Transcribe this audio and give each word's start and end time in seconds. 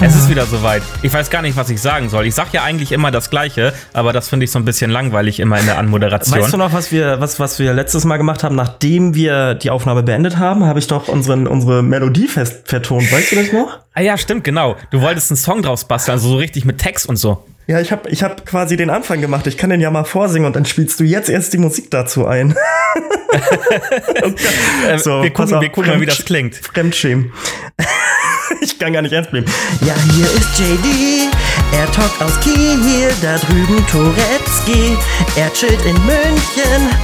Es 0.00 0.14
ist 0.14 0.30
wieder 0.30 0.46
soweit. 0.46 0.82
Ich 1.02 1.12
weiß 1.12 1.28
gar 1.28 1.42
nicht, 1.42 1.56
was 1.56 1.70
ich 1.70 1.80
sagen 1.80 2.08
soll. 2.08 2.24
Ich 2.26 2.34
sag 2.34 2.52
ja 2.52 2.62
eigentlich 2.62 2.92
immer 2.92 3.10
das 3.10 3.30
Gleiche, 3.30 3.72
aber 3.92 4.12
das 4.12 4.28
finde 4.28 4.44
ich 4.44 4.52
so 4.52 4.58
ein 4.58 4.64
bisschen 4.64 4.92
langweilig 4.92 5.40
immer 5.40 5.58
in 5.58 5.66
der 5.66 5.76
Anmoderation. 5.76 6.38
Weißt 6.38 6.52
du 6.52 6.56
noch, 6.56 6.72
was 6.72 6.92
wir, 6.92 7.20
was, 7.20 7.40
was 7.40 7.58
wir 7.58 7.74
letztes 7.74 8.04
Mal 8.04 8.16
gemacht 8.16 8.44
haben, 8.44 8.54
nachdem 8.54 9.14
wir 9.14 9.54
die 9.54 9.70
Aufnahme 9.70 10.04
beendet 10.04 10.38
haben, 10.38 10.64
habe 10.64 10.78
ich 10.78 10.86
doch 10.86 11.08
unseren, 11.08 11.48
unsere 11.48 11.82
Melodie 11.82 12.28
fest 12.28 12.68
vertont. 12.68 13.10
Weißt 13.10 13.32
du 13.32 13.36
das 13.36 13.52
noch? 13.52 13.80
Ah 13.92 14.00
ja, 14.00 14.16
stimmt, 14.16 14.44
genau. 14.44 14.76
Du 14.92 15.00
wolltest 15.00 15.32
einen 15.32 15.36
Song 15.36 15.62
draus 15.62 15.84
basteln, 15.84 16.12
also 16.12 16.28
so 16.28 16.36
richtig 16.36 16.64
mit 16.64 16.78
Text 16.78 17.08
und 17.08 17.16
so. 17.16 17.44
Ja, 17.66 17.80
ich 17.80 17.90
habe 17.90 18.08
ich 18.08 18.22
hab 18.22 18.46
quasi 18.46 18.76
den 18.76 18.90
Anfang 18.90 19.20
gemacht. 19.20 19.48
Ich 19.48 19.58
kann 19.58 19.68
den 19.68 19.80
ja 19.80 19.90
mal 19.90 20.04
vorsingen 20.04 20.46
und 20.46 20.54
dann 20.54 20.64
spielst 20.64 21.00
du 21.00 21.04
jetzt 21.04 21.28
erst 21.28 21.52
die 21.52 21.58
Musik 21.58 21.90
dazu 21.90 22.26
ein. 22.26 22.54
So, 24.98 25.22
wir 25.22 25.30
gucken, 25.30 25.60
wir 25.60 25.68
gucken 25.68 25.90
mal, 25.92 26.00
wie 26.00 26.06
das 26.06 26.24
klingt. 26.24 26.54
Fremdschämen. 26.54 27.32
ich 28.60 28.78
kann 28.78 28.92
gar 28.92 29.02
nicht 29.02 29.12
ernst 29.12 29.32
nehmen. 29.32 29.46
Ja, 29.84 29.94
hier 30.14 30.26
ist 30.26 30.58
JD. 30.58 31.28
Er 31.72 31.90
talkt 31.92 32.20
aus 32.22 32.40
Kiel, 32.40 33.10
da 33.22 33.36
drüben 33.38 33.86
Toretzki. 33.86 34.96
Er 35.36 35.52
chillt 35.52 35.84
in 35.84 35.96
München. 36.06 36.96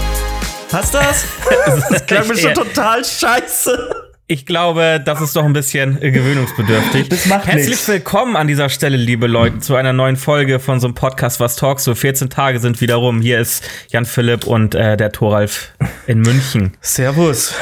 Passt 0.71 0.95
das? 0.95 1.25
das 1.91 2.07
klang 2.07 2.27
mir 2.29 2.37
schon 2.37 2.55
total 2.55 3.05
scheiße. 3.05 4.11
Ich 4.27 4.47
glaube, 4.47 5.03
das 5.05 5.21
ist 5.21 5.37
doch 5.37 5.45
ein 5.45 5.53
bisschen 5.53 6.01
gewöhnungsbedürftig. 6.01 7.11
Das 7.11 7.27
macht 7.27 7.47
Herzlich 7.47 7.69
nichts. 7.69 7.89
willkommen 7.89 8.37
an 8.37 8.47
dieser 8.47 8.71
Stelle, 8.71 8.97
liebe 8.97 9.27
Leute, 9.27 9.59
zu 9.59 9.77
einer 9.77 9.93
neuen 9.93 10.17
Folge 10.17 10.61
von 10.61 10.81
so 10.81 10.87
einem 10.87 10.95
Podcast, 10.95 11.41
was 11.41 11.57
talkst 11.57 11.85
so 11.85 11.95
14 11.95 12.31
Tage 12.31 12.59
sind 12.59 12.81
wieder 12.81 12.95
rum. 12.95 13.21
Hier 13.21 13.39
ist 13.39 13.69
Jan 13.89 14.07
Philipp 14.07 14.47
und 14.47 14.75
äh, 14.75 14.97
der 14.97 15.13
Thoralf 15.13 15.73
in 16.07 16.21
München. 16.21 16.75
Servus. 16.81 17.55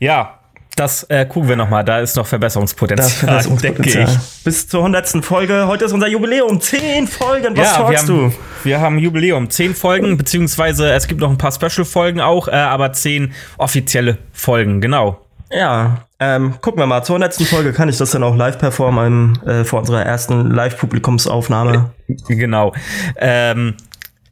Ja, 0.00 0.41
das 0.76 1.04
äh, 1.04 1.26
gucken 1.26 1.48
wir 1.48 1.56
noch 1.56 1.68
mal. 1.68 1.82
Da 1.82 2.00
ist 2.00 2.16
noch 2.16 2.26
Verbesserungspotenzial, 2.26 3.36
Das 3.36 3.56
denke 3.56 3.88
ich. 3.88 4.08
Bis 4.44 4.68
zur 4.68 4.80
100. 4.80 5.24
Folge. 5.24 5.66
Heute 5.66 5.84
ist 5.84 5.92
unser 5.92 6.08
Jubiläum. 6.08 6.60
Zehn 6.60 7.06
Folgen. 7.06 7.56
Was 7.56 7.72
ja, 7.72 7.78
wir 7.78 7.84
talkst 7.84 8.08
haben, 8.08 8.30
du? 8.30 8.34
wir 8.64 8.80
haben 8.80 8.98
Jubiläum. 8.98 9.50
Zehn 9.50 9.74
Folgen, 9.74 10.16
beziehungsweise 10.16 10.90
es 10.92 11.06
gibt 11.08 11.20
noch 11.20 11.30
ein 11.30 11.38
paar 11.38 11.52
Special-Folgen 11.52 12.20
auch, 12.20 12.48
äh, 12.48 12.52
aber 12.52 12.92
zehn 12.92 13.32
offizielle 13.58 14.18
Folgen, 14.32 14.80
genau. 14.80 15.18
Ja, 15.50 16.06
ähm, 16.18 16.54
gucken 16.60 16.80
wir 16.80 16.86
mal. 16.86 17.02
Zur 17.02 17.16
100. 17.16 17.34
Folge 17.46 17.72
kann 17.72 17.88
ich 17.88 17.98
das 17.98 18.12
dann 18.12 18.22
auch 18.22 18.34
live 18.34 18.58
performen 18.58 19.38
ähm, 19.44 19.50
äh, 19.50 19.64
vor 19.64 19.80
unserer 19.80 20.02
ersten 20.02 20.50
Live-Publikumsaufnahme. 20.50 21.90
Genau. 22.28 22.72
Ähm, 23.16 23.74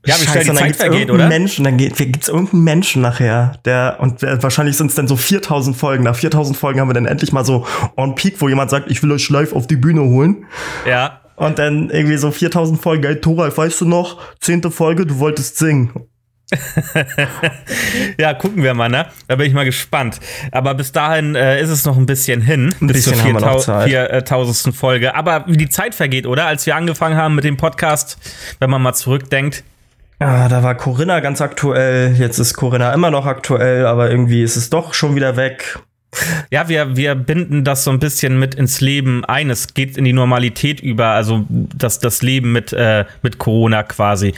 ja, 0.07 0.15
wie 0.21 0.27
schnell 0.27 0.43
die 0.43 0.47
dann 0.49 0.57
Zeit 0.57 0.77
vergeht, 0.77 1.01
irgendeinen 1.01 1.21
oder? 1.21 1.29
Menschen, 1.29 1.65
dann 1.65 1.77
geht, 1.77 1.97
gibt's 1.97 2.29
irgendeinen 2.29 2.65
Menschen 2.65 3.03
nachher, 3.03 3.59
der, 3.65 3.99
und 4.01 4.23
äh, 4.23 4.43
wahrscheinlich 4.43 4.77
sind 4.77 4.87
es 4.87 4.95
dann 4.95 5.07
so 5.09 5.17
4000 5.17 5.77
Folgen. 5.77 6.05
Nach 6.05 6.17
4000 6.17 6.57
Folgen 6.57 6.81
haben 6.81 6.89
wir 6.89 6.95
dann 6.95 7.07
endlich 7.07 7.33
mal 7.33 7.45
so 7.45 7.67
on 7.97 8.15
peak, 8.15 8.41
wo 8.41 8.49
jemand 8.49 8.71
sagt, 8.71 8.91
ich 8.91 9.03
will 9.03 9.13
euch 9.13 9.29
live 9.29 9.53
auf 9.53 9.67
die 9.67 9.77
Bühne 9.77 10.03
holen. 10.03 10.47
Ja. 10.89 11.21
Und 11.37 11.59
dann 11.59 11.91
irgendwie 11.91 12.17
so 12.17 12.31
4000 12.31 12.81
Folgen, 12.81 13.05
ey, 13.05 13.21
Thoralf, 13.21 13.59
weißt 13.59 13.81
du 13.83 13.87
noch? 13.87 14.19
Zehnte 14.41 14.71
Folge, 14.71 15.07
du 15.07 15.19
wolltest 15.19 15.59
singen. 15.59 15.91
Ja, 18.19 18.35
gucken 18.35 18.63
wir 18.63 18.75
mal, 18.75 18.89
ne? 18.89 19.07
Da 19.29 19.37
bin 19.37 19.47
ich 19.47 19.55
mal 19.55 19.65
gespannt. 19.65 20.21
Aber 20.53 20.75
bis 20.75 20.93
dahin 20.93 21.35
äh, 21.35 21.61
ist 21.63 21.71
es 21.71 21.85
noch 21.85 21.97
ein 21.97 22.07
bisschen 22.07 22.41
hin. 22.41 22.75
Ein 22.81 22.89
bis 22.89 23.05
zur 23.05 23.13
bisschen 23.15 23.39
Zeit. 23.61 23.89
4000. 23.91 24.75
Folge. 24.75 25.15
Aber 25.15 25.45
wie 25.47 25.57
die 25.57 25.69
Zeit 25.69 25.95
vergeht, 25.95 26.27
oder? 26.27 26.47
Als 26.47 26.67
wir 26.67 26.77
angefangen 26.77 27.17
haben 27.17 27.35
mit 27.35 27.45
dem 27.45 27.57
Podcast, 27.57 28.19
wenn 28.59 28.71
man 28.71 28.83
mal 28.83 28.95
zurückdenkt. 28.95 29.65
Ah, 30.23 30.49
da 30.51 30.63
war 30.63 30.75
Corinna 30.75 31.21
ganz 31.21 31.41
aktuell. 31.41 32.15
Jetzt 32.15 32.39
ist 32.39 32.55
Corinna 32.55 32.93
immer 32.93 33.11
noch 33.11 33.25
aktuell, 33.25 33.87
aber 33.87 34.11
irgendwie 34.11 34.43
ist 34.43 34.57
es 34.57 34.69
doch 34.69 34.93
schon 34.93 35.17
wieder 35.17 35.37
weg. 35.37 35.79
Ja, 36.51 36.69
wir, 36.69 36.97
wir 36.97 37.15
binden 37.15 37.65
das 37.65 37.85
so 37.85 37.91
ein 37.91 38.01
bisschen 38.01 38.39
mit 38.39 38.55
ins 38.55 38.83
Leben 38.83 39.25
ein. 39.25 39.49
Es 39.49 39.73
geht 39.75 39.97
in 39.97 40.05
die 40.05 40.13
Normalität 40.13 40.81
über, 40.81 41.07
also 41.07 41.47
das, 41.49 42.01
das 42.01 42.21
Leben 42.21 42.53
mit, 42.53 42.73
äh, 42.73 43.05
mit 43.23 43.39
Corona 43.39 43.83
quasi, 43.85 44.35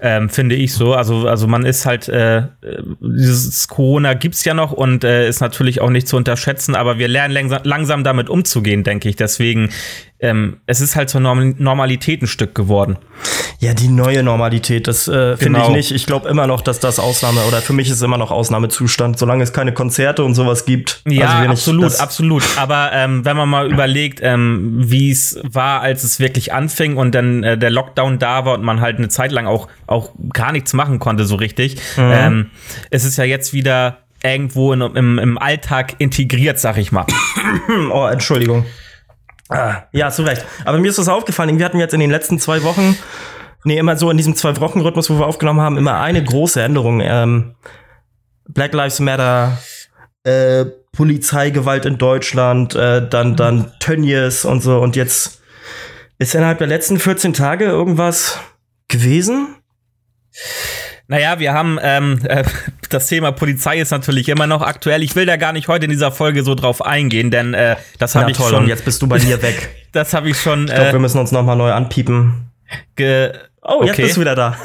ähm, 0.00 0.28
finde 0.28 0.54
ich 0.54 0.74
so. 0.74 0.94
Also, 0.94 1.26
also 1.26 1.48
man 1.48 1.64
ist 1.64 1.86
halt, 1.86 2.08
äh, 2.08 2.42
dieses 3.00 3.66
Corona 3.66 4.14
gibt's 4.14 4.44
ja 4.44 4.54
noch 4.54 4.70
und 4.70 5.02
äh, 5.02 5.26
ist 5.26 5.40
natürlich 5.40 5.80
auch 5.80 5.90
nicht 5.90 6.06
zu 6.06 6.16
unterschätzen, 6.16 6.76
aber 6.76 6.98
wir 6.98 7.08
lernen 7.08 7.34
langsam, 7.34 7.60
langsam 7.64 8.04
damit 8.04 8.28
umzugehen, 8.28 8.84
denke 8.84 9.08
ich. 9.08 9.16
Deswegen, 9.16 9.70
ähm, 10.24 10.56
es 10.66 10.80
ist 10.80 10.96
halt 10.96 11.10
zur 11.10 11.20
Norm 11.20 11.54
Normalität 11.58 12.22
ein 12.22 12.26
Stück 12.26 12.54
geworden. 12.54 12.96
Ja, 13.60 13.74
die 13.74 13.88
neue 13.88 14.22
Normalität, 14.22 14.88
das 14.88 15.06
äh, 15.08 15.36
finde 15.36 15.58
Genau. 15.60 15.70
ich 15.70 15.76
nicht. 15.76 15.90
Ich 15.92 16.06
glaube 16.06 16.28
immer 16.28 16.46
noch, 16.46 16.60
dass 16.60 16.80
das 16.80 16.98
Ausnahme, 16.98 17.40
oder 17.46 17.58
für 17.62 17.72
mich 17.72 17.88
ist 17.90 18.02
immer 18.02 18.18
noch 18.18 18.30
Ausnahmezustand, 18.30 19.18
solange 19.18 19.42
es 19.42 19.52
keine 19.52 19.72
Konzerte 19.72 20.24
und 20.24 20.34
sowas 20.34 20.64
gibt. 20.64 21.02
Ja, 21.06 21.26
Also 21.26 21.36
wenn 21.38 21.44
ich 21.44 21.50
absolut, 21.50 22.00
absolut. 22.00 22.44
Aber 22.56 22.90
ähm, 22.92 23.24
wenn 23.24 23.36
man 23.36 23.48
mal 23.48 23.70
überlegt, 23.70 24.20
ähm, 24.22 24.72
wie 24.76 25.10
es 25.10 25.38
war, 25.44 25.80
als 25.82 26.04
es 26.04 26.20
wirklich 26.20 26.52
anfing 26.52 26.96
und 26.96 27.14
dann 27.14 27.42
äh, 27.44 27.56
der 27.58 27.70
Lockdown 27.70 28.18
da 28.18 28.44
war 28.44 28.54
und 28.54 28.62
man 28.64 28.80
halt 28.80 28.98
eine 28.98 29.08
Zeit 29.08 29.30
lang 29.32 29.46
auch, 29.46 29.68
auch 29.86 30.12
gar 30.32 30.52
nichts 30.52 30.72
machen 30.72 30.98
konnte 30.98 31.24
so 31.24 31.36
richtig, 31.36 31.76
Mhm. 31.96 32.10
ähm, 32.12 32.46
es 32.90 33.04
ist 33.04 33.16
ja 33.18 33.24
jetzt 33.24 33.52
wieder 33.52 33.98
irgendwo 34.22 34.72
in, 34.72 34.80
im, 34.80 35.18
im 35.18 35.38
Alltag 35.38 35.96
integriert, 35.98 36.58
sag 36.58 36.78
ich 36.78 36.92
mal. 36.92 37.04
Oh, 37.92 38.06
Entschuldigung. 38.06 38.64
Ah, 39.48 39.82
ja, 39.92 40.10
zu 40.10 40.22
Recht. 40.22 40.44
Aber 40.64 40.78
mir 40.78 40.88
ist 40.88 40.98
das 40.98 41.08
aufgefallen. 41.08 41.58
Wir 41.58 41.64
hatten 41.64 41.78
jetzt 41.78 41.94
in 41.94 42.00
den 42.00 42.10
letzten 42.10 42.38
zwei 42.38 42.62
Wochen, 42.62 42.96
nee, 43.64 43.78
immer 43.78 43.96
so 43.96 44.10
in 44.10 44.16
diesem 44.16 44.36
Zwei-Wochen-Rhythmus, 44.36 45.10
wo 45.10 45.18
wir 45.18 45.26
aufgenommen 45.26 45.60
haben, 45.60 45.76
immer 45.76 46.00
eine 46.00 46.22
große 46.22 46.62
Änderung. 46.62 47.00
Ähm, 47.00 47.54
Black 48.48 48.72
Lives 48.72 49.00
Matter, 49.00 49.58
äh, 50.24 50.64
Polizeigewalt 50.92 51.86
in 51.86 51.98
Deutschland, 51.98 52.74
äh, 52.74 53.06
dann, 53.06 53.36
dann 53.36 53.72
Tönnies 53.80 54.44
und 54.44 54.62
so. 54.62 54.78
Und 54.80 54.96
jetzt 54.96 55.42
ist 56.18 56.34
innerhalb 56.34 56.58
der 56.58 56.66
letzten 56.66 56.98
14 56.98 57.32
Tage 57.32 57.64
irgendwas 57.64 58.38
gewesen? 58.88 59.56
Naja, 61.06 61.38
wir 61.38 61.52
haben 61.52 61.78
ähm, 61.82 62.20
äh, 62.28 62.44
das 62.94 63.06
Thema 63.08 63.32
Polizei 63.32 63.78
ist 63.78 63.90
natürlich 63.90 64.28
immer 64.28 64.46
noch 64.46 64.62
aktuell. 64.62 65.02
Ich 65.02 65.14
will 65.16 65.26
da 65.26 65.36
gar 65.36 65.52
nicht 65.52 65.68
heute 65.68 65.84
in 65.84 65.90
dieser 65.90 66.12
Folge 66.12 66.42
so 66.44 66.54
drauf 66.54 66.84
eingehen, 66.84 67.30
denn 67.30 67.52
äh, 67.54 67.76
das 67.98 68.14
habe 68.14 68.30
ich 68.30 68.36
toll, 68.36 68.50
schon. 68.50 68.62
und 68.64 68.68
jetzt 68.68 68.84
bist 68.84 69.02
du 69.02 69.06
bei 69.06 69.18
mir 69.18 69.42
weg. 69.42 69.70
das 69.92 70.14
habe 70.14 70.30
ich 70.30 70.40
schon. 70.40 70.66
Ich 70.66 70.74
glaube, 70.74 70.88
Äh, 70.90 70.92
wir 70.92 71.00
müssen 71.00 71.18
uns 71.18 71.32
noch 71.32 71.42
mal 71.42 71.56
neu 71.56 71.72
anpiepen. 71.72 72.50
ge 72.96 73.32
Oh, 73.62 73.80
jetzt 73.82 73.92
okay. 73.92 74.02
bist 74.02 74.16
du 74.16 74.20
wieder 74.20 74.34
da. 74.34 74.56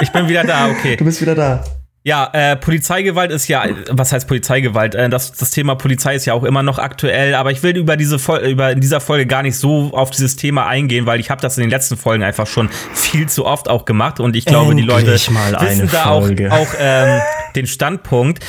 Ich 0.00 0.10
bin 0.10 0.28
wieder 0.28 0.42
da, 0.44 0.68
okay. 0.68 0.96
Du 0.98 1.04
bist 1.04 1.20
wieder 1.20 1.34
da. 1.34 1.62
Ja, 2.08 2.30
äh, 2.32 2.56
Polizeigewalt 2.56 3.30
ist 3.30 3.48
ja, 3.48 3.66
was 3.90 4.14
heißt 4.14 4.26
Polizeigewalt? 4.26 4.94
Äh, 4.94 5.10
das, 5.10 5.32
das 5.32 5.50
Thema 5.50 5.74
Polizei 5.74 6.14
ist 6.14 6.24
ja 6.24 6.32
auch 6.32 6.44
immer 6.44 6.62
noch 6.62 6.78
aktuell, 6.78 7.34
aber 7.34 7.50
ich 7.50 7.62
will 7.62 7.76
über 7.76 7.98
diese 7.98 8.18
Fol 8.18 8.38
über 8.38 8.72
in 8.72 8.80
dieser 8.80 9.00
Folge 9.00 9.26
gar 9.26 9.42
nicht 9.42 9.58
so 9.58 9.90
auf 9.92 10.08
dieses 10.08 10.34
Thema 10.34 10.66
eingehen, 10.66 11.04
weil 11.04 11.20
ich 11.20 11.28
habe 11.28 11.42
das 11.42 11.58
in 11.58 11.64
den 11.64 11.70
letzten 11.70 11.98
Folgen 11.98 12.24
einfach 12.24 12.46
schon 12.46 12.70
viel 12.94 13.28
zu 13.28 13.44
oft 13.44 13.68
auch 13.68 13.84
gemacht 13.84 14.20
und 14.20 14.36
ich 14.36 14.46
glaube, 14.46 14.74
die 14.74 14.84
Leute 14.84 15.10
Endlich 15.10 15.30
mal 15.30 15.52
wissen 15.60 15.90
da 15.92 16.06
auch, 16.06 16.22
Folge. 16.22 16.50
auch 16.50 16.68
ähm, 16.80 17.20
den 17.54 17.66
Standpunkt. 17.66 18.42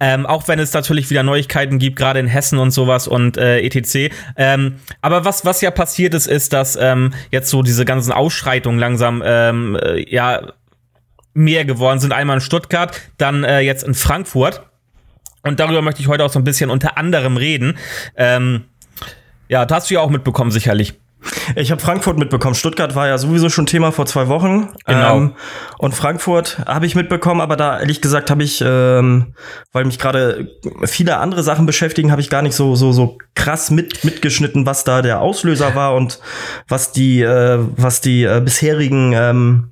Ähm, 0.00 0.24
auch 0.24 0.48
wenn 0.48 0.58
es 0.58 0.72
natürlich 0.72 1.10
wieder 1.10 1.22
Neuigkeiten 1.22 1.78
gibt, 1.78 1.96
gerade 1.96 2.18
in 2.18 2.26
Hessen 2.26 2.58
und 2.58 2.70
sowas 2.70 3.06
und 3.06 3.36
äh, 3.36 3.60
etc. 3.60 4.10
Ähm, 4.38 4.76
aber 5.02 5.26
was, 5.26 5.44
was 5.44 5.60
ja 5.60 5.70
passiert 5.70 6.14
ist, 6.14 6.28
ist, 6.28 6.54
dass 6.54 6.76
ähm, 6.80 7.12
jetzt 7.30 7.50
so 7.50 7.62
diese 7.62 7.84
ganzen 7.84 8.10
Ausschreitungen 8.10 8.80
langsam 8.80 9.22
ähm, 9.24 9.76
äh, 9.80 10.02
ja 10.10 10.54
mehr 11.34 11.64
geworden 11.64 11.98
sind. 11.98 12.12
Einmal 12.12 12.36
in 12.36 12.40
Stuttgart, 12.40 13.00
dann 13.18 13.44
äh, 13.44 13.60
jetzt 13.60 13.84
in 13.84 13.94
Frankfurt. 13.94 14.62
Und 15.42 15.58
darüber 15.60 15.82
möchte 15.82 16.00
ich 16.00 16.08
heute 16.08 16.24
auch 16.24 16.30
so 16.30 16.38
ein 16.38 16.44
bisschen 16.44 16.70
unter 16.70 16.96
anderem 16.98 17.36
reden. 17.36 17.76
Ähm, 18.16 18.64
ja, 19.48 19.66
das 19.66 19.76
hast 19.76 19.90
du 19.90 19.94
ja 19.94 20.00
auch 20.00 20.10
mitbekommen, 20.10 20.50
sicherlich. 20.50 20.94
Ich 21.56 21.70
habe 21.70 21.80
Frankfurt 21.80 22.18
mitbekommen. 22.18 22.54
Stuttgart 22.54 22.94
war 22.94 23.06
ja 23.06 23.18
sowieso 23.18 23.48
schon 23.48 23.66
Thema 23.66 23.92
vor 23.92 24.06
zwei 24.06 24.28
Wochen. 24.28 24.70
Genau. 24.86 25.16
Ähm, 25.16 25.32
und 25.78 25.94
Frankfurt 25.94 26.58
habe 26.66 26.86
ich 26.86 26.94
mitbekommen, 26.94 27.40
aber 27.40 27.56
da 27.56 27.78
ehrlich 27.78 28.00
gesagt 28.00 28.30
habe 28.30 28.42
ich, 28.42 28.62
ähm, 28.64 29.34
weil 29.72 29.84
mich 29.84 29.98
gerade 29.98 30.48
viele 30.84 31.18
andere 31.18 31.42
Sachen 31.42 31.66
beschäftigen, 31.66 32.10
habe 32.10 32.20
ich 32.20 32.30
gar 32.30 32.42
nicht 32.42 32.54
so 32.54 32.74
so 32.74 32.92
so 32.92 33.18
krass 33.34 33.70
mit 33.70 34.04
mitgeschnitten, 34.04 34.66
was 34.66 34.84
da 34.84 35.02
der 35.02 35.20
Auslöser 35.20 35.74
war 35.74 35.94
und 35.94 36.20
was 36.68 36.92
die 36.92 37.22
äh, 37.22 37.58
was 37.76 38.00
die 38.00 38.24
äh, 38.24 38.40
bisherigen 38.40 39.12
ähm, 39.14 39.71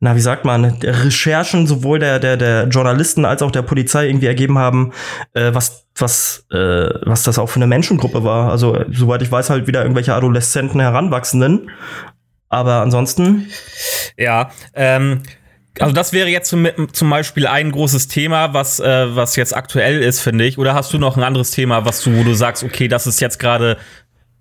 na, 0.00 0.14
wie 0.14 0.20
sagt 0.20 0.44
man, 0.44 0.64
Recherchen 0.64 1.66
sowohl 1.66 1.98
der, 1.98 2.18
der, 2.18 2.36
der 2.36 2.64
Journalisten 2.68 3.24
als 3.24 3.42
auch 3.42 3.50
der 3.50 3.62
Polizei 3.62 4.06
irgendwie 4.06 4.26
ergeben 4.26 4.58
haben, 4.58 4.92
äh, 5.32 5.54
was, 5.54 5.86
was, 5.96 6.46
äh, 6.52 6.56
was 6.56 7.22
das 7.22 7.38
auch 7.38 7.48
für 7.48 7.56
eine 7.56 7.66
Menschengruppe 7.66 8.22
war. 8.22 8.50
Also, 8.50 8.74
äh, 8.74 8.86
soweit 8.90 9.22
ich 9.22 9.32
weiß, 9.32 9.50
halt 9.50 9.66
wieder 9.66 9.82
irgendwelche 9.82 10.14
Adoleszenten, 10.14 10.80
Heranwachsenden. 10.80 11.70
Aber 12.48 12.80
ansonsten, 12.80 13.48
Ja, 14.16 14.50
ähm, 14.74 15.22
also 15.78 15.92
das 15.92 16.12
wäre 16.12 16.28
jetzt 16.28 16.48
zum, 16.48 16.66
zum 16.92 17.10
Beispiel 17.10 17.46
ein 17.46 17.70
großes 17.70 18.08
Thema, 18.08 18.54
was, 18.54 18.80
äh, 18.80 19.14
was 19.14 19.36
jetzt 19.36 19.54
aktuell 19.54 20.02
ist, 20.02 20.20
finde 20.20 20.44
ich. 20.44 20.58
Oder 20.58 20.74
hast 20.74 20.92
du 20.92 20.98
noch 20.98 21.16
ein 21.16 21.22
anderes 21.22 21.50
Thema, 21.50 21.84
was 21.84 22.02
du, 22.02 22.16
wo 22.16 22.22
du 22.22 22.34
sagst, 22.34 22.64
okay, 22.64 22.88
das 22.88 23.06
ist 23.06 23.20
jetzt 23.20 23.38
gerade 23.38 23.76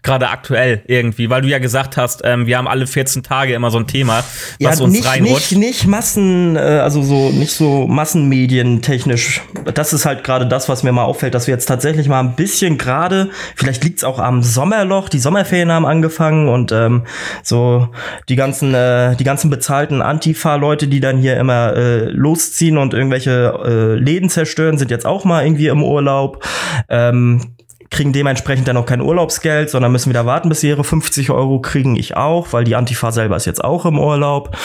gerade 0.05 0.29
aktuell 0.29 0.81
irgendwie, 0.85 1.29
weil 1.29 1.41
du 1.41 1.47
ja 1.49 1.59
gesagt 1.59 1.97
hast, 1.97 2.21
ähm, 2.23 2.45
wir 2.45 2.57
haben 2.57 2.67
alle 2.67 2.87
14 2.87 3.23
Tage 3.23 3.53
immer 3.53 3.71
so 3.71 3.79
ein 3.79 3.87
Thema, 3.87 4.23
was 4.59 4.77
ja, 4.79 4.85
uns 4.85 4.93
nicht, 4.93 5.05
reinrutscht. 5.05 5.51
Nicht, 5.51 5.59
nicht 5.59 5.87
Massen, 5.87 6.55
äh, 6.55 6.59
also 6.59 7.01
so 7.01 7.31
nicht 7.31 7.51
so 7.51 7.87
Massenmedientechnisch. 7.87 9.41
Das 9.73 9.93
ist 9.93 10.05
halt 10.05 10.23
gerade 10.23 10.45
das, 10.47 10.69
was 10.69 10.83
mir 10.83 10.91
mal 10.91 11.03
auffällt, 11.03 11.33
dass 11.33 11.47
wir 11.47 11.53
jetzt 11.53 11.65
tatsächlich 11.65 12.07
mal 12.07 12.19
ein 12.19 12.35
bisschen 12.35 12.77
gerade, 12.77 13.31
vielleicht 13.55 13.83
liegt's 13.83 14.03
auch 14.03 14.19
am 14.19 14.43
Sommerloch, 14.43 15.09
die 15.09 15.19
Sommerferien 15.19 15.71
haben 15.71 15.85
angefangen 15.85 16.47
und 16.49 16.71
ähm, 16.71 17.03
so 17.43 17.89
die 18.29 18.35
ganzen, 18.35 18.73
äh, 18.75 19.15
die 19.15 19.23
ganzen 19.23 19.49
bezahlten 19.49 20.03
Antifa-Leute, 20.03 20.87
die 20.87 20.99
dann 20.99 21.17
hier 21.17 21.37
immer 21.37 21.73
äh, 21.73 22.05
losziehen 22.05 22.77
und 22.77 22.93
irgendwelche 22.93 23.59
äh, 23.65 23.99
Läden 23.99 24.29
zerstören, 24.29 24.77
sind 24.77 24.91
jetzt 24.91 25.05
auch 25.05 25.25
mal 25.25 25.43
irgendwie 25.43 25.67
im 25.67 25.83
Urlaub. 25.83 26.45
Ähm, 26.89 27.55
kriegen 27.95 28.11
dementsprechend 28.11 28.67
dann 28.67 28.75
auch 28.75 28.85
kein 28.85 28.99
Urlaubsgeld, 28.99 29.69
sondern 29.69 29.93
müssen 29.93 30.09
wieder 30.09 30.25
warten, 30.25 30.49
bis 30.49 30.59
sie 30.59 30.67
ihre 30.67 30.83
50 30.83 31.29
Euro 31.31 31.61
kriegen. 31.61 31.95
Ich 31.95 32.17
auch, 32.17 32.51
weil 32.51 32.65
die 32.65 32.75
Antifa 32.75 33.13
selber 33.13 33.37
ist 33.37 33.45
jetzt 33.45 33.63
auch 33.63 33.85
im 33.85 33.97
Urlaub. 33.97 34.55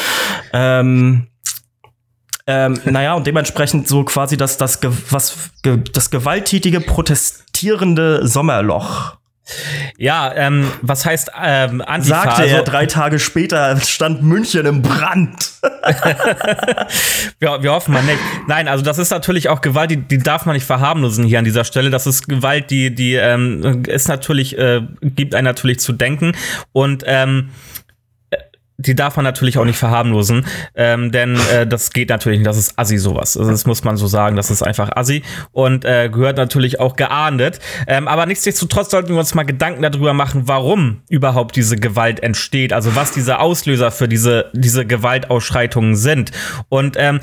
Ähm, 0.52 1.28
ähm, 2.48 2.80
naja, 2.84 3.14
und 3.14 3.28
dementsprechend 3.28 3.86
so 3.86 4.02
quasi 4.02 4.36
das, 4.36 4.56
das, 4.56 4.80
was, 5.10 5.50
das 5.92 6.10
gewalttätige, 6.10 6.80
protestierende 6.80 8.26
Sommerloch. 8.26 9.19
Ja, 9.98 10.32
ähm, 10.34 10.70
was 10.82 11.04
heißt 11.04 11.32
ähm, 11.42 11.82
Antifa? 11.84 12.22
Sagte 12.22 12.46
er, 12.46 12.58
Also- 12.60 12.70
drei 12.70 12.86
Tage 12.86 13.18
später 13.18 13.78
stand 13.80 14.22
München 14.22 14.64
im 14.66 14.82
Brand. 14.82 15.52
wir, 17.38 17.62
wir 17.62 17.72
hoffen 17.72 17.92
mal 17.94 18.02
nicht. 18.02 18.18
Nein, 18.46 18.68
also 18.68 18.84
das 18.84 18.98
ist 18.98 19.10
natürlich 19.10 19.48
auch 19.48 19.60
Gewalt, 19.60 19.90
die, 19.90 19.96
die 19.96 20.18
darf 20.18 20.46
man 20.46 20.54
nicht 20.54 20.66
verharmlosen 20.66 21.24
hier 21.24 21.38
an 21.38 21.44
dieser 21.44 21.64
Stelle. 21.64 21.90
Das 21.90 22.06
ist 22.06 22.28
Gewalt, 22.28 22.70
die, 22.70 22.94
die 22.94 23.14
ähm, 23.14 23.82
ist 23.86 24.08
natürlich, 24.08 24.56
äh, 24.58 24.82
gibt 25.02 25.34
einen 25.34 25.44
natürlich 25.46 25.80
zu 25.80 25.92
denken. 25.92 26.32
Und 26.72 27.02
ähm, 27.06 27.50
die 28.80 28.94
darf 28.94 29.16
man 29.16 29.24
natürlich 29.24 29.58
auch 29.58 29.64
nicht 29.64 29.78
verharmlosen, 29.78 30.46
ähm, 30.74 31.12
denn 31.12 31.38
äh, 31.52 31.66
das 31.66 31.92
geht 31.92 32.08
natürlich 32.08 32.38
nicht, 32.38 32.48
das 32.48 32.56
ist 32.56 32.78
assi 32.78 32.98
sowas. 32.98 33.36
Also 33.36 33.50
das 33.50 33.66
muss 33.66 33.84
man 33.84 33.96
so 33.96 34.06
sagen, 34.06 34.36
das 34.36 34.50
ist 34.50 34.62
einfach 34.62 34.90
assi 34.96 35.22
und 35.52 35.84
äh, 35.84 36.08
gehört 36.08 36.36
natürlich 36.36 36.80
auch 36.80 36.96
geahndet. 36.96 37.60
Ähm, 37.86 38.08
aber 38.08 38.26
nichtsdestotrotz 38.26 38.90
sollten 38.90 39.10
wir 39.10 39.18
uns 39.18 39.34
mal 39.34 39.44
Gedanken 39.44 39.82
darüber 39.82 40.14
machen, 40.14 40.42
warum 40.46 41.02
überhaupt 41.08 41.56
diese 41.56 41.76
Gewalt 41.76 42.22
entsteht, 42.22 42.72
also 42.72 42.96
was 42.96 43.12
diese 43.12 43.38
Auslöser 43.38 43.90
für 43.90 44.08
diese, 44.08 44.50
diese 44.54 44.86
Gewaltausschreitungen 44.86 45.96
sind. 45.96 46.32
Und 46.68 46.96
ähm, 46.98 47.20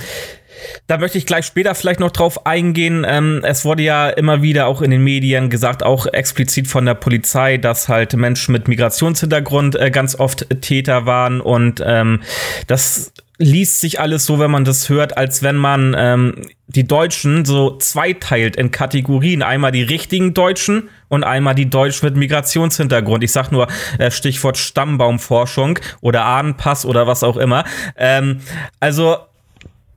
da 0.88 0.98
möchte 0.98 1.18
ich 1.18 1.26
gleich 1.26 1.46
später 1.46 1.76
vielleicht 1.76 2.00
noch 2.00 2.12
drauf 2.12 2.46
eingehen. 2.46 3.06
Ähm, 3.08 3.42
es 3.44 3.66
wurde 3.66 3.84
ja 3.84 4.10
immer 4.10 4.42
wieder 4.42 4.68
auch 4.68 4.82
in 4.82 4.92
den 4.92 5.04
Medien 5.04 5.50
gesagt, 5.50 5.84
auch 5.84 6.06
explizit 6.08 6.68
von 6.68 6.86
der 6.86 6.96
Polizei, 6.96 7.58
dass 7.58 7.90
halt 7.90 8.14
Menschen 8.14 8.52
mit 8.52 8.68
Migrationshintergrund 8.68 9.76
äh, 9.76 9.92
ganz 9.92 10.20
oft 10.20 10.48
Täter 10.62 11.06
waren 11.06 11.42
und 11.42 11.82
ähm, 11.86 12.22
das 12.68 13.12
liest 13.38 13.82
sich 13.82 14.00
alles 14.00 14.26
so, 14.26 14.40
wenn 14.40 14.52
man 14.52 14.66
das 14.66 14.90
hört, 14.90 15.18
als 15.18 15.44
wenn 15.44 15.58
man 15.58 15.96
ähm, 15.98 16.42
die 16.68 16.88
Deutschen 16.88 17.46
so 17.46 17.78
zweiteilt 17.78 18.56
in 18.56 18.72
Kategorien. 18.72 19.44
Einmal 19.44 19.72
die 19.72 19.84
richtigen 19.84 20.34
Deutschen 20.34 20.90
und 21.08 21.24
einmal 21.24 21.54
die 21.54 21.70
Deutschen 21.70 22.08
mit 22.08 22.16
Migrationshintergrund. 22.16 23.24
Ich 23.24 23.32
sag 23.32 23.52
nur 23.52 23.68
äh, 24.00 24.10
Stichwort 24.10 24.58
Stammbaumforschung 24.58 25.80
oder 26.02 26.26
Ahnenpass 26.26 26.86
oder 26.86 27.06
was 27.06 27.24
auch 27.24 27.38
immer. 27.38 27.64
Ähm, 27.96 28.42
also 28.80 29.18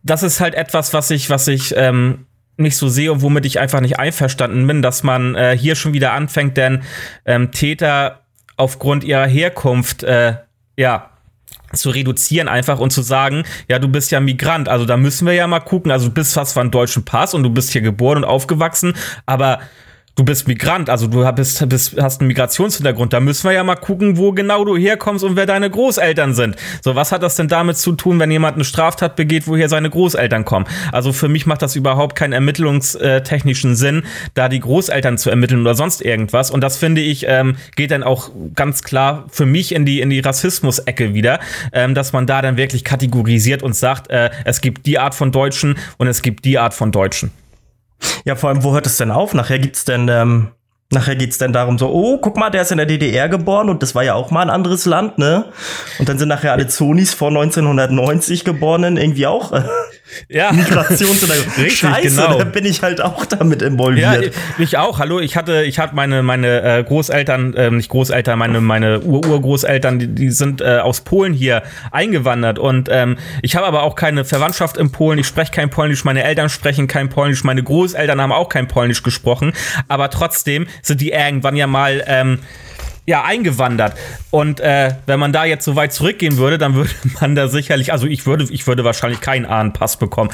das 0.02 0.22
ist 0.22 0.40
halt 0.40 0.54
etwas, 0.54 0.92
was 0.92 1.10
ich, 1.10 1.30
was 1.30 1.48
ich 1.48 1.74
ähm, 1.76 2.26
nicht 2.56 2.76
so 2.76 2.88
sehe 2.88 3.12
und 3.12 3.22
womit 3.22 3.46
ich 3.46 3.58
einfach 3.58 3.80
nicht 3.80 3.98
einverstanden 3.98 4.66
bin, 4.66 4.82
dass 4.82 5.02
man 5.02 5.34
äh, 5.34 5.56
hier 5.56 5.74
schon 5.74 5.92
wieder 5.92 6.12
anfängt, 6.12 6.56
denn 6.56 6.82
ähm, 7.24 7.50
Täter 7.50 8.20
aufgrund 8.56 9.04
ihrer 9.04 9.26
Herkunft, 9.26 10.02
äh, 10.02 10.34
ja, 10.76 11.10
zu 11.72 11.90
reduzieren 11.90 12.48
einfach 12.48 12.80
und 12.80 12.90
zu 12.90 13.02
sagen, 13.02 13.44
ja, 13.68 13.78
du 13.78 13.88
bist 13.88 14.10
ja 14.10 14.20
Migrant, 14.20 14.68
also 14.68 14.84
da 14.84 14.96
müssen 14.96 15.26
wir 15.26 15.34
ja 15.34 15.46
mal 15.46 15.60
gucken, 15.60 15.92
also 15.92 16.08
du 16.08 16.14
bist 16.14 16.34
fast 16.34 16.54
von 16.54 16.70
deutschen 16.70 17.04
Pass 17.04 17.32
und 17.32 17.42
du 17.42 17.50
bist 17.50 17.70
hier 17.70 17.80
geboren 17.80 18.18
und 18.18 18.24
aufgewachsen, 18.24 18.94
aber 19.24 19.60
du 20.16 20.24
bist 20.24 20.48
Migrant, 20.48 20.90
also 20.90 21.06
du 21.06 21.30
bist, 21.32 21.66
bist, 21.68 21.96
hast 22.00 22.20
einen 22.20 22.28
Migrationshintergrund. 22.28 23.12
Da 23.12 23.20
müssen 23.20 23.44
wir 23.44 23.52
ja 23.52 23.64
mal 23.64 23.76
gucken, 23.76 24.16
wo 24.18 24.32
genau 24.32 24.64
du 24.64 24.76
herkommst 24.76 25.24
und 25.24 25.36
wer 25.36 25.46
deine 25.46 25.70
Großeltern 25.70 26.34
sind. 26.34 26.56
So, 26.82 26.94
was 26.94 27.12
hat 27.12 27.22
das 27.22 27.36
denn 27.36 27.48
damit 27.48 27.78
zu 27.78 27.92
tun, 27.92 28.18
wenn 28.18 28.30
jemand 28.30 28.56
eine 28.56 28.64
Straftat 28.64 29.16
begeht, 29.16 29.46
woher 29.46 29.68
seine 29.68 29.88
Großeltern 29.88 30.44
kommen? 30.44 30.66
Also 30.92 31.12
für 31.12 31.28
mich 31.28 31.46
macht 31.46 31.62
das 31.62 31.76
überhaupt 31.76 32.16
keinen 32.16 32.32
ermittlungstechnischen 32.32 33.76
Sinn, 33.76 34.02
da 34.34 34.48
die 34.48 34.60
Großeltern 34.60 35.16
zu 35.16 35.30
ermitteln 35.30 35.62
oder 35.62 35.74
sonst 35.74 36.02
irgendwas. 36.02 36.50
Und 36.50 36.60
das 36.60 36.76
finde 36.76 37.00
ich, 37.00 37.24
ähm, 37.26 37.56
geht 37.76 37.90
dann 37.90 38.02
auch 38.02 38.30
ganz 38.54 38.82
klar 38.82 39.24
für 39.30 39.46
mich 39.46 39.74
in 39.74 39.86
die, 39.86 40.00
in 40.00 40.10
die 40.10 40.20
Rassismus-Ecke 40.20 41.14
wieder, 41.14 41.40
ähm, 41.72 41.94
dass 41.94 42.12
man 42.12 42.26
da 42.26 42.42
dann 42.42 42.56
wirklich 42.56 42.84
kategorisiert 42.84 43.62
und 43.62 43.74
sagt, 43.74 44.10
äh, 44.10 44.30
es 44.44 44.60
gibt 44.60 44.86
die 44.86 44.98
Art 44.98 45.14
von 45.14 45.32
Deutschen 45.32 45.76
und 45.96 46.08
es 46.08 46.22
gibt 46.22 46.44
die 46.44 46.58
Art 46.58 46.74
von 46.74 46.92
Deutschen. 46.92 47.30
Ja, 48.24 48.36
vor 48.36 48.50
allem, 48.50 48.62
wo 48.62 48.72
hört 48.72 48.86
es 48.86 48.96
denn 48.96 49.10
auf? 49.10 49.34
Nachher 49.34 49.58
gibt's 49.58 49.84
denn, 49.84 50.08
ähm, 50.08 50.48
nachher 50.90 51.16
geht's 51.16 51.38
denn 51.38 51.52
darum 51.52 51.78
so, 51.78 51.88
oh, 51.88 52.18
guck 52.18 52.36
mal, 52.36 52.50
der 52.50 52.62
ist 52.62 52.72
in 52.72 52.78
der 52.78 52.86
DDR 52.86 53.28
geboren 53.28 53.68
und 53.68 53.82
das 53.82 53.94
war 53.94 54.02
ja 54.02 54.14
auch 54.14 54.30
mal 54.30 54.42
ein 54.42 54.50
anderes 54.50 54.86
Land, 54.86 55.18
ne? 55.18 55.46
Und 55.98 56.08
dann 56.08 56.18
sind 56.18 56.28
nachher 56.28 56.52
alle 56.52 56.66
Zonis 56.68 57.14
vor 57.14 57.28
1990 57.28 58.44
geborenen 58.44 58.96
irgendwie 58.96 59.26
auch 59.26 59.52
Ja, 60.28 60.52
Migrationshintergrund. 60.52 61.58
Richtig, 61.58 61.78
Scheiße, 61.78 62.16
genau. 62.22 62.38
da 62.38 62.44
bin 62.44 62.64
ich 62.64 62.82
halt 62.82 63.00
auch 63.00 63.24
damit 63.26 63.62
Ja, 63.62 63.68
involviert. 63.68 64.34
ich, 64.58 64.64
ich 64.64 64.78
auch. 64.78 64.98
Hallo, 64.98 65.20
ich 65.20 65.36
hatte, 65.36 65.62
ich 65.62 65.78
hatte 65.78 65.94
meine 65.94 66.22
meine 66.22 66.62
äh, 66.62 66.84
Großeltern, 66.84 67.54
ähm, 67.56 67.76
nicht 67.78 67.88
Großeltern, 67.90 68.38
meine 68.38 68.60
meine 68.60 69.00
Ur-Urgroßeltern, 69.00 69.98
die, 69.98 70.08
die 70.08 70.30
sind 70.30 70.60
äh, 70.60 70.78
aus 70.78 71.00
Polen 71.02 71.32
hier 71.32 71.62
eingewandert 71.90 72.58
und 72.58 72.88
ähm, 72.90 73.16
ich 73.42 73.56
habe 73.56 73.66
aber 73.66 73.82
auch 73.82 73.94
keine 73.94 74.24
Verwandtschaft 74.24 74.76
in 74.76 74.92
Polen. 74.92 75.18
Ich 75.18 75.26
spreche 75.26 75.52
kein 75.52 75.70
Polnisch. 75.70 76.04
Meine 76.04 76.22
Eltern 76.24 76.48
sprechen 76.48 76.86
kein 76.86 77.08
Polnisch. 77.08 77.44
Meine 77.44 77.62
Großeltern 77.62 78.20
haben 78.20 78.32
auch 78.32 78.48
kein 78.48 78.68
Polnisch 78.68 79.02
gesprochen. 79.02 79.52
Aber 79.88 80.10
trotzdem 80.10 80.66
sind 80.82 81.00
die 81.00 81.10
irgendwann 81.10 81.56
ja 81.56 81.66
mal 81.66 82.02
ähm, 82.06 82.40
ja, 83.10 83.24
eingewandert. 83.24 83.94
Und 84.30 84.60
äh, 84.60 84.94
wenn 85.06 85.20
man 85.20 85.32
da 85.32 85.44
jetzt 85.44 85.64
so 85.64 85.76
weit 85.76 85.92
zurückgehen 85.92 86.36
würde, 86.36 86.58
dann 86.58 86.74
würde 86.74 86.90
man 87.20 87.34
da 87.34 87.48
sicherlich, 87.48 87.92
also 87.92 88.06
ich 88.06 88.24
würde, 88.24 88.46
ich 88.50 88.66
würde 88.66 88.84
wahrscheinlich 88.84 89.20
keinen 89.20 89.46
Ahnenpass 89.46 89.98
bekommen. 89.98 90.30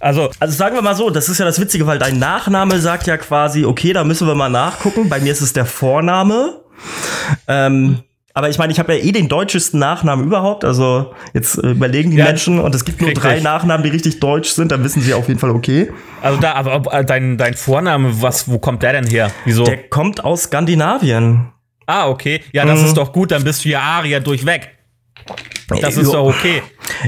Also, 0.00 0.30
Also 0.38 0.54
sagen 0.54 0.74
wir 0.74 0.82
mal 0.82 0.94
so, 0.94 1.10
das 1.10 1.28
ist 1.28 1.38
ja 1.38 1.44
das 1.44 1.60
Witzige, 1.60 1.86
weil 1.86 1.98
dein 1.98 2.18
Nachname 2.18 2.78
sagt 2.78 3.06
ja 3.06 3.16
quasi, 3.16 3.64
okay, 3.64 3.92
da 3.92 4.04
müssen 4.04 4.26
wir 4.26 4.34
mal 4.34 4.48
nachgucken. 4.48 5.08
Bei 5.08 5.20
mir 5.20 5.32
ist 5.32 5.40
es 5.40 5.52
der 5.52 5.66
Vorname. 5.66 6.60
Ähm, 7.48 8.00
aber 8.36 8.48
ich 8.50 8.58
meine, 8.58 8.72
ich 8.72 8.80
habe 8.80 8.96
ja 8.96 9.04
eh 9.04 9.12
den 9.12 9.28
deutschesten 9.28 9.78
Nachnamen 9.78 10.26
überhaupt. 10.26 10.64
Also 10.64 11.14
jetzt 11.32 11.56
äh, 11.56 11.70
überlegen 11.70 12.10
die 12.10 12.16
Ja, 12.16 12.24
Menschen 12.26 12.58
und 12.58 12.74
es 12.74 12.84
gibt 12.84 13.00
nur 13.00 13.12
drei 13.12 13.40
Nachnamen, 13.40 13.84
die 13.84 13.90
richtig 13.90 14.18
deutsch 14.18 14.50
sind, 14.50 14.72
dann 14.72 14.82
wissen 14.82 15.02
sie 15.02 15.14
auf 15.14 15.28
jeden 15.28 15.38
Fall 15.38 15.50
okay. 15.50 15.92
also 16.20 16.40
da, 16.40 16.54
aber 16.54 16.74
ob, 16.74 16.92
äh, 16.92 17.04
dein, 17.04 17.38
dein 17.38 17.54
Vorname, 17.54 18.22
was, 18.22 18.48
wo 18.48 18.58
kommt 18.58 18.82
der 18.82 18.92
denn 18.92 19.06
her? 19.06 19.30
Wieso? 19.44 19.64
Der 19.64 19.88
kommt 19.88 20.24
aus 20.24 20.44
Skandinavien. 20.44 21.53
Ah, 21.86 22.08
okay. 22.08 22.42
Ja, 22.52 22.64
das 22.64 22.80
Mhm. 22.80 22.86
ist 22.86 22.96
doch 22.96 23.12
gut, 23.12 23.30
dann 23.30 23.44
bist 23.44 23.64
du 23.64 23.68
ja 23.68 23.80
Arier 23.80 24.20
durchweg. 24.20 24.70
Das 25.80 25.96
ist 25.96 26.12
doch 26.12 26.26
okay. 26.26 26.62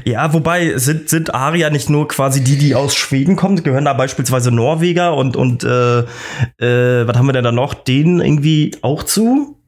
Ja, 0.04 0.32
wobei 0.32 0.78
sind, 0.78 1.10
sind 1.10 1.34
Arier 1.34 1.68
nicht 1.70 1.90
nur 1.90 2.08
quasi 2.08 2.42
die, 2.42 2.56
die 2.56 2.74
aus 2.74 2.94
Schweden 2.96 3.36
kommen, 3.36 3.62
gehören 3.62 3.84
da 3.84 3.92
beispielsweise 3.92 4.50
Norweger 4.50 5.14
und, 5.14 5.36
und 5.36 5.64
äh, 5.64 6.00
äh, 6.00 7.06
was 7.06 7.16
haben 7.16 7.26
wir 7.26 7.34
denn 7.34 7.44
da 7.44 7.52
noch? 7.52 7.74
Den 7.74 8.20
irgendwie 8.20 8.74
auch 8.80 9.02
zu? 9.02 9.58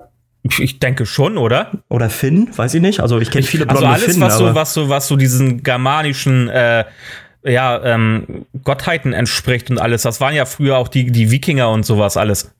Ich, 0.44 0.78
denke 0.78 1.04
schon, 1.04 1.36
oder? 1.36 1.72
Oder 1.90 2.08
Finn? 2.08 2.48
Weiß 2.56 2.72
ich 2.72 2.80
nicht. 2.80 3.00
Also 3.00 3.18
ich 3.20 3.30
kenne 3.30 3.44
viele 3.44 3.68
Also 3.68 3.80
blonde 3.80 3.94
alles, 3.96 4.06
Finnen, 4.06 4.20
was 4.22 4.38
so, 4.38 4.54
was 4.54 4.72
so, 4.72 4.88
was 4.88 5.08
so 5.08 5.16
diesen 5.16 5.62
germanischen 5.62 6.48
äh, 6.48 6.84
ja, 7.44 7.82
ähm, 7.84 8.46
Gottheiten 8.64 9.12
entspricht 9.12 9.70
und 9.70 9.78
alles. 9.78 10.02
Das 10.02 10.20
waren 10.20 10.34
ja 10.34 10.46
früher 10.46 10.78
auch 10.78 10.88
die, 10.88 11.10
die 11.10 11.30
Wikinger 11.30 11.70
und 11.70 11.84
sowas 11.84 12.16
alles. 12.16 12.52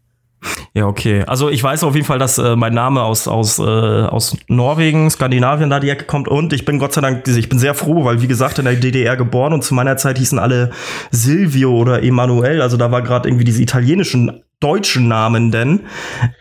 Ja, 0.74 0.86
okay. 0.86 1.24
Also 1.26 1.48
ich 1.48 1.62
weiß 1.62 1.82
auf 1.84 1.94
jeden 1.94 2.06
Fall, 2.06 2.18
dass 2.18 2.38
äh, 2.38 2.54
mein 2.54 2.74
Name 2.74 3.02
aus, 3.02 3.26
aus, 3.26 3.58
äh, 3.58 3.62
aus 3.62 4.36
Norwegen, 4.48 5.10
Skandinavien 5.10 5.70
da 5.70 5.80
die 5.80 5.90
Ecke 5.90 6.04
kommt. 6.04 6.28
Und 6.28 6.52
ich 6.52 6.64
bin 6.64 6.78
Gott 6.78 6.92
sei 6.92 7.00
Dank, 7.00 7.26
ich 7.26 7.48
bin 7.48 7.58
sehr 7.58 7.74
froh, 7.74 8.04
weil 8.04 8.22
wie 8.22 8.28
gesagt 8.28 8.58
in 8.58 8.64
der 8.64 8.74
DDR 8.74 9.16
geboren. 9.16 9.52
Und 9.52 9.64
zu 9.64 9.74
meiner 9.74 9.96
Zeit 9.96 10.18
hießen 10.18 10.38
alle 10.38 10.70
Silvio 11.10 11.76
oder 11.76 12.02
Emanuel, 12.02 12.62
also 12.62 12.76
da 12.76 12.90
war 12.90 13.02
gerade 13.02 13.28
irgendwie 13.28 13.44
diese 13.44 13.62
italienischen 13.62 14.42
deutschen 14.60 15.06
Namen 15.06 15.52
denn 15.52 15.86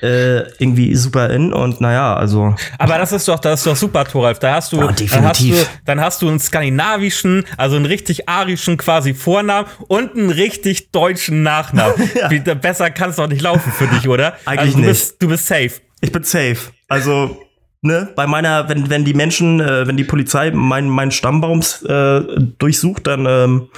äh, 0.02 0.40
irgendwie 0.60 0.96
super 0.96 1.30
in 1.30 1.54
und 1.54 1.82
naja, 1.82 2.16
also 2.16 2.56
Aber 2.80 2.98
das 2.98 3.12
ist 3.12 3.28
doch, 3.28 3.40
das 3.40 3.60
ist 3.60 3.68
doch 3.68 3.76
super, 3.76 4.06
Thoralf. 4.06 4.40
Da 4.40 4.56
hast 4.56 4.72
du, 4.72 4.78
Ja, 4.78 4.92
dann 4.92 5.28
hast 5.28 5.42
du, 5.42 5.54
dann 5.86 6.02
hast 6.02 6.22
du 6.22 6.28
einen 6.28 6.40
skandinavischen, 6.40 7.46
also 7.58 7.76
einen 7.76 7.86
richtig 7.86 8.28
arischen 8.28 8.78
quasi 8.78 9.14
Vornamen 9.14 9.68
und 9.88 10.16
einen 10.16 10.32
richtig 10.32 10.92
deutschen 10.92 11.44
Nachnamen. 11.44 11.96
Ja. 12.18 12.32
Wie, 12.32 12.40
besser 12.40 12.90
kann 12.90 13.12
es 13.12 13.18
doch 13.18 13.28
nicht 13.28 13.42
laufen 13.42 13.72
für 13.72 13.86
dich, 13.88 14.08
oder? 14.08 14.34
Eigentlich 14.46 14.60
also, 14.60 14.72
du 14.72 14.78
nicht. 14.80 14.88
Bist, 14.88 15.22
du 15.22 15.28
bist 15.28 15.46
safe. 15.46 15.72
ich 16.02 16.12
bin 16.12 16.24
safe. 16.24 16.58
Also 16.88 17.38
ne, 17.88 18.10
bei 18.16 18.28
meiner, 18.28 18.70
wenn, 18.70 18.90
wenn 18.90 19.04
die 19.04 19.14
Menschen, 19.14 19.60
äh, 19.60 19.88
wenn 19.88 19.98
die 19.98 20.04
Polizei 20.04 20.52
meinen 20.52 20.90
mein 20.90 21.12
Stammbaums 21.12 21.82
äh, 21.84 22.22
durchsucht, 22.60 23.08
dann, 23.08 23.26
ähm, 23.28 23.70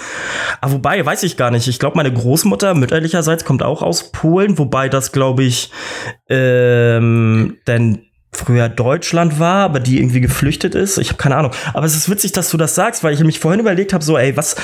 ah, 0.59 0.71
wobei, 0.71 1.05
weiß 1.05 1.23
ich 1.23 1.37
gar 1.37 1.51
nicht. 1.51 1.67
Ich 1.67 1.79
glaube, 1.79 1.95
meine 1.95 2.11
Großmutter 2.11 2.73
mütterlicherseits 2.73 3.45
kommt 3.45 3.63
auch 3.63 3.81
aus 3.81 4.11
Polen, 4.11 4.57
wobei 4.57 4.89
das, 4.89 5.11
glaube 5.11 5.43
ich, 5.43 5.71
ähm, 6.27 7.57
denn 7.67 8.09
früher 8.31 8.69
Deutschland 8.69 9.39
war, 9.39 9.65
aber 9.65 9.79
die 9.79 9.97
irgendwie 9.97 10.21
geflüchtet 10.21 10.75
ist. 10.75 10.97
Ich 10.97 11.09
habe 11.09 11.17
keine 11.17 11.35
Ahnung. 11.35 11.51
Aber 11.73 11.85
es 11.85 11.95
ist 11.95 12.09
witzig, 12.09 12.31
dass 12.31 12.49
du 12.49 12.57
das 12.57 12.75
sagst, 12.75 13.03
weil 13.03 13.13
ich 13.13 13.19
mich 13.21 13.39
vorhin 13.39 13.59
überlegt 13.59 13.91
habe, 13.91 14.03
so, 14.03 14.17
ey, 14.17 14.37
was 14.37 14.55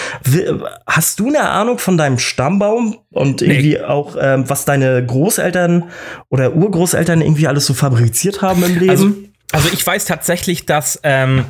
hast 0.86 1.20
du 1.20 1.28
eine 1.28 1.50
Ahnung 1.50 1.80
von 1.80 1.98
deinem 1.98 2.20
Stammbaum 2.20 2.98
und 3.12 3.42
irgendwie 3.42 3.74
nee. 3.74 3.82
auch, 3.82 4.16
ähm, 4.20 4.48
was 4.48 4.66
deine 4.66 5.04
Großeltern 5.04 5.86
oder 6.30 6.56
Urgroßeltern 6.56 7.22
irgendwie 7.22 7.48
alles 7.48 7.66
so 7.66 7.74
fabriziert 7.74 8.42
haben 8.42 8.64
im 8.64 8.78
Leben? 8.78 8.90
Also, 8.90 9.14
also 9.52 9.70
ich 9.72 9.86
weiß 9.86 10.06
tatsächlich, 10.06 10.66
dass 10.66 11.00
ähm, 11.04 11.46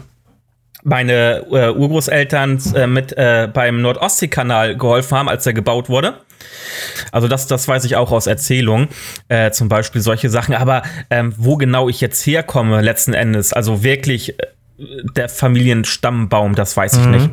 meine 0.83 1.45
äh, 1.51 1.71
Urgroßeltern 1.71 2.61
äh, 2.75 2.87
mit 2.87 3.11
äh, 3.17 3.49
beim 3.51 3.81
Nordostseekanal 3.81 4.77
geholfen 4.77 5.17
haben, 5.17 5.29
als 5.29 5.45
er 5.45 5.53
gebaut 5.53 5.89
wurde. 5.89 6.13
Also 7.11 7.27
das, 7.27 7.47
das 7.47 7.67
weiß 7.67 7.85
ich 7.85 7.95
auch 7.95 8.11
aus 8.11 8.27
Erzählungen, 8.27 8.89
äh, 9.27 9.49
zum 9.51 9.67
Beispiel 9.67 10.01
solche 10.01 10.29
Sachen. 10.29 10.53
Aber 10.53 10.83
ähm, 11.09 11.33
wo 11.37 11.57
genau 11.57 11.89
ich 11.89 12.01
jetzt 12.01 12.25
herkomme 12.25 12.81
letzten 12.81 13.15
Endes, 13.15 13.51
also 13.51 13.83
wirklich 13.83 14.39
äh, 14.39 14.45
der 15.15 15.27
Familienstammbaum, 15.27 16.53
das 16.53 16.77
weiß 16.77 16.97
ich 16.97 17.05
mhm. 17.05 17.11
nicht. 17.11 17.29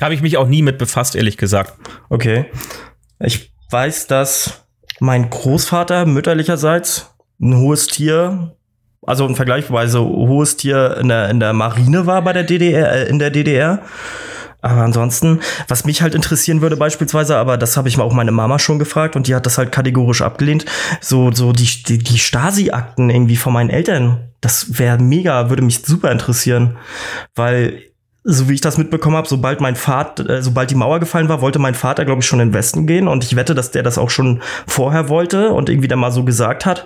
Habe 0.00 0.14
ich 0.14 0.22
mich 0.22 0.36
auch 0.36 0.46
nie 0.46 0.62
mit 0.62 0.78
befasst, 0.78 1.16
ehrlich 1.16 1.36
gesagt. 1.36 1.74
Okay. 2.10 2.46
Ich 3.18 3.52
weiß, 3.70 4.06
dass 4.06 4.64
mein 5.00 5.30
Großvater 5.30 6.06
mütterlicherseits 6.06 7.10
ein 7.40 7.56
hohes 7.56 7.88
Tier, 7.88 8.54
also 9.06 9.26
ein 9.26 9.36
vergleichsweise 9.36 10.00
hohes 10.00 10.56
Tier 10.56 10.96
in 11.00 11.08
der, 11.08 11.28
in 11.30 11.40
der 11.40 11.52
Marine 11.52 12.06
war 12.06 12.22
bei 12.22 12.32
der 12.32 12.44
DDR, 12.44 12.92
äh, 12.92 13.08
in 13.08 13.18
der 13.18 13.30
DDR. 13.30 13.82
Aber 14.64 14.80
ansonsten, 14.80 15.40
was 15.68 15.84
mich 15.84 16.00
halt 16.00 16.14
interessieren 16.14 16.62
würde 16.62 16.78
beispielsweise, 16.78 17.36
aber 17.36 17.58
das 17.58 17.76
habe 17.76 17.88
ich 17.88 17.98
auch 17.98 18.14
meine 18.14 18.32
Mama 18.32 18.58
schon 18.58 18.78
gefragt 18.78 19.14
und 19.14 19.26
die 19.26 19.34
hat 19.34 19.44
das 19.44 19.58
halt 19.58 19.72
kategorisch 19.72 20.22
abgelehnt, 20.22 20.64
so, 21.02 21.30
so 21.32 21.52
die, 21.52 21.82
die, 21.82 21.98
die 21.98 22.18
Stasi-Akten 22.18 23.10
irgendwie 23.10 23.36
von 23.36 23.52
meinen 23.52 23.68
Eltern. 23.68 24.30
Das 24.40 24.78
wäre 24.78 24.96
mega, 24.96 25.50
würde 25.50 25.62
mich 25.62 25.82
super 25.82 26.10
interessieren, 26.10 26.78
weil 27.34 27.82
so 28.26 28.48
wie 28.48 28.54
ich 28.54 28.62
das 28.62 28.78
mitbekommen 28.78 29.16
habe, 29.16 29.28
sobald 29.28 29.60
mein 29.60 29.76
Vater, 29.76 30.28
äh, 30.28 30.42
sobald 30.42 30.70
die 30.70 30.74
Mauer 30.74 30.98
gefallen 30.98 31.28
war, 31.28 31.42
wollte 31.42 31.58
mein 31.58 31.74
Vater, 31.74 32.06
glaube 32.06 32.20
ich, 32.20 32.26
schon 32.26 32.40
in 32.40 32.48
den 32.48 32.54
Westen 32.54 32.86
gehen. 32.86 33.06
Und 33.06 33.22
ich 33.22 33.36
wette, 33.36 33.54
dass 33.54 33.70
der 33.70 33.82
das 33.82 33.98
auch 33.98 34.08
schon 34.08 34.40
vorher 34.66 35.10
wollte 35.10 35.52
und 35.52 35.68
irgendwie 35.68 35.88
dann 35.88 35.98
mal 35.98 36.10
so 36.10 36.24
gesagt 36.24 36.64
hat. 36.64 36.84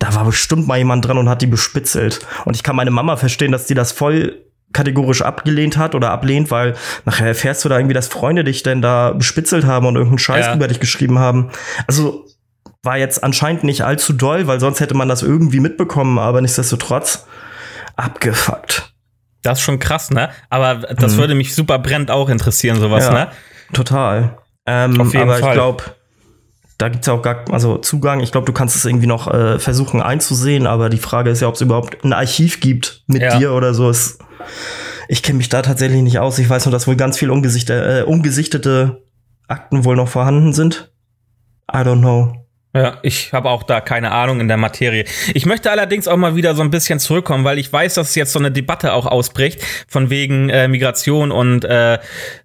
Da 0.00 0.14
war 0.16 0.24
bestimmt 0.24 0.66
mal 0.66 0.78
jemand 0.78 1.06
dran 1.06 1.16
und 1.16 1.28
hat 1.28 1.42
die 1.42 1.46
bespitzelt. 1.46 2.26
Und 2.44 2.56
ich 2.56 2.64
kann 2.64 2.74
meine 2.74 2.90
Mama 2.90 3.16
verstehen, 3.16 3.52
dass 3.52 3.66
die 3.66 3.74
das 3.74 3.92
voll 3.92 4.42
kategorisch 4.72 5.22
abgelehnt 5.22 5.76
hat 5.76 5.94
oder 5.94 6.10
ablehnt, 6.10 6.50
weil 6.50 6.74
nachher 7.04 7.26
erfährst 7.28 7.64
du 7.64 7.68
da 7.68 7.78
irgendwie, 7.78 7.94
dass 7.94 8.08
Freunde 8.08 8.42
dich 8.42 8.64
denn 8.64 8.82
da 8.82 9.12
bespitzelt 9.12 9.66
haben 9.66 9.86
und 9.86 9.94
irgendeinen 9.94 10.18
Scheiß 10.18 10.46
ja. 10.46 10.54
über 10.54 10.66
dich 10.66 10.80
geschrieben 10.80 11.20
haben. 11.20 11.50
Also 11.86 12.26
war 12.82 12.96
jetzt 12.96 13.22
anscheinend 13.22 13.62
nicht 13.62 13.82
allzu 13.82 14.12
doll, 14.12 14.46
weil 14.48 14.58
sonst 14.58 14.80
hätte 14.80 14.94
man 14.94 15.08
das 15.08 15.22
irgendwie 15.22 15.60
mitbekommen, 15.60 16.18
aber 16.18 16.40
nichtsdestotrotz 16.40 17.26
abgefuckt. 17.96 18.89
Das 19.42 19.58
ist 19.58 19.64
schon 19.64 19.78
krass, 19.78 20.10
ne? 20.10 20.30
Aber 20.50 20.74
das 20.74 21.14
mhm. 21.14 21.18
würde 21.18 21.34
mich 21.34 21.54
super 21.54 21.78
brennend 21.78 22.10
auch 22.10 22.28
interessieren, 22.28 22.78
sowas, 22.78 23.06
ja, 23.06 23.12
ne? 23.12 23.28
Total. 23.72 24.38
Ähm, 24.66 25.00
Auf 25.00 25.12
jeden 25.12 25.22
aber 25.22 25.38
Fall. 25.38 25.50
ich 25.50 25.54
glaube, 25.54 25.84
da 26.78 26.88
gibt's 26.88 27.06
ja 27.06 27.12
auch 27.12 27.22
gar, 27.22 27.44
also 27.50 27.78
Zugang. 27.78 28.20
Ich 28.20 28.32
glaube, 28.32 28.46
du 28.46 28.52
kannst 28.52 28.76
es 28.76 28.84
irgendwie 28.84 29.06
noch 29.06 29.32
äh, 29.32 29.58
versuchen 29.58 30.00
einzusehen, 30.00 30.66
aber 30.66 30.88
die 30.88 30.98
Frage 30.98 31.30
ist 31.30 31.40
ja, 31.40 31.48
ob 31.48 31.54
es 31.54 31.60
überhaupt 31.60 32.04
ein 32.04 32.12
Archiv 32.12 32.60
gibt 32.60 33.02
mit 33.06 33.22
ja. 33.22 33.38
dir 33.38 33.52
oder 33.52 33.74
so. 33.74 33.90
Es, 33.90 34.18
ich 35.08 35.22
kenne 35.22 35.38
mich 35.38 35.48
da 35.48 35.62
tatsächlich 35.62 36.02
nicht 36.02 36.18
aus. 36.18 36.38
Ich 36.38 36.48
weiß 36.48 36.64
nur, 36.66 36.72
dass 36.72 36.86
wohl 36.86 36.96
ganz 36.96 37.18
viel 37.18 37.30
ungesichtete, 37.30 38.00
äh, 38.00 38.02
ungesichtete 38.04 39.02
Akten 39.48 39.84
wohl 39.84 39.96
noch 39.96 40.08
vorhanden 40.08 40.52
sind. 40.52 40.92
I 41.70 41.78
don't 41.78 42.00
know. 42.00 42.39
Ja, 42.72 42.98
ich 43.02 43.32
habe 43.32 43.50
auch 43.50 43.64
da 43.64 43.80
keine 43.80 44.12
Ahnung 44.12 44.38
in 44.38 44.46
der 44.46 44.56
Materie. 44.56 45.04
Ich 45.34 45.44
möchte 45.44 45.72
allerdings 45.72 46.06
auch 46.06 46.16
mal 46.16 46.36
wieder 46.36 46.54
so 46.54 46.62
ein 46.62 46.70
bisschen 46.70 47.00
zurückkommen, 47.00 47.42
weil 47.42 47.58
ich 47.58 47.72
weiß, 47.72 47.94
dass 47.94 48.14
jetzt 48.14 48.32
so 48.32 48.38
eine 48.38 48.52
Debatte 48.52 48.92
auch 48.92 49.06
ausbricht 49.06 49.60
von 49.88 50.08
wegen 50.08 50.50
äh, 50.50 50.68
Migration 50.68 51.32
und 51.32 51.64
äh, 51.64 51.98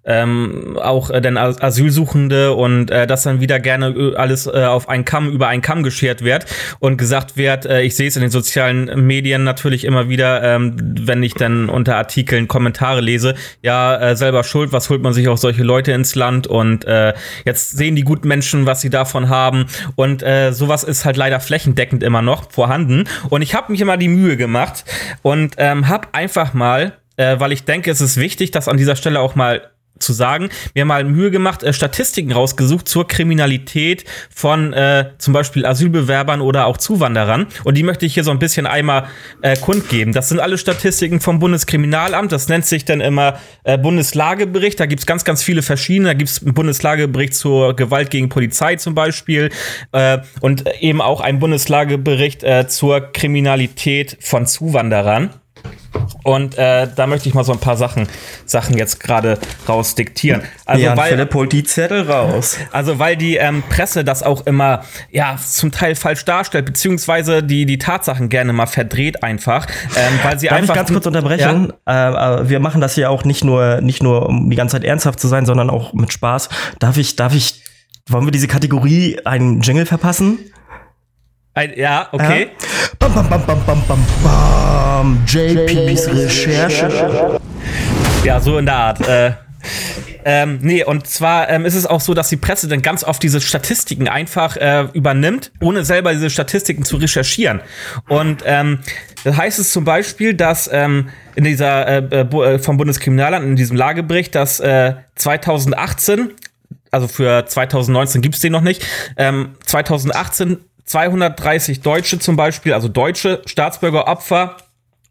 ähm, 0.04 0.76
auch 0.82 1.10
äh, 1.10 1.20
denn 1.20 1.36
Asylsuchende 1.36 2.54
und 2.54 2.90
äh, 2.90 3.06
dass 3.06 3.22
dann 3.22 3.40
wieder 3.40 3.60
gerne 3.60 3.90
äh, 3.90 4.16
alles 4.16 4.48
äh, 4.48 4.64
auf 4.64 4.88
einen 4.88 5.04
Kamm 5.04 5.30
über 5.30 5.46
einen 5.46 5.62
Kamm 5.62 5.84
geschert 5.84 6.24
wird 6.24 6.46
und 6.80 6.96
gesagt 6.96 7.36
wird, 7.36 7.64
äh, 7.64 7.82
ich 7.82 7.94
sehe 7.94 8.08
es 8.08 8.16
in 8.16 8.22
den 8.22 8.32
sozialen 8.32 9.06
Medien 9.06 9.44
natürlich 9.44 9.84
immer 9.84 10.08
wieder, 10.08 10.42
ähm, 10.42 10.76
wenn 11.02 11.22
ich 11.22 11.34
dann 11.34 11.68
unter 11.68 11.98
Artikeln 11.98 12.48
Kommentare 12.48 13.00
lese, 13.00 13.36
ja 13.62 13.96
äh, 13.96 14.16
selber 14.16 14.42
Schuld, 14.42 14.72
was 14.72 14.90
holt 14.90 15.02
man 15.02 15.12
sich 15.12 15.28
auch 15.28 15.38
solche 15.38 15.62
Leute 15.62 15.92
ins 15.92 16.16
Land 16.16 16.48
und 16.48 16.84
äh, 16.84 17.14
jetzt 17.44 17.76
sehen 17.76 17.94
die 17.94 18.02
guten 18.02 18.26
Menschen, 18.26 18.66
was 18.66 18.80
sie 18.80 18.90
davon 18.90 19.28
haben 19.28 19.66
und 19.94 20.15
und 20.16 20.22
äh, 20.22 20.52
sowas 20.52 20.82
ist 20.82 21.04
halt 21.04 21.18
leider 21.18 21.40
flächendeckend 21.40 22.02
immer 22.02 22.22
noch 22.22 22.50
vorhanden. 22.50 23.04
Und 23.28 23.42
ich 23.42 23.54
habe 23.54 23.70
mich 23.70 23.82
immer 23.82 23.98
die 23.98 24.08
Mühe 24.08 24.38
gemacht 24.38 24.84
und 25.20 25.56
ähm, 25.58 25.88
habe 25.88 26.08
einfach 26.12 26.54
mal, 26.54 26.94
äh, 27.18 27.38
weil 27.38 27.52
ich 27.52 27.66
denke, 27.66 27.90
es 27.90 28.00
ist 28.00 28.16
wichtig, 28.16 28.50
dass 28.50 28.66
an 28.66 28.78
dieser 28.78 28.96
Stelle 28.96 29.20
auch 29.20 29.34
mal 29.34 29.70
zu 29.98 30.12
sagen. 30.12 30.50
Wir 30.74 30.82
haben 30.82 30.88
mal 30.88 31.04
Mühe 31.04 31.30
gemacht, 31.30 31.62
äh, 31.62 31.72
Statistiken 31.72 32.32
rausgesucht 32.32 32.88
zur 32.88 33.06
Kriminalität 33.06 34.04
von 34.34 34.72
äh, 34.72 35.10
zum 35.18 35.32
Beispiel 35.32 35.66
Asylbewerbern 35.66 36.40
oder 36.40 36.66
auch 36.66 36.76
Zuwanderern. 36.76 37.46
Und 37.64 37.76
die 37.76 37.82
möchte 37.82 38.06
ich 38.06 38.14
hier 38.14 38.24
so 38.24 38.30
ein 38.30 38.38
bisschen 38.38 38.66
einmal 38.66 39.08
äh, 39.42 39.56
kundgeben. 39.56 40.12
Das 40.12 40.28
sind 40.28 40.40
alle 40.40 40.58
Statistiken 40.58 41.20
vom 41.20 41.38
Bundeskriminalamt. 41.38 42.32
Das 42.32 42.48
nennt 42.48 42.66
sich 42.66 42.84
dann 42.84 43.00
immer 43.00 43.38
äh, 43.64 43.78
Bundeslagebericht. 43.78 44.78
Da 44.80 44.86
gibt's 44.86 45.06
ganz, 45.06 45.24
ganz 45.24 45.42
viele 45.42 45.62
verschiedene. 45.62 46.10
Da 46.10 46.14
gibt's 46.14 46.42
einen 46.42 46.54
Bundeslagebericht 46.54 47.34
zur 47.34 47.74
Gewalt 47.74 48.10
gegen 48.10 48.28
Polizei 48.28 48.76
zum 48.76 48.94
Beispiel. 48.94 49.50
Äh, 49.92 50.18
und 50.40 50.64
eben 50.80 51.00
auch 51.00 51.20
einen 51.20 51.38
Bundeslagebericht 51.38 52.44
äh, 52.44 52.68
zur 52.68 53.12
Kriminalität 53.12 54.16
von 54.20 54.46
Zuwanderern. 54.46 55.30
Und 56.22 56.58
äh, 56.58 56.88
da 56.94 57.06
möchte 57.06 57.28
ich 57.28 57.34
mal 57.34 57.44
so 57.44 57.52
ein 57.52 57.58
paar 57.58 57.76
Sachen, 57.76 58.08
Sachen 58.44 58.76
jetzt 58.76 59.00
gerade 59.00 59.38
rausdiktieren. 59.68 60.42
Also 60.64 60.84
ja, 60.84 60.96
weil 60.96 61.10
Philipp 61.10 61.34
holt 61.34 61.52
die 61.52 61.64
Zettel 61.64 62.10
raus. 62.10 62.58
Also 62.72 62.98
weil 62.98 63.16
die 63.16 63.36
ähm, 63.36 63.62
Presse 63.68 64.04
das 64.04 64.22
auch 64.22 64.46
immer 64.46 64.82
ja 65.10 65.36
zum 65.36 65.72
Teil 65.72 65.94
falsch 65.94 66.24
darstellt, 66.24 66.66
beziehungsweise 66.66 67.42
die 67.42 67.66
die 67.66 67.78
Tatsachen 67.78 68.28
gerne 68.28 68.52
mal 68.52 68.66
verdreht 68.66 69.22
einfach, 69.22 69.66
ähm, 69.96 70.18
weil 70.22 70.38
sie 70.38 70.48
Darf 70.48 70.58
einfach. 70.58 70.74
Ich 70.74 70.78
ganz 70.78 70.92
kurz 70.92 71.06
unterbrechen. 71.06 71.72
Ja? 71.86 72.40
Äh, 72.40 72.48
wir 72.48 72.60
machen 72.60 72.80
das 72.80 72.94
hier 72.94 73.10
auch 73.10 73.24
nicht 73.24 73.44
nur 73.44 73.80
nicht 73.80 74.02
nur 74.02 74.26
um 74.26 74.50
die 74.50 74.56
ganze 74.56 74.72
Zeit 74.72 74.84
ernsthaft 74.84 75.20
zu 75.20 75.28
sein, 75.28 75.46
sondern 75.46 75.70
auch 75.70 75.92
mit 75.92 76.12
Spaß. 76.12 76.48
Darf 76.78 76.96
ich 76.96 77.16
darf 77.16 77.34
ich 77.34 77.62
wollen 78.08 78.24
wir 78.24 78.32
diese 78.32 78.48
Kategorie 78.48 79.18
einen 79.24 79.62
Jingle 79.62 79.86
verpassen? 79.86 80.38
Ein, 81.56 81.72
ja, 81.74 82.06
okay. 82.12 82.50
Ja. 82.50 82.88
Bam, 82.98 83.14
bam, 83.14 83.30
bam, 83.30 83.46
bam, 83.46 83.64
bam, 83.64 83.82
bam, 83.88 84.06
bam. 84.22 85.24
JPs 85.26 86.06
Recherche. 86.08 87.40
Ja, 88.22 88.38
so 88.38 88.58
in 88.58 88.66
der 88.66 88.74
Art. 88.74 89.08
Äh, 89.08 89.32
ähm, 90.26 90.58
nee, 90.60 90.84
und 90.84 91.06
zwar 91.06 91.48
ähm, 91.48 91.64
ist 91.64 91.74
es 91.74 91.86
auch 91.86 92.02
so, 92.02 92.12
dass 92.12 92.28
die 92.28 92.36
Presse 92.36 92.68
dann 92.68 92.82
ganz 92.82 93.04
oft 93.04 93.22
diese 93.22 93.40
Statistiken 93.40 94.06
einfach 94.06 94.58
äh, 94.58 94.88
übernimmt, 94.92 95.50
ohne 95.58 95.82
selber 95.86 96.12
diese 96.12 96.28
Statistiken 96.28 96.84
zu 96.84 96.98
recherchieren. 96.98 97.62
Und 98.06 98.42
ähm, 98.44 98.80
das 99.24 99.38
heißt 99.38 99.58
es 99.58 99.72
zum 99.72 99.86
Beispiel, 99.86 100.34
dass 100.34 100.68
ähm, 100.70 101.08
in 101.36 101.44
dieser 101.44 102.12
äh, 102.12 102.20
äh 102.20 102.58
vom 102.58 102.76
Bundeskriminalamt, 102.76 103.46
in 103.46 103.56
diesem 103.56 103.78
Lagebericht, 103.78 104.34
dass 104.34 104.60
äh, 104.60 104.92
2018, 105.14 106.32
also 106.90 107.08
für 107.08 107.46
2019 107.46 108.20
gibt 108.20 108.34
es 108.34 108.42
den 108.42 108.52
noch 108.52 108.60
nicht, 108.60 108.84
ähm, 109.16 109.54
2018 109.64 110.58
230 110.86 111.80
Deutsche 111.80 112.18
zum 112.18 112.36
Beispiel, 112.36 112.72
also 112.72 112.88
deutsche 112.88 113.42
Staatsbürger 113.46 114.06
Opfer 114.06 114.56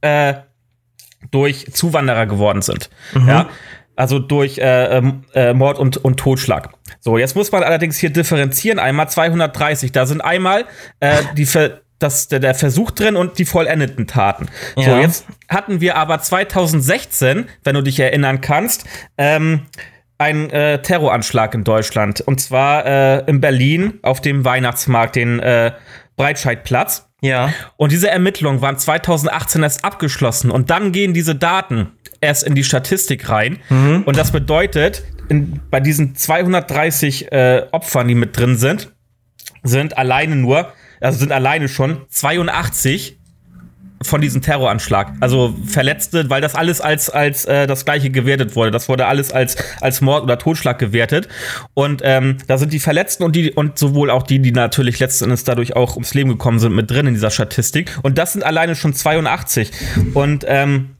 äh, 0.02 0.36
durch 1.32 1.72
Zuwanderer 1.74 2.26
geworden 2.26 2.62
sind. 2.62 2.90
Mhm. 3.14 3.28
Ja. 3.28 3.50
Also 3.98 4.20
durch 4.20 4.58
äh, 4.58 4.98
ähm, 4.98 5.24
äh, 5.34 5.54
Mord 5.54 5.80
und, 5.80 5.98
und 5.98 6.18
Totschlag. 6.18 6.70
So, 7.00 7.18
jetzt 7.18 7.36
muss 7.36 7.52
man 7.52 7.64
allerdings 7.64 7.98
hier 7.98 8.10
differenzieren. 8.10 8.78
Einmal 8.78 9.10
230. 9.10 9.92
Da 9.94 10.06
sind 10.06 10.22
einmal 10.22 10.66
äh, 11.00 11.22
die 11.38 11.46
Ver 11.46 11.82
das, 11.98 12.28
der, 12.28 12.40
der 12.40 12.54
Versuch 12.56 12.92
drin 12.92 13.16
und 13.16 13.40
die 13.40 13.46
vollendeten 13.46 14.06
Taten. 14.06 14.48
Ja. 14.76 14.84
So, 14.84 14.98
jetzt 14.98 15.26
hatten 15.48 15.80
wir 15.80 15.96
aber 15.96 16.20
2016, 16.20 17.48
wenn 17.64 17.76
du 17.76 17.82
dich 17.82 17.98
erinnern 18.00 18.42
kannst, 18.42 18.86
ähm, 19.18 19.62
ein 20.18 20.50
äh, 20.50 20.82
Terroranschlag 20.82 21.54
in 21.54 21.64
Deutschland. 21.64 22.22
Und 22.22 22.40
zwar 22.40 22.86
äh, 22.86 23.30
in 23.30 23.42
Berlin 23.42 24.00
auf 24.02 24.22
dem 24.22 24.46
Weihnachtsmarkt, 24.46 25.16
den 25.16 25.40
äh, 25.40 25.72
Breitscheidplatz. 26.16 27.10
Ja. 27.22 27.54
Und 27.78 27.92
diese 27.92 28.10
Ermittlungen 28.10 28.62
waren 28.62 28.78
2018 28.78 29.64
erst 29.64 29.84
abgeschlossen. 29.84 30.52
Und 30.52 30.70
dann 30.70 30.92
gehen 30.92 31.14
diese 31.14 31.36
Daten 31.36 31.92
erst 32.22 32.44
in 32.44 32.56
die 32.56 32.64
Statistik 32.64 33.30
rein. 33.30 33.60
Mhm. 33.70 34.04
Und 34.06 34.18
das 34.18 34.32
bedeutet, 34.32 35.04
in, 35.28 35.60
bei 35.70 35.80
diesen 35.80 36.16
230 36.16 37.32
äh, 37.32 37.66
Opfern, 37.72 38.08
die 38.08 38.16
mit 38.16 38.38
drin 38.38 38.58
sind, 38.58 38.92
sind 39.64 39.98
alleine 39.98 40.36
nur, 40.36 40.72
also 41.02 41.20
sind 41.20 41.32
alleine 41.32 41.68
schon 41.68 42.06
82 42.10 43.20
von 44.06 44.22
diesem 44.22 44.42
Terroranschlag. 44.42 45.14
Also 45.20 45.56
Verletzte, 45.66 46.30
weil 46.30 46.42
das 46.42 46.56
alles 46.56 46.82
als, 46.82 47.10
als 47.10 47.46
äh, 47.46 47.68
das 47.68 47.86
gleiche 47.86 48.10
gewertet 48.10 48.56
wurde. 48.56 48.72
Das 48.72 48.90
wurde 48.90 49.06
alles 49.08 49.32
als, 49.32 49.58
als 49.82 50.02
Mord 50.02 50.24
oder 50.24 50.38
Totschlag 50.38 50.80
gewertet. 50.80 51.28
Und 51.74 52.02
ähm, 52.04 52.38
da 52.48 52.58
sind 52.58 52.74
die 52.74 52.80
Verletzten 52.80 53.24
und 53.24 53.36
die 53.36 53.52
und 53.52 53.78
sowohl 53.78 54.10
auch 54.10 54.24
die, 54.24 54.40
die 54.40 54.52
natürlich 54.52 55.00
letzten 55.00 55.26
Endes 55.26 55.44
dadurch 55.44 55.76
auch 55.76 55.96
ums 55.96 56.14
Leben 56.14 56.30
gekommen 56.30 56.60
sind, 56.60 56.76
mit 56.76 56.90
drin 56.90 57.08
in 57.08 57.14
dieser 57.14 57.32
Statistik. 57.32 57.98
Und 58.04 58.18
das 58.18 58.34
sind 58.34 58.44
alleine 58.44 58.76
schon 58.76 58.94
82. 58.94 59.72
Und 60.14 60.46
ähm, 60.48 60.96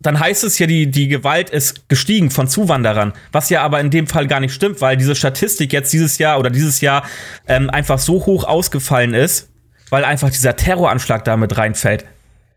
dann 0.00 0.20
heißt 0.20 0.44
es 0.44 0.58
ja, 0.58 0.66
die, 0.66 0.90
die 0.90 1.08
Gewalt 1.08 1.50
ist 1.50 1.88
gestiegen 1.88 2.30
von 2.30 2.46
Zuwanderern, 2.46 3.12
was 3.32 3.50
ja 3.50 3.62
aber 3.62 3.80
in 3.80 3.90
dem 3.90 4.06
Fall 4.06 4.28
gar 4.28 4.40
nicht 4.40 4.54
stimmt, 4.54 4.80
weil 4.80 4.96
diese 4.96 5.16
Statistik 5.16 5.72
jetzt 5.72 5.92
dieses 5.92 6.18
Jahr 6.18 6.38
oder 6.38 6.50
dieses 6.50 6.80
Jahr 6.80 7.04
ähm, 7.48 7.70
einfach 7.70 7.98
so 7.98 8.24
hoch 8.26 8.44
ausgefallen 8.44 9.14
ist, 9.14 9.48
weil 9.90 10.04
einfach 10.04 10.30
dieser 10.30 10.56
Terroranschlag 10.56 11.24
damit 11.24 11.56
reinfällt. 11.56 12.04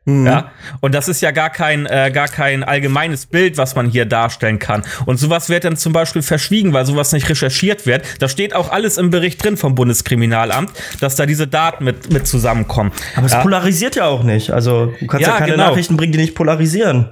Mhm. 0.05 0.25
Ja, 0.25 0.51
und 0.79 0.95
das 0.95 1.07
ist 1.07 1.21
ja 1.21 1.31
gar 1.31 1.50
kein, 1.50 1.86
äh, 1.86 2.09
gar 2.12 2.27
kein 2.27 2.63
allgemeines 2.63 3.25
Bild, 3.25 3.57
was 3.57 3.75
man 3.75 3.89
hier 3.89 4.05
darstellen 4.05 4.57
kann. 4.57 4.83
Und 5.05 5.17
sowas 5.17 5.50
wird 5.50 5.65
dann 5.65 5.77
zum 5.77 5.93
Beispiel 5.93 6.21
verschwiegen, 6.21 6.74
weil 6.74 6.86
sowas 6.86 7.12
nicht 7.12 7.29
recherchiert 7.29 7.86
wird. 7.86 8.21
Da 8.21 8.27
steht 8.27 8.55
auch 8.55 8.71
alles 8.71 8.98
im 8.98 9.09
Bericht 9.09 9.43
drin 9.43 9.57
vom 9.57 9.75
Bundeskriminalamt, 9.75 10.71
dass 11.00 11.15
da 11.15 11.25
diese 11.25 11.48
Daten 11.48 11.83
mit, 11.83 12.12
mit 12.12 12.27
zusammenkommen. 12.27 12.91
Aber 13.15 13.25
es 13.27 13.33
ja. 13.33 13.41
polarisiert 13.41 13.95
ja 13.95 14.05
auch 14.05 14.24
nicht. 14.24 14.51
Also 14.51 14.93
du 15.00 15.07
kannst 15.07 15.27
ja, 15.27 15.33
ja 15.33 15.38
keine 15.38 15.51
genau. 15.53 15.69
Nachrichten 15.69 15.98
bringen, 15.98 16.13
die 16.13 16.19
nicht 16.19 16.36
polarisieren. 16.36 17.12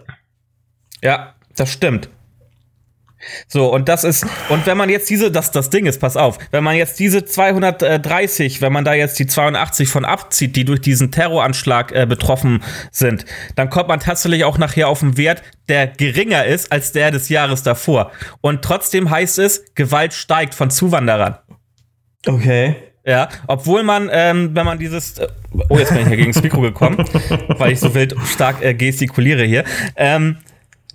Ja, 1.04 1.36
das 1.56 1.72
stimmt. 1.72 2.10
So, 3.48 3.74
und 3.74 3.90
das 3.90 4.04
ist, 4.04 4.26
und 4.50 4.66
wenn 4.66 4.78
man 4.78 4.90
jetzt 4.90 5.10
diese, 5.10 5.32
das, 5.32 5.52
das 5.52 5.70
Ding 5.70 5.86
ist, 5.86 6.00
pass 6.00 6.18
auf, 6.18 6.38
wenn 6.52 6.64
man 6.64 6.76
jetzt 6.76 7.00
diese 7.00 7.26
230, 7.26 8.62
wenn 8.62 8.74
man 8.74 8.86
da 8.86 8.94
jetzt 8.94 9.20
die 9.20 9.28
82 9.28 9.90
von 9.90 10.06
abzieht, 10.06 10.56
die 10.56 10.66
durch 10.66 10.82
diesen 10.82 11.12
Terroranschlag 11.12 11.92
äh, 11.92 12.06
betroffen 12.06 12.64
sind, 12.92 13.26
dann 13.56 13.70
kommt 13.70 13.88
man 13.88 14.00
tatsächlich 14.00 14.44
auch 14.44 14.58
nachher 14.58 14.88
auf 14.88 15.02
einen 15.02 15.18
Wert, 15.18 15.44
der 15.70 15.88
geringer 15.88 16.46
ist 16.46 16.72
als 16.72 16.92
der 16.92 17.12
des 17.12 17.30
Jahres 17.30 17.64
davor. 17.64 18.12
Und 18.42 18.62
trotzdem 18.62 19.10
heißt 19.10 19.40
es, 19.40 19.66
Gewalt 19.76 20.14
steigt 20.14 20.56
von 20.56 20.70
Zuwanderern. 20.70 21.38
Okay. 22.26 22.76
Ja, 23.08 23.30
obwohl 23.48 23.84
man, 23.84 24.10
ähm, 24.12 24.50
wenn 24.54 24.66
man 24.66 24.80
dieses, 24.80 25.18
äh, 25.18 25.28
oh, 25.70 25.78
jetzt 25.78 25.94
bin 25.94 26.02
ich 26.02 26.10
ja 26.10 26.16
gegen 26.18 26.34
das 26.34 26.44
Mikro 26.44 26.60
gekommen, 26.60 26.98
weil 27.58 27.72
ich 27.72 27.80
so 27.80 27.96
wild 27.96 28.14
stark 28.26 28.62
äh, 28.62 28.74
gestikuliere 28.74 29.46
hier. 29.46 29.64
Ähm, 29.96 30.40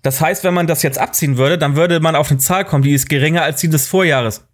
das 0.02 0.20
heißt, 0.20 0.44
wenn 0.44 0.54
man 0.54 0.66
das 0.66 0.82
jetzt 0.82 0.98
abziehen 0.98 1.36
würde, 1.36 1.58
dann 1.58 1.76
würde 1.76 2.00
man 2.00 2.16
auf 2.16 2.30
eine 2.30 2.38
Zahl 2.38 2.64
kommen, 2.64 2.82
die 2.82 2.92
ist 2.92 3.08
geringer 3.08 3.42
als 3.42 3.60
die 3.60 3.68
des 3.68 3.86
Vorjahres. 3.86 4.44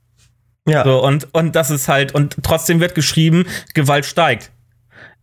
Ja. 0.67 0.85
So, 0.85 1.03
und, 1.03 1.33
und 1.33 1.57
das 1.57 1.71
ist 1.71 1.89
halt, 1.89 2.15
und 2.15 2.37
trotzdem 2.43 2.81
wird 2.81 2.95
geschrieben, 2.95 3.47
Gewalt 3.75 4.05
steigt. 4.05 4.51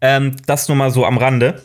Ähm, 0.02 0.36
das 0.48 0.68
nur 0.68 0.76
mal 0.76 0.90
so 0.92 1.06
am 1.06 1.18
Rande. 1.18 1.62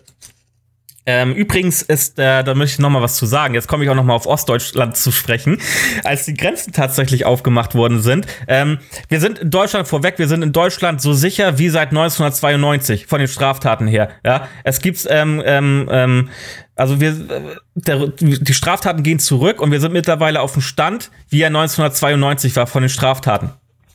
Ähm, 1.07 1.35
übrigens 1.35 1.83
ist, 1.83 2.19
äh, 2.19 2.45
da 2.45 2.54
möchte 2.54 2.75
ich 2.75 2.78
noch 2.78 2.90
mal 2.90 3.02
was 3.02 3.16
zu 3.16 3.26
sagen. 3.26 3.54
Jetzt 3.54 3.69
komme 3.69 3.85
ich 3.85 3.90
auch 3.90 3.95
noch 3.95 4.04
mal 4.04 4.14
auf 4.14 4.26
Ostdeutschland 4.26 4.97
zu 4.97 5.12
sprechen. 5.12 5.61
Als 6.04 6.26
die 6.26 6.35
Grenzen 6.35 6.73
tatsächlich 6.73 7.25
aufgemacht 7.25 7.75
worden 7.75 8.02
sind, 8.02 8.26
ähm, 8.49 8.78
wir 9.09 9.21
sind 9.21 9.38
in 9.38 9.50
Deutschland 9.50 9.88
vorweg, 9.88 10.19
wir 10.19 10.28
sind 10.28 10.42
in 10.42 10.52
Deutschland 10.52 11.00
so 11.00 11.12
sicher 11.12 11.59
wie 11.59 11.71
seit 11.71 11.88
1992 11.88 13.07
von 13.07 13.19
den 13.19 13.28
Straftaten 13.28 13.87
her. 13.87 14.11
Ja, 14.25 14.49
es 14.62 14.80
gibt 14.80 15.07
ähm, 15.09 15.42
ähm, 15.45 15.88
ähm, 15.90 16.28
also 16.76 17.00
wir, 17.00 17.14
der, 17.75 18.09
die 18.09 18.54
Straftaten 18.54 19.02
gehen 19.02 19.19
zurück 19.19 19.61
und 19.61 19.71
wir 19.71 19.80
sind 19.80 19.92
mittlerweile 19.92 20.40
auf 20.40 20.52
dem 20.52 20.62
Stand, 20.62 21.11
wie 21.28 21.42
er 21.42 21.49
1992 21.49 22.57
war 22.57 22.66
von 22.66 22.83
den 22.83 22.88
Straftaten. 22.88 23.52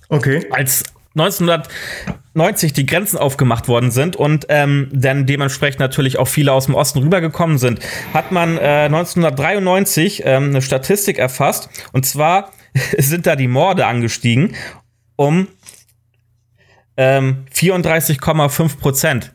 Okay. 0.09 0.45
Als 0.51 0.83
1990 1.15 2.73
die 2.73 2.85
Grenzen 2.85 3.17
aufgemacht 3.17 3.67
worden 3.67 3.91
sind 3.91 4.15
und 4.15 4.45
ähm, 4.49 4.89
dann 4.91 5.25
dementsprechend 5.25 5.79
natürlich 5.79 6.17
auch 6.19 6.27
viele 6.27 6.51
aus 6.51 6.65
dem 6.65 6.75
Osten 6.75 6.99
rübergekommen 6.99 7.57
sind, 7.57 7.79
hat 8.13 8.31
man 8.31 8.57
äh, 8.57 8.85
1993 8.85 10.23
ähm, 10.25 10.49
eine 10.49 10.61
Statistik 10.61 11.17
erfasst. 11.17 11.69
Und 11.93 12.05
zwar 12.05 12.51
sind 12.97 13.25
da 13.25 13.35
die 13.35 13.47
Morde 13.47 13.85
angestiegen 13.85 14.55
um 15.15 15.47
ähm, 16.97 17.45
34,5 17.53 18.79
Prozent. 18.79 19.34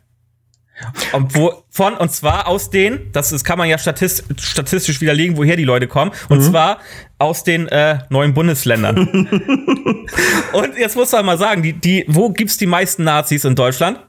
Obwohl, 1.13 1.55
von, 1.71 1.95
und 1.95 2.11
zwar 2.13 2.47
aus 2.49 2.71
den, 2.71 3.11
das 3.13 3.33
ist, 3.33 3.45
kann 3.45 3.59
man 3.59 3.69
ja 3.69 3.79
statistisch, 3.79 4.37
statistisch 4.39 5.01
widerlegen, 5.01 5.37
woher 5.37 5.57
die 5.57 5.65
Leute 5.65 5.87
kommen, 5.87 6.13
und 6.29 6.39
mhm. 6.39 6.43
zwar 6.43 6.79
aus 7.19 7.45
den 7.45 7.69
äh, 7.69 7.99
neuen 8.09 8.35
Bundesländern. 8.35 8.97
und 10.53 10.79
jetzt 10.79 10.97
muss 10.97 11.13
man 11.13 11.27
mal 11.27 11.39
sagen, 11.39 11.63
die, 11.63 11.73
die, 11.73 12.05
wo 12.09 12.31
gibt's 12.31 12.57
die 12.57 12.67
meisten 12.67 13.05
Nazis 13.05 13.45
in 13.45 13.55
Deutschland? 13.55 14.01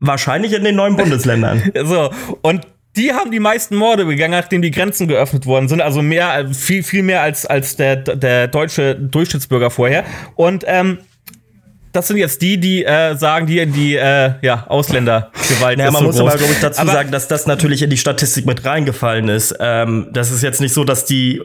Wahrscheinlich 0.00 0.52
in 0.52 0.64
den 0.64 0.76
neuen 0.76 0.96
Bundesländern. 0.96 1.62
so, 1.84 2.10
und 2.42 2.66
die 2.96 3.12
haben 3.12 3.30
die 3.30 3.40
meisten 3.40 3.76
Morde 3.76 4.04
begangen, 4.04 4.32
nachdem 4.32 4.62
die 4.62 4.70
Grenzen 4.70 5.06
geöffnet 5.06 5.46
worden 5.46 5.68
sind. 5.68 5.80
Also 5.80 6.02
mehr, 6.02 6.48
viel, 6.52 6.82
viel 6.82 7.02
mehr 7.02 7.22
als, 7.22 7.46
als 7.46 7.76
der, 7.76 7.96
der 7.96 8.48
deutsche 8.48 8.96
Durchschnittsbürger 8.96 9.70
vorher. 9.70 10.04
Und 10.34 10.64
ähm, 10.66 10.98
das 11.92 12.08
sind 12.08 12.18
jetzt 12.18 12.40
die, 12.42 12.58
die 12.58 12.84
äh, 12.84 13.16
sagen, 13.16 13.46
die 13.46 13.64
die 13.66 13.96
äh, 13.96 14.34
ja, 14.42 14.66
Ausländergewalt 14.68 15.78
naja, 15.78 15.90
man 15.90 16.02
so 16.02 16.06
muss 16.06 16.16
groß. 16.16 16.28
aber, 16.28 16.38
glaube 16.38 16.52
ich, 16.52 16.60
dazu 16.60 16.80
aber 16.80 16.92
sagen, 16.92 17.10
dass 17.10 17.28
das 17.28 17.46
natürlich 17.46 17.82
in 17.82 17.90
die 17.90 17.96
Statistik 17.96 18.46
mit 18.46 18.64
reingefallen 18.64 19.28
ist. 19.28 19.54
Ähm, 19.58 20.08
das 20.12 20.30
ist 20.30 20.42
jetzt 20.42 20.60
nicht 20.60 20.72
so, 20.72 20.84
dass 20.84 21.04
die 21.04 21.42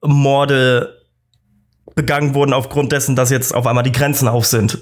Morde 0.00 1.02
begangen 1.94 2.34
wurden 2.34 2.52
aufgrund 2.52 2.92
dessen, 2.92 3.16
dass 3.16 3.30
jetzt 3.30 3.54
auf 3.54 3.66
einmal 3.66 3.84
die 3.84 3.92
Grenzen 3.92 4.28
auf 4.28 4.46
sind. 4.46 4.78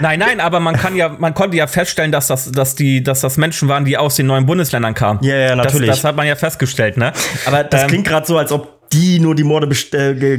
Nein, 0.00 0.18
nein, 0.18 0.40
aber 0.40 0.60
man 0.60 0.76
kann 0.76 0.96
ja, 0.96 1.08
man 1.08 1.34
konnte 1.34 1.56
ja 1.56 1.66
feststellen, 1.66 2.12
dass 2.12 2.26
das, 2.26 2.50
dass 2.50 2.74
die, 2.74 3.02
dass 3.02 3.20
das 3.20 3.36
Menschen 3.36 3.68
waren, 3.68 3.84
die 3.84 3.96
aus 3.96 4.16
den 4.16 4.26
neuen 4.26 4.44
Bundesländern 4.46 4.94
kamen. 4.94 5.22
Ja, 5.22 5.36
ja, 5.36 5.56
natürlich. 5.56 5.88
Das, 5.88 5.98
das 5.98 6.04
hat 6.04 6.16
man 6.16 6.26
ja 6.26 6.36
festgestellt, 6.36 6.96
ne? 6.96 7.12
Aber 7.46 7.64
das 7.64 7.82
ähm, 7.82 7.88
klingt 7.88 8.06
gerade 8.06 8.26
so, 8.26 8.36
als 8.36 8.52
ob 8.52 8.90
die 8.90 9.20
nur 9.20 9.34
die 9.34 9.44
Morde 9.44 9.68
äh, 9.92 10.10
äh, 10.10 10.34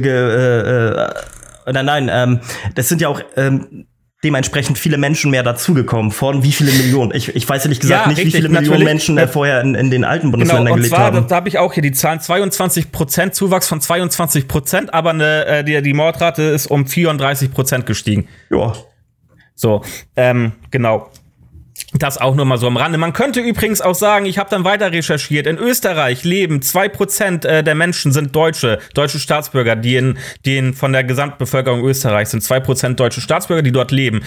äh, 1.66 1.72
nein, 1.72 1.86
nein, 1.86 2.10
ähm, 2.12 2.40
das 2.74 2.88
sind 2.88 3.00
ja 3.00 3.08
auch 3.08 3.20
ähm, 3.36 3.86
dementsprechend 4.24 4.78
viele 4.78 4.96
Menschen 4.96 5.30
mehr 5.30 5.42
dazugekommen. 5.42 6.10
Von 6.10 6.42
wie 6.42 6.52
viele 6.52 6.72
Millionen? 6.72 7.14
Ich, 7.14 7.36
ich 7.36 7.48
weiß 7.48 7.64
ehrlich 7.66 7.78
gesagt 7.78 8.06
ja, 8.06 8.08
nicht, 8.08 8.18
richtig, 8.18 8.34
wie 8.34 8.36
viele 8.38 8.48
Millionen 8.48 8.84
Menschen 8.84 9.18
äh, 9.18 9.28
vorher 9.28 9.60
in, 9.60 9.74
in, 9.74 9.90
den 9.90 10.04
alten 10.04 10.30
Bundesländern 10.30 10.64
genau, 10.64 10.74
und 10.74 10.80
gelebt 10.80 10.96
zwar, 10.96 11.04
haben. 11.04 11.28
Da 11.28 11.36
habe 11.36 11.48
ich 11.48 11.58
auch 11.58 11.72
hier 11.72 11.82
die 11.82 11.92
Zahlen 11.92 12.20
22 12.20 12.90
Prozent, 12.90 13.34
Zuwachs 13.34 13.68
von 13.68 13.80
22 13.80 14.48
Prozent, 14.48 14.94
aber 14.94 15.10
eine, 15.10 15.46
äh, 15.46 15.64
die, 15.64 15.80
die 15.82 15.92
Mordrate 15.92 16.42
ist 16.42 16.66
um 16.66 16.86
34 16.86 17.52
Prozent 17.52 17.86
gestiegen. 17.86 18.26
Ja. 18.50 18.72
So, 19.54 19.82
ähm, 20.16 20.52
genau. 20.70 21.10
Das 21.92 22.18
auch 22.18 22.34
nur 22.34 22.44
mal 22.44 22.58
so 22.58 22.66
am 22.66 22.76
Rande. 22.76 22.98
Man 22.98 23.12
könnte 23.12 23.40
übrigens 23.40 23.80
auch 23.80 23.94
sagen, 23.94 24.26
ich 24.26 24.38
habe 24.38 24.50
dann 24.50 24.64
weiter 24.64 24.92
recherchiert. 24.92 25.46
In 25.46 25.58
Österreich 25.58 26.24
leben 26.24 26.62
zwei 26.62 26.88
Prozent 26.88 27.44
äh, 27.44 27.62
der 27.62 27.74
Menschen 27.74 28.12
sind 28.12 28.34
Deutsche, 28.34 28.78
deutsche 28.94 29.18
Staatsbürger, 29.18 29.76
die, 29.76 29.96
in, 29.96 30.18
die 30.44 30.72
von 30.72 30.92
der 30.92 31.04
Gesamtbevölkerung 31.04 31.84
Österreichs 31.84 32.32
sind. 32.32 32.42
Zwei 32.42 32.60
Prozent 32.60 32.98
deutsche 32.98 33.20
Staatsbürger, 33.20 33.62
die 33.62 33.72
dort 33.72 33.92
leben. 33.92 34.22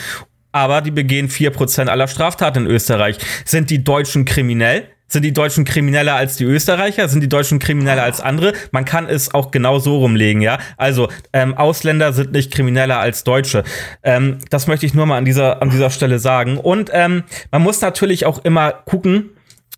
Aber 0.51 0.81
die 0.81 0.91
begehen 0.91 1.29
vier 1.29 1.51
Prozent 1.51 1.89
aller 1.89 2.07
Straftaten 2.07 2.65
in 2.65 2.71
Österreich. 2.71 3.17
Sind 3.45 3.69
die 3.69 3.83
Deutschen 3.83 4.25
kriminell? 4.25 4.87
Sind 5.07 5.23
die 5.23 5.33
Deutschen 5.33 5.63
krimineller 5.63 6.15
als 6.15 6.35
die 6.35 6.43
Österreicher? 6.43 7.07
Sind 7.07 7.21
die 7.21 7.29
Deutschen 7.29 7.59
krimineller 7.59 8.03
als 8.03 8.19
andere? 8.19 8.53
Man 8.71 8.83
kann 8.85 9.07
es 9.07 9.33
auch 9.33 9.51
genau 9.51 9.79
so 9.79 9.97
rumlegen, 9.97 10.41
ja. 10.41 10.59
Also 10.75 11.07
ähm, 11.31 11.53
Ausländer 11.55 12.11
sind 12.11 12.33
nicht 12.33 12.51
krimineller 12.51 12.99
als 12.99 13.23
Deutsche. 13.23 13.63
Ähm, 14.03 14.39
das 14.49 14.67
möchte 14.67 14.85
ich 14.85 14.93
nur 14.93 15.05
mal 15.05 15.17
an 15.17 15.25
dieser 15.25 15.61
an 15.61 15.69
dieser 15.69 15.89
Stelle 15.89 16.19
sagen. 16.19 16.57
Und 16.57 16.89
ähm, 16.93 17.23
man 17.51 17.61
muss 17.61 17.79
natürlich 17.81 18.25
auch 18.25 18.43
immer 18.43 18.71
gucken. 18.71 19.29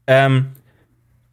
Ähm, 0.07 0.47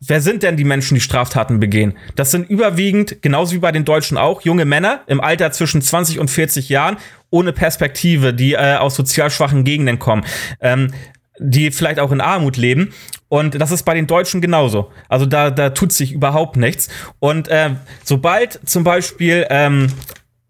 Wer 0.08 0.20
sind 0.20 0.42
denn 0.42 0.58
die 0.58 0.64
Menschen, 0.64 0.94
die 0.94 1.00
Straftaten 1.00 1.58
begehen? 1.58 1.96
Das 2.16 2.30
sind 2.30 2.50
überwiegend, 2.50 3.22
genauso 3.22 3.54
wie 3.54 3.58
bei 3.58 3.72
den 3.72 3.86
Deutschen 3.86 4.18
auch, 4.18 4.42
junge 4.42 4.66
Männer 4.66 5.00
im 5.06 5.22
Alter 5.22 5.52
zwischen 5.52 5.80
20 5.80 6.18
und 6.18 6.30
40 6.30 6.68
Jahren 6.68 6.98
ohne 7.30 7.52
Perspektive, 7.52 8.34
die 8.34 8.52
äh, 8.52 8.76
aus 8.76 8.94
sozial 8.94 9.30
schwachen 9.30 9.64
Gegenden 9.64 9.98
kommen. 9.98 10.24
Ähm, 10.60 10.92
die 11.38 11.70
vielleicht 11.70 12.00
auch 12.00 12.12
in 12.12 12.20
Armut 12.20 12.56
leben. 12.56 12.92
Und 13.28 13.60
das 13.60 13.70
ist 13.70 13.82
bei 13.84 13.94
den 13.94 14.06
Deutschen 14.06 14.40
genauso. 14.40 14.90
Also 15.08 15.26
da, 15.26 15.50
da 15.50 15.70
tut 15.70 15.92
sich 15.92 16.12
überhaupt 16.12 16.56
nichts. 16.56 16.88
Und 17.18 17.48
äh, 17.48 17.70
sobald 18.04 18.60
zum 18.68 18.84
Beispiel 18.84 19.46
ähm, 19.50 19.88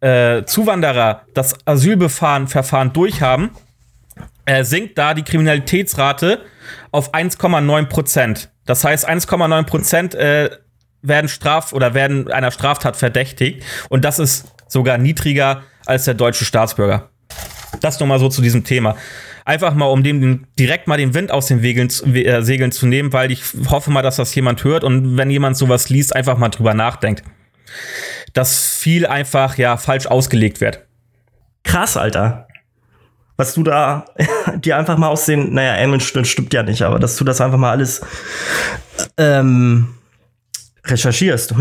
äh, 0.00 0.44
Zuwanderer 0.44 1.22
das 1.34 1.56
Asylverfahren 1.64 2.92
durchhaben, 2.92 3.50
äh, 4.44 4.64
sinkt 4.64 4.98
da 4.98 5.14
die 5.14 5.22
Kriminalitätsrate 5.22 6.40
auf 6.92 7.14
1,9 7.14 7.86
Prozent. 7.86 8.50
Das 8.66 8.84
heißt, 8.84 9.08
1,9 9.08 9.62
Prozent 9.64 10.14
äh, 10.14 10.50
werden 11.02 11.28
Straf 11.28 11.72
oder 11.72 11.94
werden 11.94 12.30
einer 12.30 12.50
Straftat 12.50 12.96
verdächtigt. 12.96 13.62
Und 13.88 14.04
das 14.04 14.18
ist 14.18 14.52
sogar 14.68 14.98
niedriger 14.98 15.62
als 15.86 16.04
der 16.04 16.14
deutsche 16.14 16.44
Staatsbürger. 16.44 17.10
Das 17.80 18.00
nur 18.00 18.08
mal 18.08 18.18
so 18.18 18.28
zu 18.28 18.42
diesem 18.42 18.64
Thema. 18.64 18.96
Einfach 19.46 19.74
mal, 19.74 19.86
um 19.86 20.02
dem 20.02 20.44
direkt 20.58 20.88
mal 20.88 20.98
den 20.98 21.14
Wind 21.14 21.30
aus 21.30 21.46
den 21.46 21.62
Wegeln, 21.62 21.88
äh, 22.12 22.42
Segeln 22.42 22.72
zu 22.72 22.84
nehmen, 22.84 23.12
weil 23.12 23.30
ich 23.30 23.44
hoffe 23.68 23.92
mal, 23.92 24.02
dass 24.02 24.16
das 24.16 24.34
jemand 24.34 24.64
hört 24.64 24.82
und 24.82 25.16
wenn 25.16 25.30
jemand 25.30 25.56
sowas 25.56 25.88
liest, 25.88 26.16
einfach 26.16 26.36
mal 26.36 26.48
drüber 26.48 26.74
nachdenkt. 26.74 27.22
Dass 28.32 28.76
viel 28.76 29.06
einfach, 29.06 29.56
ja, 29.56 29.76
falsch 29.76 30.08
ausgelegt 30.08 30.60
wird. 30.60 30.84
Krass, 31.62 31.96
Alter. 31.96 32.48
was 33.36 33.54
du 33.54 33.62
da 33.62 34.06
dir 34.56 34.76
einfach 34.78 34.98
mal 34.98 35.10
aus 35.10 35.26
den, 35.26 35.54
naja, 35.54 35.76
Englisch 35.76 36.08
stimmt 36.08 36.52
ja 36.52 36.64
nicht, 36.64 36.82
aber 36.82 36.98
dass 36.98 37.14
du 37.14 37.22
das 37.22 37.40
einfach 37.40 37.58
mal 37.58 37.70
alles 37.70 38.00
ähm, 39.16 39.94
recherchierst. 40.84 41.54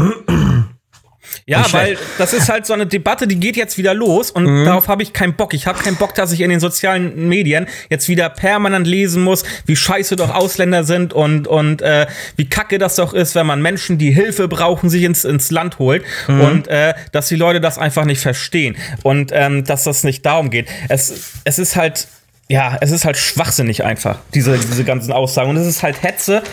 Ja, 1.45 1.65
weil 1.71 1.97
das 2.17 2.33
ist 2.33 2.49
halt 2.49 2.65
so 2.65 2.73
eine 2.73 2.85
Debatte, 2.85 3.27
die 3.27 3.39
geht 3.39 3.55
jetzt 3.57 3.77
wieder 3.77 3.93
los 3.93 4.31
und 4.31 4.45
mhm. 4.45 4.65
darauf 4.65 4.87
habe 4.87 5.03
ich 5.03 5.13
keinen 5.13 5.35
Bock. 5.35 5.53
Ich 5.53 5.67
habe 5.67 5.81
keinen 5.81 5.97
Bock, 5.97 6.15
dass 6.15 6.31
ich 6.31 6.41
in 6.41 6.49
den 6.49 6.59
sozialen 6.59 7.27
Medien 7.27 7.67
jetzt 7.89 8.09
wieder 8.09 8.29
permanent 8.29 8.87
lesen 8.87 9.23
muss, 9.23 9.43
wie 9.65 9.75
scheiße 9.75 10.15
doch 10.15 10.33
Ausländer 10.33 10.83
sind 10.83 11.13
und, 11.13 11.47
und 11.47 11.81
äh, 11.81 12.07
wie 12.35 12.47
kacke 12.47 12.77
das 12.77 12.95
doch 12.95 13.13
ist, 13.13 13.35
wenn 13.35 13.45
man 13.45 13.61
Menschen, 13.61 13.97
die 13.97 14.11
Hilfe 14.11 14.47
brauchen, 14.47 14.89
sich 14.89 15.03
ins, 15.03 15.25
ins 15.25 15.51
Land 15.51 15.79
holt 15.79 16.03
mhm. 16.27 16.41
und 16.41 16.67
äh, 16.67 16.93
dass 17.11 17.27
die 17.27 17.35
Leute 17.35 17.61
das 17.61 17.77
einfach 17.77 18.05
nicht 18.05 18.21
verstehen 18.21 18.75
und 19.03 19.31
ähm, 19.33 19.63
dass 19.63 19.83
das 19.83 20.03
nicht 20.03 20.25
darum 20.25 20.49
geht. 20.49 20.67
Es, 20.89 21.33
es 21.43 21.59
ist 21.59 21.75
halt, 21.75 22.07
ja, 22.47 22.77
es 22.81 22.91
ist 22.91 23.05
halt 23.05 23.17
schwachsinnig 23.17 23.83
einfach, 23.83 24.19
diese, 24.33 24.57
diese 24.57 24.83
ganzen 24.83 25.11
Aussagen 25.11 25.49
und 25.49 25.57
es 25.57 25.67
ist 25.67 25.83
halt 25.83 26.01
Hetze 26.03 26.43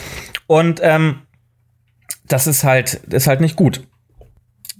und 0.47 0.81
ähm, 0.83 1.23
das 2.29 2.47
ist 2.47 2.64
halt, 2.64 2.95
ist 3.11 3.27
halt 3.27 3.40
nicht 3.40 3.57
gut. 3.57 3.83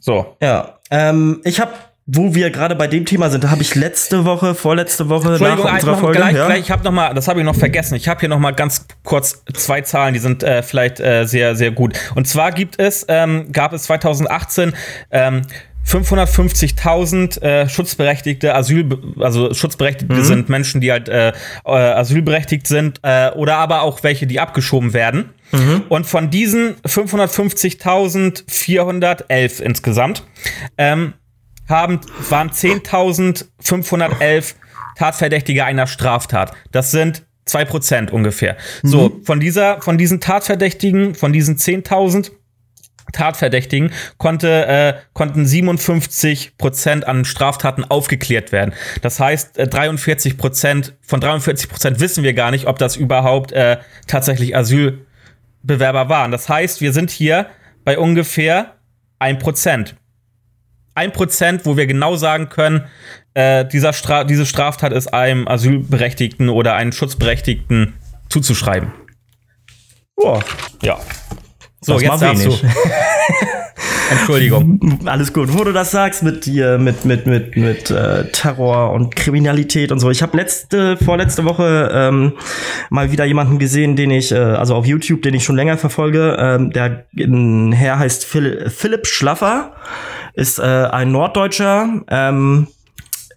So. 0.03 0.37
Ja. 0.41 0.79
Ähm, 0.91 1.41
ich 1.45 1.61
habe 1.61 1.73
wo 2.07 2.35
wir 2.35 2.51
gerade 2.51 2.75
bei 2.75 2.89
dem 2.89 3.07
Thema 3.07 3.31
sind, 3.31 3.45
da 3.45 3.51
habe 3.51 3.63
ich 3.63 3.77
letzte 3.77 4.25
Woche, 4.25 4.57
vorletzte 4.57 5.09
Woche 5.09 5.39
nach 5.41 5.73
unserer 5.73 5.97
Folge. 5.97 6.19
Gleich, 6.19 6.37
ja? 6.37 6.47
gleich, 6.47 6.61
ich 6.61 6.71
habe 6.73 6.83
noch 6.83 6.91
mal, 6.91 7.15
das 7.15 7.29
habe 7.29 7.39
ich 7.39 7.47
noch 7.47 7.55
vergessen. 7.55 7.95
Ich 7.95 8.09
habe 8.09 8.19
hier 8.19 8.29
noch 8.29 8.41
mal 8.41 8.51
ganz 8.51 8.87
kurz 9.05 9.45
zwei 9.55 9.83
Zahlen, 9.83 10.13
die 10.13 10.19
sind 10.19 10.43
äh, 10.43 10.65
vielleicht 10.65 10.99
äh, 10.99 11.25
sehr, 11.27 11.55
sehr 11.55 11.71
gut. 11.71 11.97
Und 12.17 12.27
zwar 12.27 12.51
gibt 12.51 12.81
es, 12.81 13.07
ähm, 13.09 13.53
gab 13.53 13.73
es 13.73 13.85
2018 13.85 14.75
ähm, 15.13 15.43
550.000 15.87 17.43
äh, 17.43 17.69
schutzberechtigte 17.69 18.55
Asyl, 18.55 18.99
also 19.21 19.53
schutzberechtigte 19.53 20.15
mhm. 20.15 20.25
sind 20.25 20.49
Menschen, 20.49 20.81
die 20.81 20.93
halt 20.93 21.09
äh, 21.09 21.33
äh, 21.65 21.71
asylberechtigt 21.71 22.67
sind 22.67 23.01
äh, 23.03 23.31
oder 23.33 23.57
aber 23.57 23.83
auch 23.83 24.03
welche, 24.03 24.27
die 24.27 24.41
abgeschoben 24.41 24.95
werden. 24.95 25.31
Mhm. 25.51 25.83
Und 25.89 26.07
von 26.07 26.31
diesen 26.31 26.77
550.411 26.87 29.61
insgesamt 29.61 30.23
ähm, 30.79 31.13
haben, 31.69 32.01
waren 32.31 32.51
10.511 32.51 34.55
Tatverdächtige 34.97 35.65
einer 35.65 35.87
Straftat. 35.87 36.53
Das 36.71 36.91
sind 36.91 37.25
2% 37.49 38.11
ungefähr. 38.11 38.57
Mhm. 38.83 38.89
So, 38.89 39.21
von 39.25 39.41
dieser, 39.41 39.81
von 39.81 39.99
diesen 39.99 40.21
Tatverdächtigen, 40.21 41.15
von 41.15 41.33
diesen 41.33 41.57
10.000 41.57 42.31
Tatverdächtigen 43.13 43.93
konnte, 44.19 44.67
äh, 44.67 44.95
konnten 45.13 45.47
57 45.47 46.57
Prozent 46.57 47.07
an 47.07 47.25
Straftaten 47.25 47.85
aufgeklärt 47.85 48.53
werden. 48.53 48.75
Das 49.03 49.21
heißt, 49.21 49.59
äh, 49.59 49.67
43 49.67 50.39
Prozent, 50.39 50.95
von 51.03 51.21
43 51.21 51.69
Prozent 51.69 52.01
wissen 52.01 52.25
wir 52.25 52.35
gar 52.35 52.51
nicht, 52.51 52.67
ob 52.67 52.79
das 52.79 52.97
überhaupt 52.97 53.53
äh, 53.53 53.79
tatsächlich 54.07 54.57
Asylbewerber 54.57 56.09
waren. 56.09 56.31
Das 56.31 56.49
heißt, 56.49 56.81
wir 56.81 56.93
sind 56.93 57.11
hier 57.11 57.47
bei 57.85 57.99
ungefähr 57.99 58.75
1 59.19 59.43
Prozent. 59.43 59.97
1 60.95 61.13
Prozent, 61.13 61.67
wo 61.67 61.77
wir 61.77 61.87
genau 61.87 62.17
sagen 62.17 62.49
können, 62.49 62.85
äh, 63.35 63.65
dieser 63.65 63.93
Stra 63.93 64.25
diese 64.25 64.45
Straftat 64.45 64.93
ist 64.93 65.13
einem 65.15 65.49
Asylberechtigten 65.49 66.49
oder 66.49 66.75
einem 66.75 66.93
Schutzberechtigten 66.93 67.95
zuzuschreiben. 68.29 68.93
Boah. 70.17 70.45
Ja. 70.83 71.01
So, 71.83 71.95
das 71.95 72.03
jetzt 72.03 72.23
darfst 72.23 72.45
wenig. 72.45 72.61
du. 72.61 72.67
Entschuldigung. 74.11 75.01
Alles 75.07 75.33
gut. 75.33 75.57
Wo 75.57 75.65
du 75.65 75.73
das 75.73 75.91
sagst 75.91 76.23
mit 76.23 76.47
dir, 76.47 76.79
mit, 76.79 77.05
mit, 77.05 77.27
mit, 77.27 77.57
mit 77.57 77.91
äh, 77.91 78.31
Terror 78.31 78.93
und 78.93 79.17
Kriminalität 79.17 79.91
und 79.91 79.99
so. 79.99 80.11
Ich 80.11 80.23
habe 80.23 80.37
letzte, 80.37 80.97
vorletzte 80.97 81.45
Woche 81.45 81.91
ähm, 81.93 82.33
mal 82.91 83.11
wieder 83.11 83.25
jemanden 83.25 83.59
gesehen, 83.59 83.97
den 83.97 84.11
ich, 84.11 84.33
äh, 84.33 84.37
also 84.37 84.75
auf 84.75 84.87
YouTube, 84.87 85.23
den 85.23 85.35
ich 85.35 85.45
schon 85.45 85.57
länger 85.57 85.79
verfolge. 85.79 86.37
Ähm, 86.39 86.71
der 86.71 87.05
ein 87.17 87.73
Herr 87.73 87.99
heißt 87.99 88.25
Phil, 88.25 88.71
Philipp 88.71 89.07
Schlaffer, 89.07 89.73
ist 90.35 90.59
äh, 90.59 90.63
ein 90.63 91.11
Norddeutscher. 91.11 92.03
Ähm, 92.09 92.69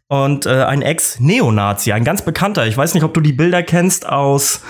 und 0.07 0.45
äh, 0.45 0.63
ein 0.63 0.81
Ex-Neonazi, 0.81 1.91
ein 1.91 2.03
ganz 2.03 2.23
bekannter. 2.23 2.67
Ich 2.67 2.77
weiß 2.77 2.93
nicht, 2.93 3.03
ob 3.03 3.13
du 3.13 3.21
die 3.21 3.33
Bilder 3.33 3.63
kennst 3.63 4.07
aus 4.07 4.61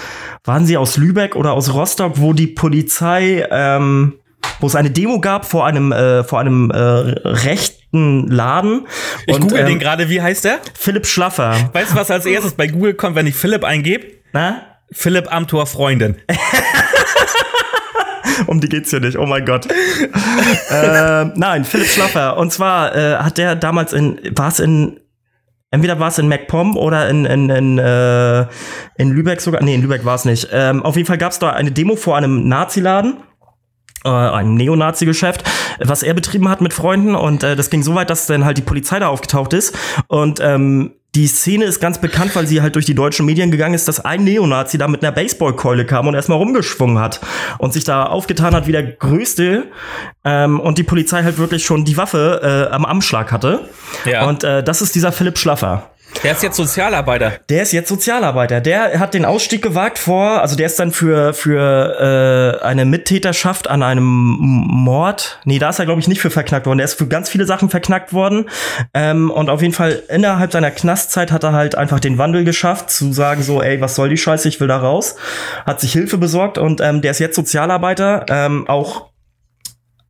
waren 0.45 0.65
sie 0.65 0.77
aus 0.77 0.97
Lübeck 0.97 1.35
oder 1.35 1.53
aus 1.53 1.73
Rostock, 1.73 2.13
wo 2.17 2.33
die 2.33 2.47
Polizei, 2.47 3.47
ähm, 3.49 4.13
wo 4.59 4.67
es 4.67 4.75
eine 4.75 4.91
Demo 4.91 5.19
gab 5.19 5.45
vor 5.45 5.65
einem, 5.65 5.91
äh, 5.91 6.23
vor 6.23 6.39
einem 6.39 6.71
äh, 6.71 6.77
rechten 6.77 8.27
Laden. 8.27 8.87
Ich 9.25 9.39
google 9.39 9.61
ähm, 9.61 9.65
den 9.65 9.79
gerade, 9.79 10.09
wie 10.09 10.21
heißt 10.21 10.45
der? 10.45 10.59
Philipp 10.77 11.07
Schlaffer. 11.07 11.69
Weißt 11.73 11.91
du, 11.91 11.95
was 11.95 12.11
als 12.11 12.25
erstes 12.25 12.53
bei 12.53 12.67
Google 12.67 12.93
kommt, 12.93 13.15
wenn 13.15 13.27
ich 13.27 13.35
Philipp 13.35 13.63
eingebe? 13.63 14.05
Na? 14.33 14.61
Philipp 14.91 15.33
Amthor 15.33 15.65
Freundin. 15.65 16.17
um 18.47 18.61
die 18.61 18.69
geht's 18.69 18.91
hier 18.91 18.99
nicht, 18.99 19.17
oh 19.17 19.25
mein 19.25 19.45
Gott. 19.45 19.65
äh, 20.69 21.25
nein, 21.35 21.65
Philipp 21.65 21.87
Schlaffer. 21.87 22.37
Und 22.37 22.53
zwar 22.53 22.95
äh, 22.95 23.17
hat 23.17 23.39
der 23.39 23.55
damals 23.55 23.93
in, 23.93 24.19
war 24.35 24.49
es 24.49 24.59
in 24.59 24.99
Entweder 25.71 25.99
war 25.99 26.07
es 26.07 26.17
in 26.19 26.27
MacPom 26.27 26.77
oder 26.77 27.09
in, 27.09 27.25
in, 27.25 27.49
in, 27.49 27.77
äh, 27.77 28.47
in 28.97 29.09
Lübeck 29.09 29.41
sogar. 29.41 29.61
Nee, 29.63 29.75
in 29.75 29.81
Lübeck 29.81 30.05
war 30.05 30.15
es 30.15 30.25
nicht. 30.25 30.47
Ähm, 30.51 30.83
auf 30.83 30.95
jeden 30.95 31.07
Fall 31.07 31.17
gab 31.17 31.31
es 31.31 31.39
da 31.39 31.49
eine 31.49 31.71
Demo 31.71 31.95
vor 31.95 32.15
einem 32.15 32.47
Nazi-Laden 32.47 33.17
äh, 34.05 34.09
ein 34.09 34.53
Neonazi-Geschäft, 34.53 35.43
was 35.79 36.03
er 36.03 36.13
betrieben 36.13 36.47
hat 36.47 36.61
mit 36.61 36.73
Freunden 36.73 37.15
und 37.15 37.43
äh, 37.43 37.55
das 37.55 37.69
ging 37.69 37.83
so 37.83 37.95
weit, 37.95 38.09
dass 38.09 38.27
dann 38.27 38.45
halt 38.45 38.57
die 38.57 38.61
Polizei 38.61 38.99
da 38.99 39.07
aufgetaucht 39.07 39.53
ist 39.53 39.75
und 40.07 40.39
ähm, 40.41 40.93
die 41.15 41.27
Szene 41.27 41.65
ist 41.65 41.79
ganz 41.79 41.99
bekannt, 41.99 42.35
weil 42.35 42.45
sie 42.45 42.61
halt 42.61 42.75
durch 42.75 42.85
die 42.85 42.93
deutschen 42.93 43.25
Medien 43.25 43.49
gegangen 43.49 43.73
ist, 43.73 43.87
dass 43.87 44.03
ein 44.03 44.25
Neonazi 44.25 44.77
da 44.77 44.87
mit 44.89 45.01
einer 45.01 45.13
Baseballkeule 45.13 45.85
kam 45.85 46.07
und 46.07 46.13
erstmal 46.13 46.37
rumgeschwungen 46.37 46.99
hat 46.99 47.21
und 47.57 47.71
sich 47.71 47.85
da 47.85 48.03
aufgetan 48.03 48.53
hat 48.53 48.67
wie 48.67 48.73
der 48.73 48.83
Größte 48.83 49.63
ähm, 50.25 50.59
und 50.59 50.77
die 50.77 50.83
Polizei 50.83 51.23
halt 51.23 51.37
wirklich 51.37 51.65
schon 51.65 51.85
die 51.85 51.95
Waffe 51.95 52.67
äh, 52.69 52.73
am 52.73 52.85
Anschlag 52.85 53.31
hatte. 53.31 53.69
Ja. 54.03 54.27
Und 54.27 54.43
äh, 54.43 54.61
das 54.61 54.81
ist 54.81 54.93
dieser 54.93 55.13
Philipp 55.13 55.37
Schlaffer. 55.37 55.89
Der 56.23 56.31
ist 56.31 56.43
jetzt 56.43 56.55
Sozialarbeiter. 56.55 57.33
Der 57.49 57.61
ist 57.63 57.71
jetzt 57.71 57.89
Sozialarbeiter. 57.89 58.61
Der 58.61 58.99
hat 58.99 59.13
den 59.13 59.25
Ausstieg 59.25 59.61
gewagt 59.61 59.99
vor, 59.99 60.41
also 60.41 60.55
der 60.55 60.65
ist 60.65 60.79
dann 60.79 60.91
für, 60.91 61.33
für 61.33 62.59
äh, 62.61 62.65
eine 62.65 62.85
Mittäterschaft 62.85 63.69
an 63.69 63.83
einem 63.83 64.03
Mord. 64.03 65.39
Nee, 65.45 65.59
da 65.59 65.69
ist 65.69 65.79
er, 65.79 65.85
glaube 65.85 66.01
ich, 66.01 66.07
nicht 66.07 66.21
für 66.21 66.29
verknackt 66.29 66.65
worden. 66.65 66.79
Der 66.79 66.85
ist 66.85 66.95
für 66.95 67.07
ganz 67.07 67.29
viele 67.29 67.45
Sachen 67.45 67.69
verknackt 67.69 68.13
worden. 68.13 68.49
Ähm, 68.93 69.29
und 69.29 69.49
auf 69.49 69.61
jeden 69.61 69.73
Fall 69.73 70.03
innerhalb 70.09 70.51
seiner 70.51 70.71
Knastzeit 70.71 71.31
hat 71.31 71.43
er 71.43 71.53
halt 71.53 71.75
einfach 71.75 71.99
den 71.99 72.17
Wandel 72.17 72.43
geschafft, 72.43 72.89
zu 72.89 73.13
sagen, 73.13 73.43
so, 73.43 73.61
ey, 73.61 73.81
was 73.81 73.95
soll 73.95 74.09
die 74.09 74.17
Scheiße, 74.17 74.47
ich 74.47 74.59
will 74.59 74.67
da 74.67 74.77
raus. 74.77 75.15
Hat 75.65 75.79
sich 75.79 75.91
Hilfe 75.91 76.17
besorgt 76.17 76.57
und 76.57 76.81
ähm, 76.81 77.01
der 77.01 77.11
ist 77.11 77.19
jetzt 77.19 77.35
Sozialarbeiter, 77.35 78.25
ähm, 78.29 78.67
auch 78.67 79.14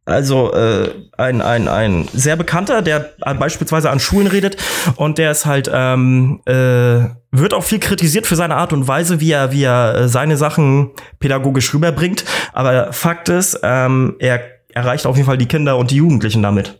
also 0.06 0.54
äh, 0.54 0.92
ein, 1.18 1.42
ein, 1.42 1.68
ein 1.68 2.08
sehr 2.14 2.36
bekannter, 2.36 2.82
der 2.84 3.14
beispielsweise 3.40 3.90
an 3.90 4.00
Schulen 4.00 4.28
redet 4.28 4.58
und 4.98 5.18
der 5.18 5.32
ist 5.32 5.46
halt, 5.46 5.70
ähm, 5.74 6.42
äh, 6.46 7.10
wird 7.32 7.54
auch 7.54 7.64
viel 7.64 7.80
kritisiert 7.80 8.28
für 8.28 8.36
seine 8.36 8.56
Art 8.56 8.72
und 8.72 8.88
Weise, 8.88 9.20
wie 9.20 9.32
er, 9.32 9.52
wie 9.52 9.64
er 9.64 9.96
äh, 9.96 10.08
seine 10.08 10.38
Sachen 10.38 10.92
pädagogisch 11.20 11.74
rüberbringt. 11.74 12.24
Aber 12.54 12.94
Fakt 12.94 13.30
ist, 13.30 13.60
ähm, 13.64 14.16
er 14.20 14.42
erreicht 14.74 15.08
auf 15.08 15.16
jeden 15.16 15.26
Fall 15.26 15.38
die 15.38 15.48
Kinder 15.48 15.78
und 15.78 15.90
die 15.90 15.96
Jugendlichen 15.96 16.44
damit. 16.44 16.80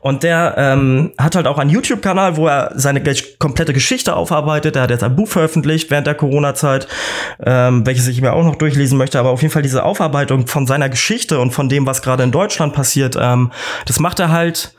Und 0.00 0.22
der 0.22 0.54
ähm, 0.56 1.12
hat 1.18 1.36
halt 1.36 1.46
auch 1.46 1.58
einen 1.58 1.70
YouTube-Kanal, 1.70 2.36
wo 2.36 2.46
er 2.46 2.72
seine 2.74 3.02
komplette 3.38 3.72
Geschichte 3.72 4.16
aufarbeitet. 4.16 4.76
Er 4.76 4.82
hat 4.82 4.90
jetzt 4.90 5.04
ein 5.04 5.16
Buch 5.16 5.28
veröffentlicht 5.28 5.90
während 5.90 6.06
der 6.06 6.14
Corona-Zeit, 6.14 6.88
ähm, 7.44 7.86
welches 7.86 8.08
ich 8.08 8.20
mir 8.20 8.32
auch 8.32 8.44
noch 8.44 8.56
durchlesen 8.56 8.98
möchte. 8.98 9.18
Aber 9.18 9.30
auf 9.30 9.42
jeden 9.42 9.52
Fall 9.52 9.62
diese 9.62 9.84
Aufarbeitung 9.84 10.46
von 10.46 10.66
seiner 10.66 10.88
Geschichte 10.88 11.38
und 11.38 11.52
von 11.52 11.68
dem, 11.68 11.86
was 11.86 12.02
gerade 12.02 12.22
in 12.22 12.32
Deutschland 12.32 12.74
passiert, 12.74 13.16
ähm, 13.20 13.52
das 13.86 14.00
macht 14.00 14.20
er 14.20 14.30
halt 14.30 14.74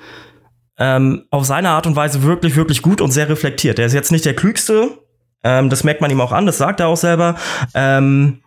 ähm, 0.79 1.25
auf 1.31 1.45
seine 1.45 1.69
Art 1.69 1.87
und 1.87 1.95
Weise 1.95 2.23
wirklich, 2.23 2.55
wirklich 2.55 2.81
gut 2.81 3.01
und 3.01 3.11
sehr 3.11 3.29
reflektiert. 3.29 3.79
Er 3.79 3.87
ist 3.87 3.93
jetzt 3.93 4.11
nicht 4.11 4.25
der 4.25 4.35
Klügste. 4.35 4.89
Ähm, 5.43 5.69
das 5.69 5.83
merkt 5.83 6.01
man 6.01 6.11
ihm 6.11 6.21
auch 6.21 6.31
an, 6.31 6.45
das 6.45 6.57
sagt 6.57 6.79
er 6.79 6.87
auch 6.87 6.97
selber. 6.97 7.35
Ähm, 7.73 8.41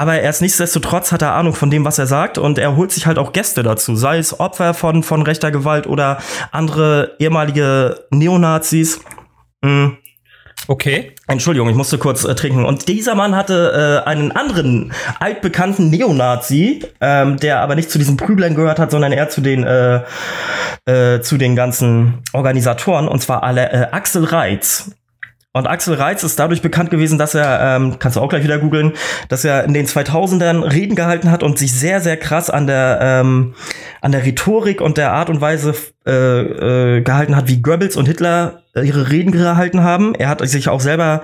aber 0.00 0.14
er 0.14 0.30
ist 0.30 0.40
nichtsdestotrotz 0.40 1.12
hat 1.12 1.20
er 1.20 1.34
Ahnung 1.34 1.52
von 1.52 1.68
dem, 1.68 1.84
was 1.84 1.98
er 1.98 2.06
sagt 2.06 2.38
und 2.38 2.56
er 2.56 2.74
holt 2.74 2.90
sich 2.90 3.04
halt 3.04 3.18
auch 3.18 3.34
Gäste 3.34 3.62
dazu, 3.62 3.94
sei 3.96 4.16
es 4.16 4.40
Opfer 4.40 4.72
von, 4.72 5.02
von 5.02 5.20
rechter 5.20 5.50
Gewalt 5.50 5.86
oder 5.86 6.16
andere 6.52 7.16
ehemalige 7.18 8.06
Neonazis. 8.08 9.00
Mhm. 9.60 9.98
Okay. 10.68 11.12
Entschuldigung, 11.26 11.68
ich 11.68 11.76
musste 11.76 11.98
kurz 11.98 12.24
äh, 12.24 12.34
trinken. 12.34 12.64
Und 12.64 12.88
dieser 12.88 13.14
Mann 13.14 13.36
hatte 13.36 14.02
äh, 14.06 14.08
einen 14.08 14.32
anderen 14.32 14.94
altbekannten 15.18 15.90
Neonazi, 15.90 16.82
ähm, 17.02 17.36
der 17.36 17.60
aber 17.60 17.74
nicht 17.74 17.90
zu 17.90 17.98
diesen 17.98 18.16
Prüglern 18.16 18.54
gehört 18.54 18.78
hat, 18.78 18.90
sondern 18.90 19.12
eher 19.12 19.28
zu 19.28 19.42
den 19.42 19.64
äh, 19.64 20.00
äh, 20.86 21.20
zu 21.20 21.36
den 21.36 21.56
ganzen 21.56 22.22
Organisatoren, 22.32 23.06
und 23.06 23.20
zwar 23.20 23.42
alle 23.42 23.70
äh, 23.70 23.88
Axel 23.90 24.24
Reitz. 24.24 24.92
Und 25.52 25.66
Axel 25.66 25.94
Reitz 25.94 26.22
ist 26.22 26.38
dadurch 26.38 26.62
bekannt 26.62 26.90
gewesen, 26.90 27.18
dass 27.18 27.34
er, 27.34 27.76
ähm, 27.76 27.96
kannst 27.98 28.16
du 28.16 28.20
auch 28.20 28.28
gleich 28.28 28.44
wieder 28.44 28.58
googeln, 28.58 28.92
dass 29.28 29.44
er 29.44 29.64
in 29.64 29.74
den 29.74 29.86
2000ern 29.86 30.62
Reden 30.62 30.94
gehalten 30.94 31.28
hat 31.28 31.42
und 31.42 31.58
sich 31.58 31.72
sehr, 31.72 32.00
sehr 32.00 32.16
krass 32.16 32.50
an 32.50 32.68
der, 32.68 33.00
ähm, 33.02 33.54
an 34.00 34.12
der 34.12 34.24
Rhetorik 34.24 34.80
und 34.80 34.96
der 34.96 35.10
Art 35.10 35.28
und 35.28 35.40
Weise 35.40 35.74
äh, 36.06 36.98
äh, 36.98 37.00
gehalten 37.00 37.34
hat, 37.34 37.48
wie 37.48 37.62
Goebbels 37.62 37.96
und 37.96 38.06
Hitler 38.06 38.62
ihre 38.80 39.10
Reden 39.10 39.32
gehalten 39.32 39.82
haben. 39.82 40.14
Er 40.14 40.28
hat 40.28 40.46
sich 40.48 40.68
auch 40.68 40.80
selber 40.80 41.22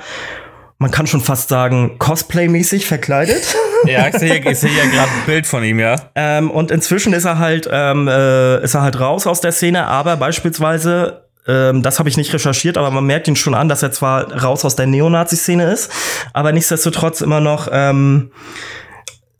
man 0.78 0.90
kann 0.90 1.06
schon 1.06 1.22
fast 1.22 1.48
sagen, 1.48 1.96
Cosplay-mäßig 1.98 2.86
verkleidet. 2.86 3.56
Ja, 3.84 4.08
ich 4.08 4.16
sehe, 4.16 4.38
ich 4.38 4.58
sehe 4.58 4.70
ja 4.70 4.84
gerade 4.86 5.10
ein 5.12 5.26
Bild 5.26 5.46
von 5.46 5.62
ihm, 5.62 5.78
ja. 5.78 5.96
Ähm, 6.14 6.50
und 6.50 6.70
inzwischen 6.70 7.12
ist 7.12 7.26
er 7.26 7.38
halt, 7.38 7.68
ähm, 7.70 8.08
äh, 8.08 8.64
ist 8.64 8.74
er 8.74 8.82
halt 8.82 8.98
raus 8.98 9.26
aus 9.26 9.42
der 9.42 9.52
Szene, 9.52 9.86
aber 9.86 10.16
beispielsweise 10.16 11.25
ähm, 11.46 11.82
das 11.82 11.98
habe 11.98 12.08
ich 12.08 12.16
nicht 12.16 12.32
recherchiert, 12.32 12.78
aber 12.78 12.90
man 12.90 13.04
merkt 13.04 13.28
ihn 13.28 13.36
schon 13.36 13.54
an, 13.54 13.68
dass 13.68 13.82
er 13.82 13.92
zwar 13.92 14.32
raus 14.42 14.64
aus 14.64 14.76
der 14.76 14.86
Neonazi-Szene 14.86 15.70
ist, 15.70 15.90
aber 16.32 16.52
nichtsdestotrotz 16.52 17.20
immer 17.20 17.40
noch 17.40 17.68
ähm, 17.70 18.30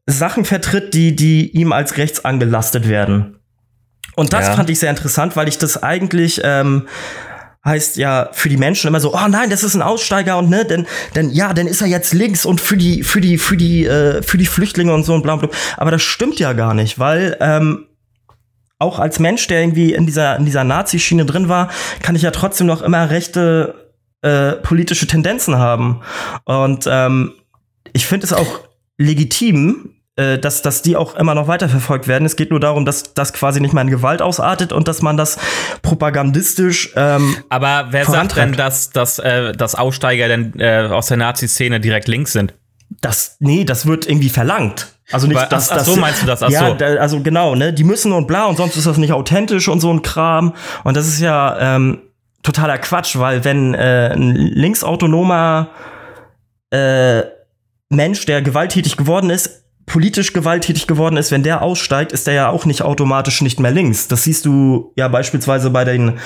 Sachen 0.07 0.45
vertritt, 0.45 0.95
die, 0.95 1.17
die 1.17 1.51
ihm 1.57 1.73
als 1.73 1.97
rechts 1.97 2.25
angelastet 2.25 2.89
werden. 2.89 3.39
Und 4.15 4.33
das 4.33 4.47
ja. 4.47 4.55
fand 4.55 4.71
ich 4.71 4.79
sehr 4.79 4.91
interessant, 4.91 5.37
weil 5.37 5.49
ich 5.49 5.59
das 5.59 5.83
eigentlich 5.83 6.41
ähm, 6.43 6.87
heißt 7.65 7.97
ja 7.97 8.31
für 8.33 8.49
die 8.49 8.57
Menschen 8.57 8.89
immer 8.89 9.01
so, 9.01 9.13
oh 9.13 9.29
nein, 9.29 9.51
das 9.51 9.65
ist 9.65 9.75
ein 9.75 9.83
Aussteiger 9.83 10.39
und 10.39 10.49
ne, 10.49 10.65
denn, 10.65 10.87
denn 11.15 11.31
ja, 11.31 11.53
dann 11.53 11.67
ist 11.67 11.83
er 11.83 11.89
jetzt 11.89 12.15
links 12.15 12.47
und 12.47 12.61
für 12.61 12.77
die, 12.77 13.03
für 13.03 13.21
die, 13.21 13.37
für 13.37 13.57
die, 13.57 13.85
äh, 13.85 14.23
für 14.23 14.39
die 14.39 14.47
Flüchtlinge 14.47 14.95
und 14.95 15.05
so 15.05 15.13
und 15.13 15.23
bla 15.23 15.37
bla. 15.37 15.51
Aber 15.77 15.91
das 15.91 16.03
stimmt 16.03 16.39
ja 16.39 16.53
gar 16.53 16.73
nicht, 16.73 16.99
weil 16.99 17.37
ähm, 17.41 17.87
auch 18.79 18.99
als 18.99 19.19
Mensch, 19.19 19.47
der 19.47 19.61
irgendwie 19.61 19.95
in 19.95 20.07
dieser, 20.07 20.37
in 20.37 20.45
dieser 20.45 20.65
Nazi-Schiene 20.65 21.25
drin 21.25 21.49
war, 21.49 21.71
kann 22.03 22.15
ich 22.15 22.23
ja 22.23 22.31
trotzdem 22.31 22.67
noch 22.67 22.83
immer 22.83 23.11
rechte 23.11 23.93
äh, 24.23 24.53
politische 24.53 25.07
Tendenzen 25.07 25.57
haben. 25.57 26.03
Und 26.45 26.87
ähm, 26.91 27.33
ich 27.93 28.07
finde 28.07 28.27
es 28.27 28.33
auch 28.33 28.61
legitim, 28.99 29.97
äh, 30.17 30.39
dass, 30.39 30.63
dass 30.63 30.83
die 30.83 30.97
auch 30.97 31.15
immer 31.17 31.35
noch 31.35 31.49
weiterverfolgt 31.49 32.09
werden. 32.09 32.25
Es 32.25 32.37
geht 32.37 32.51
nur 32.51 32.61
darum, 32.61 32.85
dass 32.85 33.15
das 33.15 33.33
quasi 33.33 33.61
nicht 33.61 33.73
mehr 33.73 33.83
in 33.83 33.91
Gewalt 33.91 34.23
ausartet 34.23 34.73
und 34.73 34.89
dass 34.89 35.03
man 35.03 35.17
das 35.17 35.39
propagandistisch. 35.83 36.93
Ähm, 36.97 37.37
Aber 37.49 37.89
wer 37.91 38.05
sagt 38.05 38.37
denn, 38.37 38.53
dass, 38.53 38.91
dass, 38.91 39.19
äh, 39.19 39.53
dass 39.53 39.75
Aussteiger 39.75 40.29
denn 40.29 40.59
äh, 40.59 40.89
aus 40.91 41.07
der 41.07 41.19
Nazi-Szene 41.19 41.81
direkt 41.81 42.09
links 42.09 42.33
sind? 42.33 42.55
Das, 43.01 43.37
nee, 43.41 43.65
das 43.65 43.87
wird 43.87 44.09
irgendwie 44.09 44.31
verlangt. 44.31 44.96
Also 45.13 45.27
nicht, 45.29 45.53
dass 45.53 45.71
ach 45.71 45.85
so 45.85 45.97
meinst 45.97 46.23
du 46.23 46.27
das? 46.27 46.43
Ach 46.43 46.51
ja, 46.51 46.69
so. 46.69 46.75
da, 46.75 46.87
also 46.97 47.21
genau, 47.21 47.55
ne, 47.55 47.73
die 47.73 47.85
müssen 47.85 48.13
und 48.13 48.27
bla 48.27 48.47
und 48.47 48.57
sonst 48.57 48.77
ist 48.77 48.87
das 48.87 48.97
nicht 48.97 49.13
authentisch 49.13 49.69
und 49.69 49.81
so 49.81 49.93
ein 49.93 50.03
Kram. 50.03 50.55
Und 50.83 50.97
das 50.97 51.07
ist 51.07 51.21
ja 51.21 51.57
ähm, 51.77 52.03
totaler 52.43 52.79
Quatsch, 52.79 53.17
weil 53.17 53.45
wenn 53.45 53.75
äh, 53.75 54.13
ein 54.13 54.35
linksautonomer 54.35 55.69
äh, 56.71 57.23
Mensch, 57.89 58.27
der 58.27 58.43
gewalttätig 58.43 58.97
geworden 58.97 59.31
ist, 59.31 59.66
politisch 59.87 60.33
gewalttätig 60.33 60.89
geworden 60.89 61.17
ist, 61.17 61.31
wenn 61.31 61.45
der 61.45 61.63
aussteigt, 61.63 62.11
ist 62.11 62.27
der 62.27 62.35
ja 62.35 62.49
auch 62.49 62.67
nicht 62.67 62.83
automatisch 62.83 63.41
nicht 63.41 63.61
mehr 63.61 63.71
links. 63.71 64.09
Das 64.09 64.25
siehst 64.25 64.45
du 64.45 64.93
ja 64.97 65.07
beispielsweise 65.07 65.71
bei 65.71 65.85
den 65.85 66.19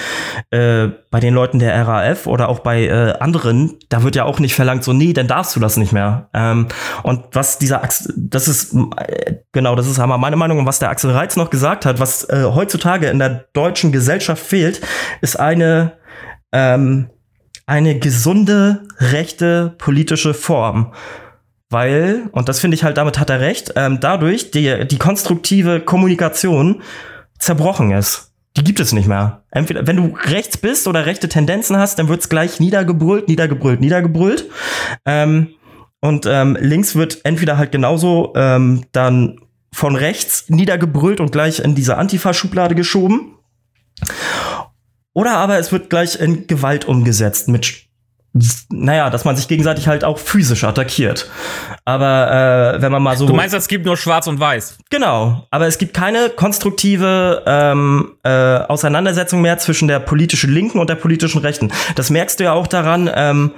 äh, 0.50 0.88
bei 1.10 1.20
den 1.20 1.34
Leuten 1.34 1.58
der 1.58 1.86
RAF 1.86 2.26
oder 2.26 2.48
auch 2.48 2.60
bei 2.60 2.86
äh, 2.86 3.12
anderen. 3.20 3.78
Da 3.90 4.02
wird 4.02 4.16
ja 4.16 4.24
auch 4.24 4.40
nicht 4.40 4.54
verlangt, 4.54 4.82
so 4.82 4.94
nee, 4.94 5.12
dann 5.12 5.28
darfst 5.28 5.54
du 5.54 5.60
das 5.60 5.76
nicht 5.76 5.92
mehr. 5.92 6.30
Ähm, 6.32 6.68
und 7.02 7.24
was 7.32 7.58
dieser 7.58 7.84
Axel, 7.84 8.14
das 8.16 8.48
ist 8.48 8.74
äh, 8.96 9.36
genau, 9.52 9.76
das 9.76 9.86
ist 9.86 10.00
einmal 10.00 10.18
meine 10.18 10.36
Meinung 10.36 10.58
und 10.58 10.66
was 10.66 10.78
der 10.78 10.88
Axel 10.88 11.10
Reitz 11.10 11.36
noch 11.36 11.50
gesagt 11.50 11.84
hat, 11.84 12.00
was 12.00 12.24
äh, 12.30 12.44
heutzutage 12.54 13.08
in 13.08 13.18
der 13.18 13.46
deutschen 13.52 13.92
Gesellschaft 13.92 14.42
fehlt, 14.42 14.80
ist 15.20 15.38
eine 15.38 15.92
ähm, 16.52 17.10
eine 17.66 17.98
gesunde 17.98 18.82
rechte 18.98 19.74
politische 19.78 20.34
Form 20.34 20.92
weil, 21.70 22.28
und 22.32 22.48
das 22.48 22.60
finde 22.60 22.74
ich 22.74 22.84
halt, 22.84 22.96
damit 22.96 23.18
hat 23.18 23.30
er 23.30 23.40
recht, 23.40 23.72
ähm, 23.76 23.98
dadurch 24.00 24.50
die, 24.50 24.86
die 24.86 24.98
konstruktive 24.98 25.80
Kommunikation 25.80 26.82
zerbrochen 27.38 27.92
ist. 27.92 28.32
Die 28.56 28.64
gibt 28.64 28.80
es 28.80 28.92
nicht 28.92 29.06
mehr. 29.06 29.44
Entweder, 29.52 29.86
wenn 29.86 29.96
du 29.96 30.16
rechts 30.24 30.58
bist 30.58 30.88
oder 30.88 31.06
rechte 31.06 31.28
Tendenzen 31.28 31.76
hast, 31.76 31.98
dann 31.98 32.08
wird's 32.08 32.28
gleich 32.28 32.58
niedergebrüllt, 32.58 33.28
niedergebrüllt, 33.28 33.80
niedergebrüllt. 33.80 34.50
Ähm, 35.06 35.54
und 36.00 36.26
ähm, 36.26 36.56
links 36.60 36.96
wird 36.96 37.20
entweder 37.24 37.56
halt 37.56 37.70
genauso 37.70 38.32
ähm, 38.34 38.84
dann 38.90 39.40
von 39.72 39.94
rechts 39.94 40.46
niedergebrüllt 40.48 41.20
und 41.20 41.30
gleich 41.30 41.60
in 41.60 41.76
diese 41.76 41.96
Antifa-Schublade 41.96 42.74
geschoben. 42.74 43.36
Oder 45.12 45.36
aber 45.36 45.58
es 45.58 45.70
wird 45.70 45.88
gleich 45.90 46.18
in 46.18 46.48
Gewalt 46.48 46.86
umgesetzt 46.86 47.48
mit 47.48 47.89
naja, 48.70 49.10
dass 49.10 49.24
man 49.24 49.34
sich 49.34 49.48
gegenseitig 49.48 49.88
halt 49.88 50.04
auch 50.04 50.18
physisch 50.18 50.62
attackiert. 50.62 51.28
Aber 51.84 52.76
äh, 52.76 52.82
wenn 52.82 52.92
man 52.92 53.02
mal 53.02 53.16
so. 53.16 53.26
Du 53.26 53.34
meinst, 53.34 53.54
es 53.54 53.66
gibt 53.66 53.86
nur 53.86 53.96
Schwarz 53.96 54.28
und 54.28 54.38
Weiß? 54.38 54.78
Genau. 54.88 55.46
Aber 55.50 55.66
es 55.66 55.78
gibt 55.78 55.94
keine 55.94 56.30
konstruktive 56.30 57.42
ähm, 57.46 58.12
äh, 58.22 58.30
Auseinandersetzung 58.30 59.42
mehr 59.42 59.58
zwischen 59.58 59.88
der 59.88 59.98
politischen 59.98 60.52
Linken 60.52 60.78
und 60.78 60.88
der 60.88 60.94
politischen 60.94 61.40
Rechten. 61.40 61.72
Das 61.96 62.10
merkst 62.10 62.38
du 62.38 62.44
ja 62.44 62.52
auch 62.52 62.68
daran, 62.68 63.10
ähm, 63.12 63.52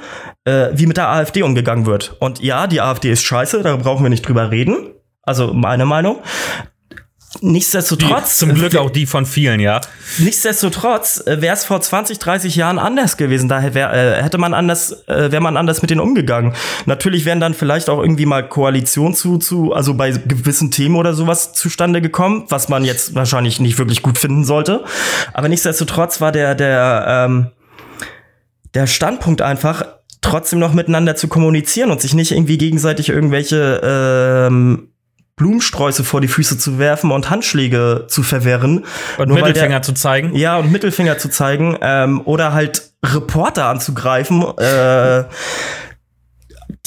äh, 0.44 0.68
wie 0.72 0.86
mit 0.86 0.96
der 0.96 1.08
AfD 1.08 1.42
umgegangen 1.42 1.84
wird. 1.84 2.16
Und 2.20 2.40
ja, 2.40 2.66
die 2.66 2.80
AfD 2.80 3.12
ist 3.12 3.24
scheiße, 3.24 3.62
da 3.62 3.76
brauchen 3.76 4.04
wir 4.04 4.10
nicht 4.10 4.26
drüber 4.26 4.50
reden. 4.50 4.92
Also 5.22 5.52
meine 5.52 5.84
Meinung. 5.84 6.18
Nichtsdestotrotz. 7.40 8.28
Die, 8.28 8.46
zum 8.46 8.54
Glück 8.54 8.76
auch 8.76 8.90
die 8.90 9.06
von 9.06 9.24
vielen, 9.24 9.58
ja. 9.58 9.80
Nichtsdestotrotz 10.18 11.26
äh, 11.26 11.40
wäre 11.40 11.54
es 11.54 11.64
vor 11.64 11.80
20, 11.80 12.18
30 12.18 12.56
Jahren 12.56 12.78
anders 12.78 13.16
gewesen. 13.16 13.48
Daher 13.48 13.74
wär, 13.74 13.92
äh, 13.92 14.22
hätte 14.22 14.38
man 14.38 14.52
anders, 14.52 15.06
äh, 15.08 15.32
wäre 15.32 15.40
man 15.40 15.56
anders 15.56 15.80
mit 15.80 15.90
denen 15.90 16.00
umgegangen. 16.00 16.52
Natürlich 16.84 17.24
wären 17.24 17.40
dann 17.40 17.54
vielleicht 17.54 17.88
auch 17.88 18.00
irgendwie 18.00 18.26
mal 18.26 18.46
Koalitionen 18.46 19.14
zu, 19.14 19.38
zu, 19.38 19.72
also 19.72 19.94
bei 19.94 20.10
gewissen 20.10 20.70
Themen 20.70 20.96
oder 20.96 21.14
sowas 21.14 21.54
zustande 21.54 22.02
gekommen, 22.02 22.44
was 22.48 22.68
man 22.68 22.84
jetzt 22.84 23.14
wahrscheinlich 23.14 23.60
nicht 23.60 23.78
wirklich 23.78 24.02
gut 24.02 24.18
finden 24.18 24.44
sollte. 24.44 24.84
Aber 25.32 25.48
nichtsdestotrotz 25.48 26.20
war 26.20 26.32
der, 26.32 26.54
der, 26.54 27.26
ähm, 27.26 27.46
der 28.74 28.86
Standpunkt 28.86 29.40
einfach, 29.40 29.84
trotzdem 30.20 30.60
noch 30.60 30.72
miteinander 30.72 31.16
zu 31.16 31.28
kommunizieren 31.28 31.90
und 31.90 32.00
sich 32.00 32.14
nicht 32.14 32.30
irgendwie 32.30 32.56
gegenseitig 32.56 33.08
irgendwelche 33.08 33.80
ähm, 33.82 34.91
Blumensträuße 35.42 36.04
vor 36.04 36.20
die 36.20 36.28
Füße 36.28 36.56
zu 36.56 36.78
werfen 36.78 37.10
und 37.10 37.28
Handschläge 37.30 38.04
zu 38.08 38.22
verwehren. 38.22 38.84
Und 39.18 39.30
Mittelfinger 39.30 39.68
der, 39.68 39.82
zu 39.82 39.92
zeigen. 39.92 40.36
Ja, 40.36 40.56
und 40.56 40.70
Mittelfinger 40.70 41.18
zu 41.18 41.30
zeigen. 41.30 41.76
Ähm, 41.80 42.20
oder 42.24 42.52
halt 42.52 42.92
Reporter 43.04 43.66
anzugreifen. 43.66 44.42
Äh, 44.56 45.24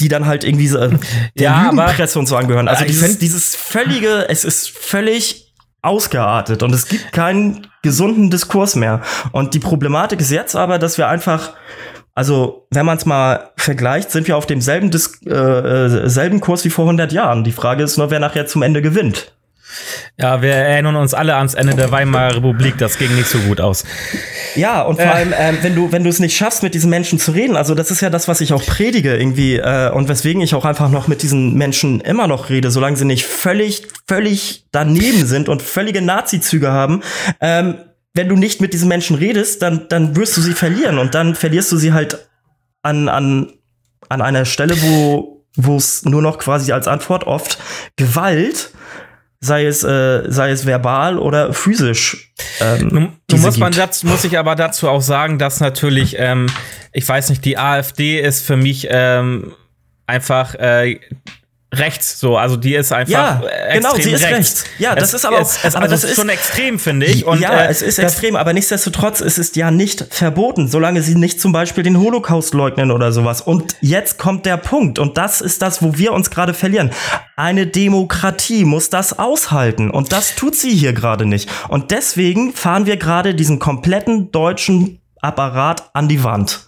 die 0.00 0.08
dann 0.08 0.26
halt 0.26 0.44
irgendwie 0.44 0.68
so, 0.68 0.78
äh, 0.78 0.90
der 0.90 0.98
ja, 1.34 1.70
Lügenpresse 1.70 2.18
und 2.18 2.26
so 2.26 2.36
angehören. 2.36 2.68
Also 2.68 2.84
dieses, 2.84 3.18
dieses 3.18 3.54
völlige, 3.54 4.28
es 4.28 4.44
ist 4.44 4.68
völlig 4.70 5.54
ausgeartet 5.80 6.62
und 6.62 6.74
es 6.74 6.86
gibt 6.86 7.12
keinen 7.12 7.66
gesunden 7.82 8.30
Diskurs 8.30 8.74
mehr. 8.76 9.00
Und 9.32 9.54
die 9.54 9.58
Problematik 9.58 10.20
ist 10.20 10.30
jetzt 10.30 10.56
aber, 10.56 10.78
dass 10.78 10.98
wir 10.98 11.08
einfach 11.08 11.52
also, 12.16 12.66
wenn 12.70 12.86
man 12.86 12.96
es 12.96 13.04
mal 13.04 13.50
vergleicht, 13.58 14.10
sind 14.10 14.26
wir 14.26 14.38
auf 14.38 14.46
demselben 14.46 14.90
Dis 14.90 15.20
äh, 15.26 15.34
äh, 15.34 16.08
selben 16.08 16.40
Kurs 16.40 16.64
wie 16.64 16.70
vor 16.70 16.86
100 16.86 17.12
Jahren. 17.12 17.44
Die 17.44 17.52
Frage 17.52 17.82
ist 17.82 17.98
nur, 17.98 18.10
wer 18.10 18.20
nachher 18.20 18.46
zum 18.46 18.62
Ende 18.62 18.80
gewinnt. 18.80 19.34
Ja, 20.16 20.40
wir 20.40 20.54
erinnern 20.54 20.96
uns 20.96 21.12
alle 21.12 21.36
ans 21.36 21.52
Ende 21.52 21.74
der 21.74 21.90
Weimarer 21.90 22.36
Republik. 22.36 22.78
Das 22.78 22.96
ging 22.96 23.14
nicht 23.14 23.28
so 23.28 23.36
gut 23.40 23.60
aus. 23.60 23.84
Ja, 24.54 24.80
und 24.80 24.96
vor 24.96 25.04
äh. 25.04 25.14
allem, 25.14 25.34
ähm, 25.38 25.58
wenn 25.60 25.74
du 25.74 25.92
wenn 25.92 26.04
du 26.04 26.08
es 26.08 26.18
nicht 26.18 26.34
schaffst, 26.34 26.62
mit 26.62 26.72
diesen 26.72 26.88
Menschen 26.88 27.18
zu 27.18 27.32
reden, 27.32 27.54
also 27.54 27.74
das 27.74 27.90
ist 27.90 28.00
ja 28.00 28.08
das, 28.08 28.28
was 28.28 28.40
ich 28.40 28.54
auch 28.54 28.64
predige 28.64 29.14
irgendwie 29.14 29.56
äh, 29.56 29.90
und 29.90 30.08
weswegen 30.08 30.40
ich 30.40 30.54
auch 30.54 30.64
einfach 30.64 30.88
noch 30.88 31.08
mit 31.08 31.22
diesen 31.22 31.52
Menschen 31.54 32.00
immer 32.00 32.26
noch 32.28 32.48
rede, 32.48 32.70
solange 32.70 32.96
sie 32.96 33.04
nicht 33.04 33.26
völlig 33.26 33.88
völlig 34.08 34.64
daneben 34.72 35.26
sind 35.26 35.50
und 35.50 35.60
völlige 35.60 36.00
Nazi-Züge 36.00 36.72
haben. 36.72 37.02
Ähm, 37.42 37.74
wenn 38.16 38.28
du 38.28 38.36
nicht 38.36 38.60
mit 38.60 38.72
diesen 38.72 38.88
Menschen 38.88 39.16
redest, 39.16 39.62
dann, 39.62 39.88
dann 39.88 40.16
wirst 40.16 40.36
du 40.36 40.40
sie 40.40 40.54
verlieren 40.54 40.98
und 40.98 41.14
dann 41.14 41.34
verlierst 41.34 41.70
du 41.72 41.76
sie 41.76 41.92
halt 41.92 42.18
an, 42.82 43.08
an, 43.08 43.52
an 44.08 44.22
einer 44.22 44.44
Stelle, 44.44 44.80
wo 44.82 45.36
wo 45.56 45.76
es 45.76 46.04
nur 46.04 46.22
noch 46.22 46.38
quasi 46.38 46.70
als 46.72 46.86
Antwort 46.86 47.24
oft 47.24 47.58
Gewalt, 47.96 48.70
sei 49.40 49.66
es, 49.66 49.82
äh, 49.82 50.24
sei 50.26 50.50
es 50.50 50.66
verbal 50.66 51.18
oder 51.18 51.52
physisch. 51.52 52.32
Ähm, 52.60 52.88
Nun, 53.30 53.40
muss, 53.40 53.56
man 53.58 53.72
dazu, 53.72 54.06
muss 54.06 54.24
ich 54.24 54.38
aber 54.38 54.54
dazu 54.54 54.88
auch 54.88 55.00
sagen, 55.00 55.38
dass 55.38 55.60
natürlich, 55.60 56.16
ähm, 56.18 56.46
ich 56.92 57.08
weiß 57.08 57.30
nicht, 57.30 57.44
die 57.44 57.58
AfD 57.58 58.20
ist 58.20 58.44
für 58.44 58.56
mich 58.56 58.88
ähm, 58.90 59.54
einfach 60.06 60.54
äh, 60.54 61.00
rechts 61.78 62.18
so, 62.18 62.36
also 62.36 62.56
die 62.56 62.74
ist 62.74 62.92
einfach 62.92 63.12
ja, 63.12 63.42
genau, 63.72 63.94
sie 63.94 64.10
ist 64.10 64.22
rechts. 64.22 64.36
rechts. 64.36 64.64
Ja, 64.78 64.94
das 64.94 65.14
ist 65.14 65.24
aber, 65.24 65.40
es, 65.40 65.58
es, 65.62 65.74
aber 65.74 65.84
also 65.84 65.94
das 65.94 66.04
ist 66.04 66.16
schon 66.16 66.28
extrem, 66.28 66.78
finde 66.78 67.06
ich. 67.06 67.24
Und, 67.24 67.40
ja, 67.40 67.64
äh, 67.64 67.68
es 67.68 67.82
ist 67.82 67.98
extrem, 67.98 68.36
aber 68.36 68.52
nichtsdestotrotz 68.52 69.20
ist 69.20 69.38
es 69.38 69.54
ja 69.54 69.70
nicht 69.70 70.06
verboten, 70.10 70.68
solange 70.68 71.02
sie 71.02 71.14
nicht 71.14 71.40
zum 71.40 71.52
Beispiel 71.52 71.84
den 71.84 71.98
Holocaust 71.98 72.54
leugnen 72.54 72.90
oder 72.90 73.12
sowas. 73.12 73.40
Und 73.40 73.76
jetzt 73.80 74.18
kommt 74.18 74.46
der 74.46 74.56
Punkt 74.56 74.98
und 74.98 75.16
das 75.16 75.40
ist 75.40 75.62
das, 75.62 75.82
wo 75.82 75.96
wir 75.96 76.12
uns 76.12 76.30
gerade 76.30 76.54
verlieren. 76.54 76.90
Eine 77.36 77.66
Demokratie 77.66 78.64
muss 78.64 78.90
das 78.90 79.18
aushalten 79.18 79.90
und 79.90 80.12
das 80.12 80.34
tut 80.36 80.56
sie 80.56 80.74
hier 80.74 80.92
gerade 80.92 81.26
nicht. 81.26 81.48
Und 81.68 81.90
deswegen 81.90 82.52
fahren 82.52 82.86
wir 82.86 82.96
gerade 82.96 83.34
diesen 83.34 83.58
kompletten 83.58 84.30
deutschen 84.32 85.00
Apparat 85.20 85.90
an 85.92 86.08
die 86.08 86.22
Wand. 86.22 86.66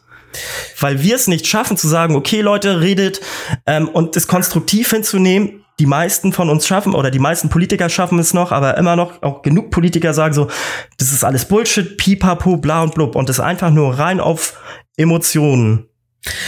Weil 0.79 1.03
wir 1.03 1.17
es 1.17 1.29
nicht 1.29 1.47
schaffen 1.47 1.77
zu 1.77 1.89
sagen, 1.89 2.15
okay, 2.15 2.41
Leute, 2.41 2.81
redet 2.81 3.21
ähm, 3.67 3.89
und 3.89 4.17
es 4.17 4.27
konstruktiv 4.27 4.91
hinzunehmen. 4.91 5.65
Die 5.81 5.87
meisten 5.87 6.33
von 6.33 6.51
uns 6.51 6.67
schaffen 6.67 6.95
oder 6.95 7.11
die 7.11 7.21
meisten 7.21 7.51
Politiker 7.51 7.89
schaffen 7.89 8.19
es 8.19 8.35
noch, 8.35 8.51
aber 8.51 8.77
immer 8.79 8.97
noch 8.97 9.23
auch 9.23 9.43
genug 9.43 9.71
Politiker 9.71 10.13
sagen 10.13 10.35
so, 10.35 10.49
das 10.99 11.13
ist 11.13 11.25
alles 11.25 11.45
Bullshit, 11.47 11.97
pipapo, 11.97 12.57
bla 12.57 12.83
und 12.83 12.95
blub 12.95 13.15
und 13.15 13.29
das 13.29 13.39
einfach 13.39 13.71
nur 13.71 13.97
rein 13.97 14.19
auf 14.19 14.59
Emotionen 14.97 15.89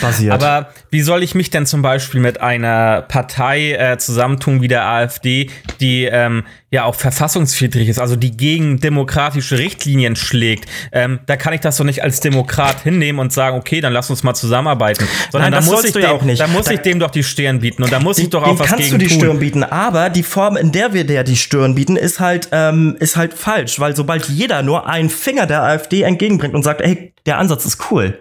basiert. 0.01 0.33
Aber 0.33 0.71
wie 0.91 1.01
soll 1.01 1.23
ich 1.23 1.35
mich 1.35 1.51
denn 1.51 1.67
zum 1.67 1.83
Beispiel 1.83 2.21
mit 2.21 2.41
einer 2.41 3.03
Partei 3.03 3.73
äh, 3.73 3.99
zusammentun 3.99 4.61
wie 4.61 4.69
der 4.69 4.85
AfD, 4.87 5.51
die 5.81 6.05
ähm, 6.05 6.45
ja 6.71 6.85
auch 6.85 6.95
verfassungswidrig 6.95 7.89
ist, 7.89 7.99
also 7.99 8.17
die 8.17 8.37
gegen 8.37 8.81
demokratische 8.81 9.59
Richtlinien 9.59 10.17
schlägt? 10.17 10.69
Ähm, 10.93 11.21
da 11.27 11.37
kann 11.37 11.53
ich 11.53 11.61
das 11.61 11.77
doch 11.77 11.85
nicht 11.85 12.03
als 12.03 12.21
Demokrat 12.21 12.81
hinnehmen 12.83 13.19
und 13.19 13.33
sagen, 13.33 13.57
okay, 13.57 13.81
dann 13.81 13.93
lass 13.93 14.11
uns 14.11 14.23
mal 14.23 14.35
zusammenarbeiten. 14.35 15.07
Sondern 15.31 15.53
Nein, 15.53 15.65
da 15.65 15.71
muss 15.71 15.85
ich 15.85 15.93
dem, 15.93 16.03
ja 16.03 16.13
auch 16.13 16.23
nicht. 16.23 16.41
Da 16.41 16.47
muss 16.47 16.67
da, 16.67 16.73
ich 16.73 16.81
dem 16.81 16.99
doch 16.99 17.11
die 17.11 17.23
Stirn 17.23 17.61
bieten 17.61 17.83
und 17.83 17.93
da 17.93 18.01
muss 18.01 18.17
den, 18.17 18.27
ich 18.27 18.31
doch 18.31 18.43
auch 18.43 18.59
was 18.59 18.67
kannst 18.67 18.85
gegen 18.85 18.99
du 18.99 19.05
die 19.05 19.09
tun. 19.09 19.19
Stirn 19.19 19.39
bieten, 19.39 19.65
aber 19.65 20.11
die 20.11 20.23
Form, 20.23 20.57
in 20.57 20.73
der 20.73 20.93
wir 20.93 21.05
der 21.05 21.25
die 21.25 21.37
Stirn 21.37 21.75
bieten, 21.75 21.97
ist 21.97 22.21
halt 22.21 22.49
ähm, 22.53 22.97
ist 23.01 23.17
halt 23.17 23.35
falsch, 23.35 23.79
weil 23.81 23.95
sobald 23.95 24.29
jeder 24.29 24.63
nur 24.63 24.89
einen 24.89 25.11
Finger 25.11 25.47
der 25.47 25.63
AfD 25.63 26.03
entgegenbringt 26.03 26.55
und 26.55 26.63
sagt, 26.63 26.81
ey, 26.81 27.13
der 27.27 27.39
Ansatz 27.39 27.65
ist 27.65 27.91
cool, 27.91 28.19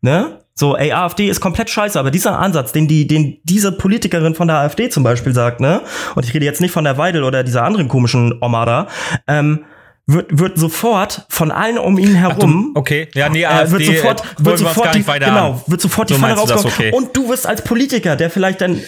ne? 0.00 0.41
So, 0.62 0.76
ey, 0.76 0.92
AfD 0.92 1.26
ist 1.26 1.40
komplett 1.40 1.70
scheiße, 1.70 1.98
aber 1.98 2.12
dieser 2.12 2.38
Ansatz, 2.38 2.70
den 2.70 2.86
die, 2.86 3.08
den 3.08 3.38
diese 3.42 3.72
Politikerin 3.72 4.36
von 4.36 4.46
der 4.46 4.58
AfD 4.58 4.90
zum 4.90 5.02
Beispiel 5.02 5.34
sagt, 5.34 5.58
ne, 5.58 5.80
und 6.14 6.24
ich 6.24 6.32
rede 6.34 6.44
jetzt 6.44 6.60
nicht 6.60 6.70
von 6.70 6.84
der 6.84 6.98
Weidel 6.98 7.24
oder 7.24 7.42
dieser 7.42 7.64
anderen 7.64 7.88
komischen 7.88 8.38
Oma 8.40 8.64
da, 8.64 8.86
ähm, 9.26 9.64
wird, 10.06 10.38
wird 10.38 10.58
sofort 10.58 11.26
von 11.30 11.50
allen 11.50 11.78
um 11.78 11.98
ihn 11.98 12.14
herum. 12.14 12.74
Ach, 12.76 12.78
okay, 12.78 13.08
ja, 13.12 13.28
nee, 13.28 13.44
AfD, 13.44 13.74
äh, 13.74 13.88
wird 13.88 13.96
sofort, 13.96 14.20
äh, 14.20 14.44
wird 14.44 14.58
sofort 14.60 14.94
die, 14.94 15.02
genau, 15.02 15.64
wird 15.66 15.80
sofort 15.80 16.08
so 16.08 16.14
die 16.14 16.20
Pfanne 16.20 16.34
rauskommen. 16.34 16.66
Okay. 16.66 16.92
Und 16.92 17.16
du 17.16 17.28
wirst 17.28 17.44
als 17.44 17.64
Politiker, 17.64 18.14
der 18.14 18.30
vielleicht 18.30 18.60
dann 18.60 18.80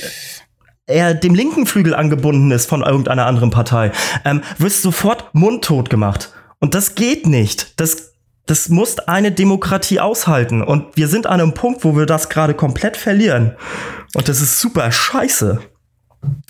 eher 0.86 1.12
dem 1.12 1.34
linken 1.34 1.66
Flügel 1.66 1.92
angebunden 1.96 2.52
ist 2.52 2.66
von 2.66 2.84
irgendeiner 2.84 3.26
anderen 3.26 3.50
Partei, 3.50 3.90
ähm, 4.24 4.42
wirst 4.58 4.82
sofort 4.82 5.34
mundtot 5.34 5.90
gemacht. 5.90 6.30
Und 6.60 6.76
das 6.76 6.94
geht 6.94 7.26
nicht. 7.26 7.80
Das 7.80 8.13
das 8.46 8.68
muss 8.68 8.98
eine 8.98 9.32
Demokratie 9.32 10.00
aushalten. 10.00 10.62
Und 10.62 10.96
wir 10.96 11.08
sind 11.08 11.26
an 11.26 11.40
einem 11.40 11.54
Punkt, 11.54 11.84
wo 11.84 11.96
wir 11.96 12.06
das 12.06 12.28
gerade 12.28 12.54
komplett 12.54 12.96
verlieren. 12.96 13.56
Und 14.14 14.28
das 14.28 14.40
ist 14.40 14.60
super 14.60 14.92
scheiße. 14.92 15.60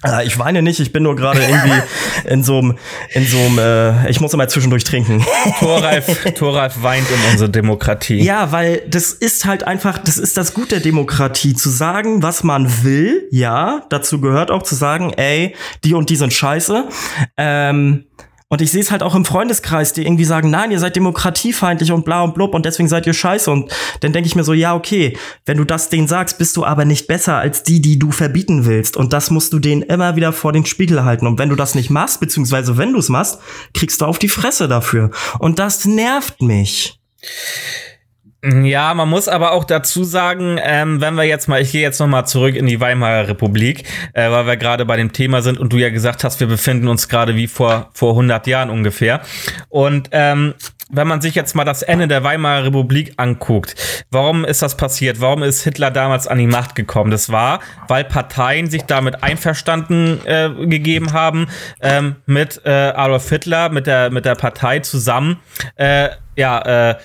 Äh, 0.05 0.27
ich 0.27 0.39
weine 0.39 0.63
nicht, 0.63 0.81
ich 0.81 0.93
bin 0.93 1.03
nur 1.03 1.17
gerade 1.17 1.41
irgendwie 1.49 1.83
in 2.25 2.43
so 2.43 2.59
einem, 2.59 2.79
in 3.13 3.27
so 3.27 3.39
einem, 3.39 3.59
äh, 3.59 4.11
ich 4.11 4.21
muss 4.21 4.33
immer 4.35 4.49
zwischendurch 4.49 4.85
trinken. 4.85 5.25
Thoralf, 5.61 6.35
Thoralf 6.35 6.83
weint 6.83 7.07
um 7.11 7.33
unsere 7.33 7.51
Demokratie. 7.51 8.23
Ja, 8.23 8.53
weil 8.53 8.83
das 8.89 9.13
ist 9.13 9.45
halt 9.45 9.65
einfach, 9.65 9.99
das 9.99 10.19
ist 10.19 10.37
das 10.37 10.55
Gute 10.55 10.75
der 10.75 10.81
Demokratie, 10.81 11.55
zu 11.55 11.71
sagen, 11.71 12.23
was 12.23 12.43
man 12.43 12.85
will, 12.85 13.29
ja, 13.31 13.85
dazu 13.91 14.21
gehört 14.21 14.51
auch 14.51 14.63
zu 14.63 14.75
sagen, 14.75 15.13
ey, 15.13 15.55
die 15.85 15.95
und 15.95 16.11
die 16.11 16.17
sind 16.17 16.33
scheiße. 16.33 16.89
Ähm, 17.37 18.07
und 18.55 18.61
ich 18.61 18.71
sehe 18.71 18.83
es 18.83 18.93
halt 18.93 19.03
auch 19.03 19.17
im 19.17 19.25
Freundeskreis, 19.25 19.95
die 19.95 20.07
irgendwie 20.07 20.25
sagen, 20.25 20.49
nein, 20.49 20.71
ihr 20.71 20.79
seid 20.79 20.95
demokratiefeindlich 20.95 21.91
und 21.91 22.05
bla 22.05 22.23
und 22.23 22.35
blub 22.35 22.55
und 22.55 22.65
deswegen 22.65 22.89
seid 22.89 23.05
ihr 23.05 23.13
scheiße. 23.13 23.51
Und 23.51 23.73
dann 23.99 24.13
denke 24.13 24.29
ich 24.29 24.37
mir 24.37 24.45
so, 24.45 24.53
ja, 24.53 24.77
okay, 24.77 25.19
wenn 25.45 25.57
du 25.57 25.65
das 25.65 25.89
denen 25.89 26.07
sagst, 26.07 26.39
bist 26.39 26.57
du 26.57 26.65
aber 26.65 26.85
nicht 26.85 27.09
besser 27.09 27.35
als 27.35 27.65
die, 27.65 27.81
die 27.81 27.99
du 27.99 28.13
verbieten 28.13 28.65
willst. 28.65 28.97
Und 28.97 29.13
das 29.13 29.31
musst 29.31 29.53
du 29.53 29.59
denen 29.59 29.83
immer 29.83 30.15
wieder 30.15 30.33
vor 30.33 30.53
den 30.53 30.67
Spiegel 30.67 31.03
halten. 31.03 31.27
Und 31.27 31.37
wenn 31.41 31.49
du 31.49 31.57
das 31.57 31.75
nicht 31.75 31.91
machst, 31.91 32.21
beziehungsweise 32.21 32.77
wenn 32.79 32.93
du 32.93 33.01
es 33.01 33.09
machst, 33.09 33.41
kriegst 33.75 34.01
du 34.01 34.05
auf 34.05 34.21
die 34.21 34.29
Fresse 34.29 34.69
dafür. 34.69 35.11
Und 35.41 35.59
das 35.59 35.85
nervt 35.85 36.41
mich. 36.41 37.01
Ja, 38.45 38.93
man 38.93 39.09
muss 39.09 39.27
aber 39.27 39.53
auch 39.53 39.65
dazu 39.65 40.05
sagen, 40.05 40.61
ähm, 40.63 41.01
wenn 41.01 41.15
wir 41.15 41.25
jetzt 41.25 41.49
mal, 41.49 41.63
ich 41.63 41.73
gehe 41.73 41.81
jetzt 41.81 41.99
noch 41.99 42.09
mal 42.09 42.27
zurück 42.27 42.57
in 42.57 42.67
die 42.67 42.79
Weimarer 42.79 43.27
Republik, 43.27 43.85
äh, 44.13 44.31
weil 44.31 44.47
wir 44.47 44.59
gerade 44.59 44.85
bei 44.85 44.99
dem 44.99 45.13
Thema 45.13 45.41
sind 45.41 45.59
und 45.59 45.73
du 45.73 45.79
ja 45.79 45.89
gesagt 45.89 46.25
hast, 46.25 46.41
wir 46.41 46.47
befinden 46.47 46.89
uns 46.89 47.09
gerade 47.09 47.37
wie 47.37 47.47
vor 47.47 47.89
vor 47.95 48.11
100 48.11 48.47
Jahren 48.47 48.69
ungefähr. 48.69 49.23
Und 49.71 50.11
ähm, 50.13 50.53
wenn 50.91 51.09
man 51.09 51.23
sich 51.23 51.35
jetzt 51.35 51.55
mal 51.55 51.65
das 51.65 51.83
Ende 51.83 52.07
der 52.07 52.23
Weimarer 52.23 52.67
Republik 52.67 53.15
anguckt, 53.17 53.77
warum 54.11 54.45
ist 54.45 54.61
das 54.61 54.77
passiert? 54.77 55.23
Warum 55.23 55.43
ist 55.43 55.65
Hitler 55.65 55.91
damals 55.91 56.29
an 56.29 56.37
die 56.37 56.47
Macht 56.47 56.75
gekommen? 56.75 57.11
Das 57.11 57.33
war, 57.33 57.61
weil 57.89 58.05
Parteien 58.05 58.69
sich 58.69 58.83
damit 58.83 59.23
einverstanden 59.23 60.21
äh, 60.27 60.51
gegeben 60.67 61.15
haben, 61.15 61.47
ähm, 61.81 62.17
mit 62.27 62.61
äh, 62.67 62.71
Adolf 62.71 63.27
Hitler, 63.27 63.71
mit 63.71 63.87
der 63.87 64.11
mit 64.11 64.27
der 64.27 64.35
Partei 64.35 64.81
zusammen, 64.81 65.39
äh, 65.77 66.11
ja. 66.37 66.91
Äh, 66.91 66.97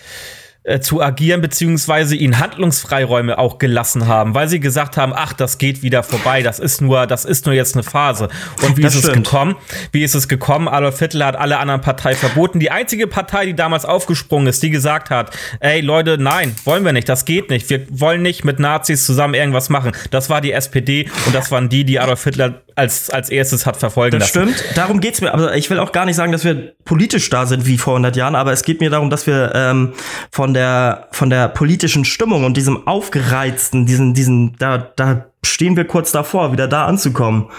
äh, 0.63 0.80
zu 0.80 1.02
agieren, 1.02 1.41
beziehungsweise 1.41 2.15
ihnen 2.15 2.38
Handlungsfreiräume 2.39 3.38
auch 3.38 3.58
gelassen 3.60 4.08
haben, 4.08 4.36
weil 4.36 4.48
sie 4.50 4.60
gesagt 4.60 4.98
haben, 4.98 5.13
ach, 5.15 5.34
das 5.34 5.58
geht 5.58 5.84
wieder 5.84 6.04
vorbei, 6.04 6.41
das 6.41 6.60
ist 6.60 6.82
nur, 6.82 7.08
das 7.08 7.26
ist 7.26 7.45
nur 7.45 7.56
jetzt 7.56 7.76
eine 7.76 7.84
Phase. 7.84 8.30
Und 8.63 8.78
wie 8.78 8.82
Das 8.82 8.93
ist 8.93 9.06
es 9.06 9.10
stimmt. 9.10 9.26
gekommen? 9.26 9.56
Wie 9.91 10.04
ist 10.04 10.15
es 10.15 10.28
gekommen? 10.28 10.67
Adolf 10.67 11.00
Hitler 11.00 11.28
hat 11.28 11.36
alle 11.38 11.60
anderen 11.60 11.82
Parteien 11.82 12.17
verboten. 12.17 12.60
Die 12.60 12.72
einzige 12.72 13.08
Partei, 13.08 13.45
die 13.45 13.56
damals 13.56 13.86
aufgesprungen 13.86 14.48
ist, 14.48 14.62
die 14.62 14.69
gesagt 14.69 15.10
hat, 15.10 15.36
ey 15.62 15.82
Leute, 15.82 16.17
nein, 16.19 16.56
wollen 16.65 16.84
wir 16.84 16.91
nicht, 16.93 17.08
das 17.10 17.26
geht 17.26 17.50
nicht. 17.50 17.69
Wir 17.69 17.86
wollen 17.89 18.22
nicht 18.22 18.43
mit 18.43 18.60
Nazis 18.60 19.06
zusammen 19.06 19.34
irgendwas 19.36 19.69
machen. 19.69 19.93
Das 20.12 20.30
war 20.30 20.41
die 20.41 20.52
SPD 20.52 21.10
und 21.26 21.34
das 21.34 21.52
waren 21.52 21.69
die, 21.69 21.86
die 21.86 22.00
Adolf 22.00 22.24
Hitler 22.24 22.62
als, 22.80 23.10
als 23.12 23.30
erstes 23.30 23.65
hat 23.65 23.78
verfolgen 23.78 24.18
Das 24.20 24.34
lassen. 24.34 24.54
stimmt, 24.56 24.78
darum 24.78 25.00
geht's 25.02 25.22
mir. 25.22 25.34
Aber 25.34 25.56
ich 25.56 25.70
will 25.70 25.78
auch 25.80 25.92
gar 25.92 26.06
nicht 26.06 26.15
sagen, 26.15 26.32
dass 26.32 26.44
wir 26.44 26.74
politisch 26.86 27.30
da 27.30 27.46
sind 27.46 27.65
wie 27.68 27.78
vor 27.78 27.94
100 27.94 28.15
Jahren, 28.15 28.36
aber 28.36 28.52
es 28.52 28.63
geht 28.63 28.80
mir 28.82 28.89
darum, 28.89 29.10
dass 29.12 29.28
wir 29.28 29.52
ähm, 29.54 29.94
von 30.32 30.54
der 30.54 31.08
von 31.12 31.30
der 31.30 31.48
politischen 31.50 32.06
Stimmung 32.06 32.44
und 32.46 32.58
diesem 32.58 32.88
aufgereizten, 32.88 33.86
diesen 33.86 34.13
diesen 34.13 34.56
da 34.58 34.78
da 34.96 35.26
stehen 35.46 35.78
wir 35.78 35.86
kurz 35.86 36.12
davor, 36.12 36.52
wieder 36.52 36.68
da 36.68 36.86
anzukommen. 36.86 37.50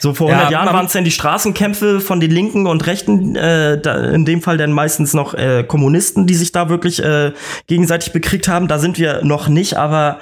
So 0.00 0.14
vor 0.14 0.28
Ja, 0.28 0.34
100 0.36 0.52
Jahren 0.52 0.64
man- 0.66 0.74
waren 0.74 0.86
es 0.86 0.92
dann 0.92 1.04
die 1.04 1.10
Straßenkämpfe 1.10 2.00
von 2.00 2.20
den 2.20 2.30
Linken 2.30 2.66
und 2.66 2.86
Rechten, 2.86 3.34
äh, 3.34 3.80
da, 3.80 3.96
in 4.10 4.24
dem 4.24 4.42
Fall 4.42 4.56
dann 4.56 4.70
meistens 4.70 5.12
noch 5.12 5.34
äh, 5.34 5.64
Kommunisten, 5.66 6.26
die 6.26 6.34
sich 6.34 6.52
da 6.52 6.68
wirklich 6.68 7.02
äh, 7.02 7.32
gegenseitig 7.66 8.12
bekriegt 8.12 8.46
haben. 8.48 8.68
Da 8.68 8.78
sind 8.78 8.98
wir 8.98 9.24
noch 9.24 9.48
nicht, 9.48 9.74
aber 9.76 10.20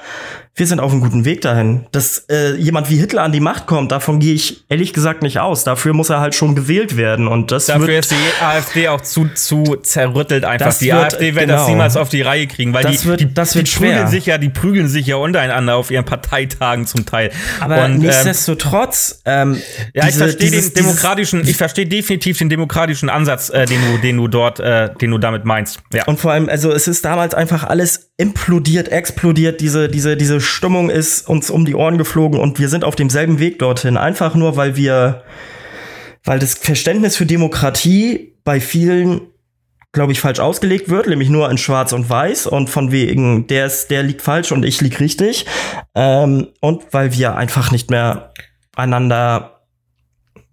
wir 0.58 0.66
sind 0.66 0.80
auf 0.80 0.90
einem 0.90 1.02
guten 1.02 1.26
Weg 1.26 1.42
dahin. 1.42 1.86
Dass 1.92 2.24
äh, 2.30 2.54
jemand 2.56 2.88
wie 2.88 2.96
Hitler 2.96 3.22
an 3.24 3.32
die 3.32 3.40
Macht 3.40 3.66
kommt, 3.66 3.92
davon 3.92 4.18
gehe 4.20 4.32
ich 4.32 4.64
ehrlich 4.70 4.94
gesagt 4.94 5.20
nicht 5.22 5.38
aus. 5.38 5.64
Dafür 5.64 5.92
muss 5.92 6.08
er 6.08 6.20
halt 6.20 6.34
schon 6.34 6.54
gewählt 6.54 6.96
werden. 6.96 7.28
Und 7.28 7.52
das 7.52 7.66
Dafür 7.66 7.86
wird, 7.88 7.98
ist 8.06 8.12
die 8.12 8.42
AfD 8.44 8.88
auch 8.88 9.02
zu, 9.02 9.28
zu 9.34 9.76
zerrüttelt 9.82 10.46
einfach. 10.46 10.66
Das 10.66 10.78
die 10.78 10.86
wird- 10.86 10.96
AfD 11.14 11.34
wird 11.34 11.50
das 11.50 11.56
genau. 11.62 11.68
niemals 11.68 11.96
auf 11.98 12.08
die 12.08 12.22
Reihe 12.22 12.46
kriegen, 12.46 12.72
weil 12.72 12.84
Das 12.84 13.02
die, 13.02 13.06
wird- 13.06 13.20
die, 13.20 13.34
das 13.34 13.50
die 13.50 13.58
wird 13.58 13.68
schwer. 13.68 13.90
prügeln 13.90 14.08
sich 14.08 14.24
ja, 14.26 14.38
die 14.38 14.48
prügeln 14.48 14.88
sich 14.88 15.06
ja 15.06 15.16
untereinander 15.16 15.76
auf 15.76 15.90
ihren 15.90 16.06
Parteitagen 16.06 16.86
zum 16.86 17.04
Teil. 17.04 17.30
aber 17.60 17.84
Und, 17.84 17.92
ähm, 17.96 17.98
nichtsdestotrotz, 17.98 19.20
ähm, 19.26 19.60
ja, 19.92 20.04
ich 20.04 20.14
diese- 20.14 20.18
verstehe 20.24 20.50
dieses- 20.50 20.72
den 20.72 20.84
demokratischen, 20.84 21.40
ich 21.46 21.56
verstehe 21.56 21.86
definitiv 21.86 22.38
den 22.38 22.48
demokratischen 22.48 23.10
Ansatz, 23.10 23.50
äh, 23.50 23.66
den 23.66 23.80
du, 23.92 23.98
den 23.98 24.16
du 24.16 24.28
dort, 24.28 24.60
äh, 24.60 24.90
den 25.00 25.10
du 25.10 25.18
damit 25.18 25.44
meinst. 25.44 25.80
Ja. 25.92 26.04
Und 26.06 26.18
vor 26.18 26.32
allem, 26.32 26.48
also 26.48 26.72
es 26.72 26.88
ist 26.88 27.04
damals 27.04 27.34
einfach 27.34 27.64
alles 27.64 28.05
implodiert, 28.16 28.88
explodiert. 28.88 29.60
Diese, 29.60 29.88
diese, 29.88 30.16
diese 30.16 30.40
Stimmung 30.40 30.90
ist 30.90 31.28
uns 31.28 31.50
um 31.50 31.64
die 31.64 31.74
Ohren 31.74 31.98
geflogen 31.98 32.40
und 32.40 32.58
wir 32.58 32.68
sind 32.68 32.84
auf 32.84 32.96
demselben 32.96 33.38
Weg 33.38 33.58
dorthin. 33.58 33.96
Einfach 33.96 34.34
nur, 34.34 34.56
weil 34.56 34.76
wir, 34.76 35.22
weil 36.24 36.38
das 36.38 36.54
Verständnis 36.54 37.16
für 37.16 37.26
Demokratie 37.26 38.34
bei 38.44 38.60
vielen, 38.60 39.22
glaube 39.92 40.12
ich, 40.12 40.20
falsch 40.20 40.40
ausgelegt 40.40 40.88
wird, 40.88 41.08
nämlich 41.08 41.28
nur 41.28 41.50
in 41.50 41.58
Schwarz 41.58 41.92
und 41.92 42.08
Weiß 42.08 42.46
und 42.46 42.70
von 42.70 42.90
wegen, 42.90 43.46
der 43.48 43.66
ist, 43.66 43.90
der 43.90 44.02
liegt 44.02 44.22
falsch 44.22 44.52
und 44.52 44.64
ich 44.64 44.80
lieg 44.80 44.98
richtig. 45.00 45.46
Ähm, 45.94 46.48
und 46.60 46.84
weil 46.92 47.12
wir 47.12 47.36
einfach 47.36 47.70
nicht 47.70 47.90
mehr 47.90 48.32
einander 48.76 49.55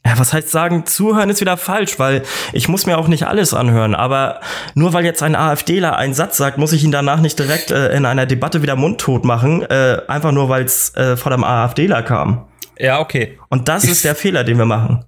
ja, 0.05 0.19
was 0.19 0.33
heißt 0.33 0.49
sagen, 0.49 0.85
zuhören 0.85 1.29
ist 1.29 1.39
wieder 1.39 1.55
falsch, 1.55 1.97
weil 1.97 2.23
ich 2.51 2.67
muss 2.67 2.85
mir 2.85 2.97
auch 2.97 3.07
nicht 3.07 3.25
alles 3.25 3.53
anhören. 3.53 3.95
Aber 3.95 4.41
nur 4.75 4.91
weil 4.93 5.05
jetzt 5.05 5.23
ein 5.23 5.35
AfDler 5.35 5.95
einen 5.97 6.13
Satz 6.13 6.37
sagt, 6.37 6.57
muss 6.57 6.73
ich 6.73 6.83
ihn 6.83 6.91
danach 6.91 7.21
nicht 7.21 7.39
direkt 7.39 7.71
äh, 7.71 7.95
in 7.95 8.05
einer 8.05 8.25
Debatte 8.25 8.61
wieder 8.61 8.75
mundtot 8.75 9.23
machen, 9.23 9.61
äh, 9.63 10.01
einfach 10.07 10.31
nur 10.31 10.49
weil 10.49 10.65
es 10.65 10.93
äh, 10.95 11.15
vor 11.15 11.31
dem 11.31 11.43
AfDler 11.43 12.03
kam. 12.03 12.47
ja, 12.77 12.99
okay. 12.99 13.39
Und 13.49 13.69
das 13.69 13.85
ist 13.85 14.03
der 14.03 14.15
Fehler, 14.15 14.43
den 14.43 14.57
wir 14.57 14.65
machen. 14.65 15.05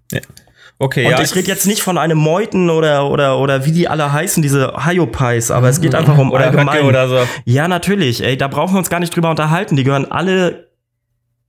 Okay, 0.78 1.06
Und 1.06 1.12
ja. 1.12 1.22
ich 1.22 1.34
rede 1.36 1.48
jetzt 1.48 1.68
nicht 1.68 1.82
von 1.82 1.98
einem 1.98 2.18
Meuten 2.18 2.70
oder 2.70 3.10
oder 3.10 3.40
oder 3.40 3.66
wie 3.66 3.72
die 3.72 3.88
alle 3.88 4.12
heißen, 4.12 4.44
diese 4.44 4.74
Hayopais, 4.86 5.50
aber 5.50 5.70
es 5.70 5.80
geht 5.80 5.96
einfach 5.96 6.18
um 6.18 6.32
oder 6.32 6.46
allgemein. 6.46 6.84
Oder 6.84 7.08
so. 7.08 7.20
Ja, 7.46 7.68
natürlich. 7.70 8.22
Ey, 8.24 8.36
da 8.38 8.50
brauchen 8.50 8.74
wir 8.76 8.80
uns 8.80 8.90
gar 8.90 9.00
nicht 9.00 9.16
drüber 9.16 9.30
unterhalten. 9.30 9.78
Die 9.78 9.86
gehören 9.86 10.12
alle 10.12 10.68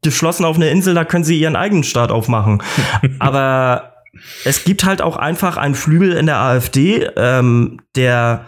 geschlossen 0.07 0.45
auf 0.45 0.57
eine 0.57 0.71
Insel, 0.71 0.95
da 0.95 1.05
können 1.05 1.25
sie 1.25 1.39
ihren 1.39 1.57
eigenen 1.57 1.85
Staat 1.85 2.11
aufmachen. 2.11 2.63
Aber 3.19 3.95
es 4.45 4.65
gibt 4.65 4.85
halt 4.85 5.03
auch 5.03 5.17
einfach 5.17 5.57
einen 5.57 5.75
Flügel 5.75 6.13
in 6.13 6.27
der 6.27 6.39
AfD, 6.39 7.09
ähm, 7.17 7.81
der 7.97 8.45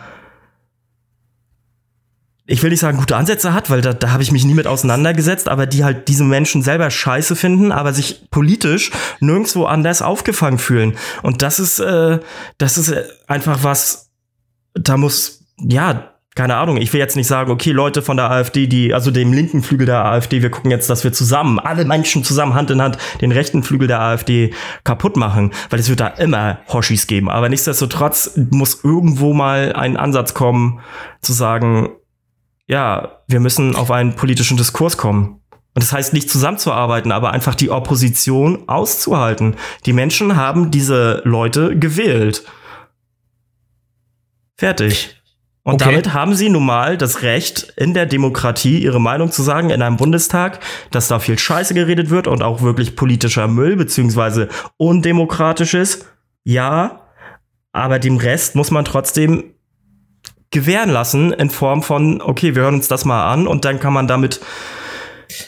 ich 2.51 2.63
will 2.63 2.71
nicht 2.71 2.81
sagen, 2.81 2.97
gute 2.97 3.15
Ansätze 3.15 3.53
hat, 3.53 3.69
weil 3.69 3.83
da, 3.83 3.93
da 3.93 4.11
habe 4.11 4.23
ich 4.23 4.33
mich 4.33 4.47
nie 4.47 4.55
mit 4.55 4.67
auseinandergesetzt, 4.67 5.51
aber 5.51 5.67
die 5.67 5.85
halt 5.85 6.09
diese 6.09 6.25
Menschen 6.25 6.63
selber 6.63 6.91
scheiße 6.91 7.37
finden, 7.37 7.73
aber 7.73 7.93
sich 7.93 8.31
politisch 8.31 8.91
nirgendwo 9.21 9.67
anders 9.67 10.01
aufgefangen 10.01 10.59
fühlen. 10.59 10.97
Und 11.23 11.43
das 11.43 11.59
ist, 11.59 11.79
äh, 11.79 12.21
das 12.57 12.79
ist 12.79 12.95
einfach 13.27 13.65
was, 13.65 14.09
da 14.73 14.97
muss, 14.97 15.45
ja, 15.59 16.15
keine 16.39 16.55
Ahnung, 16.55 16.77
ich 16.77 16.93
will 16.93 17.01
jetzt 17.01 17.17
nicht 17.17 17.27
sagen, 17.27 17.51
okay, 17.51 17.73
Leute 17.73 18.01
von 18.01 18.17
der 18.17 18.31
AfD, 18.31 18.69
die, 18.69 18.95
also 18.95 19.11
dem 19.11 19.33
linken 19.33 19.61
Flügel 19.61 19.87
der 19.87 20.05
AfD, 20.05 20.41
wir 20.41 20.53
gucken 20.53 20.71
jetzt, 20.71 20.89
dass 20.89 21.03
wir 21.03 21.13
zusammen, 21.13 21.59
alle 21.59 21.85
Menschen 21.85 22.23
zusammen 22.23 22.55
Hand 22.55 22.71
in 22.71 22.81
Hand 22.81 22.97
den 23.21 23.33
rechten 23.33 23.65
Flügel 23.65 23.89
der 23.89 24.01
AfD 24.01 24.55
kaputt 24.85 25.17
machen, 25.17 25.51
weil 25.69 25.81
es 25.81 25.89
wird 25.89 25.99
da 25.99 26.07
immer 26.07 26.61
Hoshis 26.69 27.09
geben. 27.09 27.29
Aber 27.29 27.49
nichtsdestotrotz 27.49 28.39
muss 28.51 28.85
irgendwo 28.85 29.35
mal 29.35 29.73
ein 29.73 29.97
Ansatz 29.97 30.33
kommen, 30.33 30.79
zu 31.23 31.33
sagen, 31.33 31.89
ja, 32.69 33.19
wir 33.27 33.41
müssen 33.41 33.75
auf 33.75 33.91
einen 33.91 34.15
politischen 34.15 34.57
Diskurs 34.57 34.97
kommen. 34.97 35.41
Und 35.75 35.83
das 35.83 35.93
heißt 35.93 36.13
nicht 36.13 36.31
zusammenzuarbeiten, 36.31 37.11
aber 37.11 37.33
einfach 37.33 37.57
die 37.57 37.71
Opposition 37.71 38.69
auszuhalten. 38.69 39.57
Die 39.87 39.93
Menschen 39.93 40.37
haben 40.37 40.71
diese 40.71 41.21
Leute 41.25 41.77
gewählt. 41.77 42.45
Fertig. 44.57 45.18
Und 45.69 45.83
okay. 45.83 45.91
damit 45.91 46.15
haben 46.15 46.35
sie 46.35 46.49
nun 46.49 46.65
mal 46.65 46.97
das 46.97 47.21
Recht, 47.21 47.75
in 47.77 47.93
der 47.93 48.07
Demokratie 48.07 48.79
ihre 48.79 49.03
Meinung 49.03 49.31
zu 49.31 49.43
sagen, 49.43 49.69
in 49.69 49.83
einem 49.83 49.99
Bundestag, 49.99 50.61
dass 50.91 51.09
da 51.09 51.19
viel 51.19 51.39
Scheiße 51.39 51.75
geredet 51.75 52.09
wird 52.09 52.27
und 52.27 52.43
auch 52.43 52.63
wirklich 52.63 52.97
politischer 52.97 53.49
Müll, 53.49 53.77
beziehungsweise 53.77 54.49
undemokratisch 54.79 55.75
ist. 55.75 56.07
Ja, 56.43 57.03
aber 57.73 57.99
dem 57.99 58.17
Rest 58.17 58.55
muss 58.55 58.71
man 58.71 58.87
trotzdem 58.87 59.45
gewähren 60.51 60.89
lassen 60.89 61.35
in 61.35 61.51
Form 61.51 61.83
von, 61.83 62.23
okay, 62.23 62.55
wir 62.55 62.63
hören 62.63 62.77
uns 62.77 62.89
das 62.89 63.05
mal 63.05 63.31
an 63.31 63.47
und 63.47 63.67
dann 63.67 63.79
kann 63.79 63.93
man 63.93 64.09
damit 64.09 64.41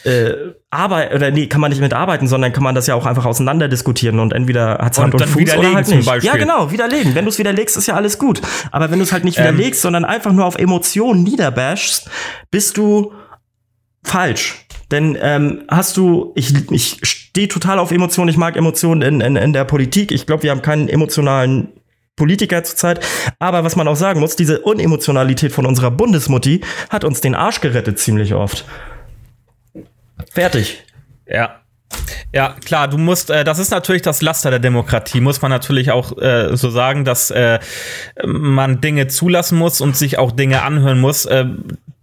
äh, 0.03 0.33
arbeiten, 0.71 1.15
oder 1.15 1.31
nee, 1.31 1.47
kann 1.47 1.61
man 1.61 1.69
nicht 1.69 1.81
mitarbeiten, 1.81 2.27
sondern 2.27 2.53
kann 2.53 2.63
man 2.63 2.73
das 2.73 2.87
ja 2.87 2.95
auch 2.95 3.05
einfach 3.05 3.25
auseinander 3.25 3.67
diskutieren 3.67 4.19
und 4.19 4.33
entweder 4.33 4.77
hat 4.79 4.93
es 4.93 4.99
Hand 4.99 5.13
und, 5.13 5.21
und 5.21 5.27
Fuß 5.27 5.57
oder 5.57 5.73
halt 5.73 5.87
nicht. 5.89 6.23
Ja, 6.23 6.37
genau, 6.37 6.71
widerlegen. 6.71 7.13
Wenn 7.13 7.25
du 7.25 7.29
es 7.29 7.37
widerlegst, 7.37 7.75
ist 7.77 7.87
ja 7.87 7.95
alles 7.95 8.17
gut. 8.17 8.41
Aber 8.71 8.89
wenn 8.89 8.99
du 8.99 9.03
es 9.03 9.11
halt 9.11 9.25
nicht 9.25 9.37
ähm. 9.37 9.43
widerlegst, 9.43 9.81
sondern 9.81 10.05
einfach 10.05 10.31
nur 10.31 10.45
auf 10.45 10.55
Emotionen 10.57 11.23
niederbashst, 11.23 12.09
bist 12.49 12.77
du 12.77 13.11
falsch. 14.03 14.65
Denn 14.91 15.17
ähm, 15.21 15.63
hast 15.69 15.97
du, 15.97 16.31
ich, 16.35 16.53
ich 16.71 16.99
stehe 17.03 17.47
total 17.47 17.79
auf 17.79 17.91
Emotionen, 17.91 18.29
ich 18.29 18.37
mag 18.37 18.55
Emotionen 18.55 19.01
in, 19.01 19.21
in, 19.21 19.35
in 19.35 19.53
der 19.53 19.65
Politik. 19.65 20.11
Ich 20.11 20.25
glaube, 20.25 20.43
wir 20.43 20.51
haben 20.51 20.61
keinen 20.61 20.89
emotionalen 20.89 21.69
Politiker 22.15 22.63
zurzeit. 22.63 23.05
Aber 23.39 23.63
was 23.63 23.75
man 23.75 23.87
auch 23.87 23.95
sagen 23.95 24.19
muss, 24.19 24.35
diese 24.35 24.61
Unemotionalität 24.61 25.51
von 25.51 25.65
unserer 25.65 25.91
Bundesmutti 25.91 26.61
hat 26.89 27.03
uns 27.03 27.21
den 27.21 27.35
Arsch 27.35 27.61
gerettet 27.61 27.99
ziemlich 27.99 28.33
oft. 28.33 28.65
Fertig. 30.31 30.83
Ja. 31.25 31.61
Ja, 32.33 32.55
klar, 32.63 32.87
du 32.87 32.97
musst, 32.97 33.29
äh, 33.29 33.43
das 33.43 33.59
ist 33.59 33.71
natürlich 33.71 34.01
das 34.01 34.21
Laster 34.21 34.49
der 34.49 34.59
Demokratie, 34.59 35.19
muss 35.19 35.41
man 35.41 35.51
natürlich 35.51 35.91
auch 35.91 36.17
äh, 36.17 36.55
so 36.55 36.69
sagen, 36.69 37.03
dass 37.03 37.29
äh, 37.31 37.59
man 38.25 38.79
Dinge 38.79 39.07
zulassen 39.07 39.57
muss 39.57 39.81
und 39.81 39.97
sich 39.97 40.17
auch 40.17 40.31
Dinge 40.31 40.61
anhören 40.61 40.99
muss, 40.99 41.25
äh, 41.25 41.45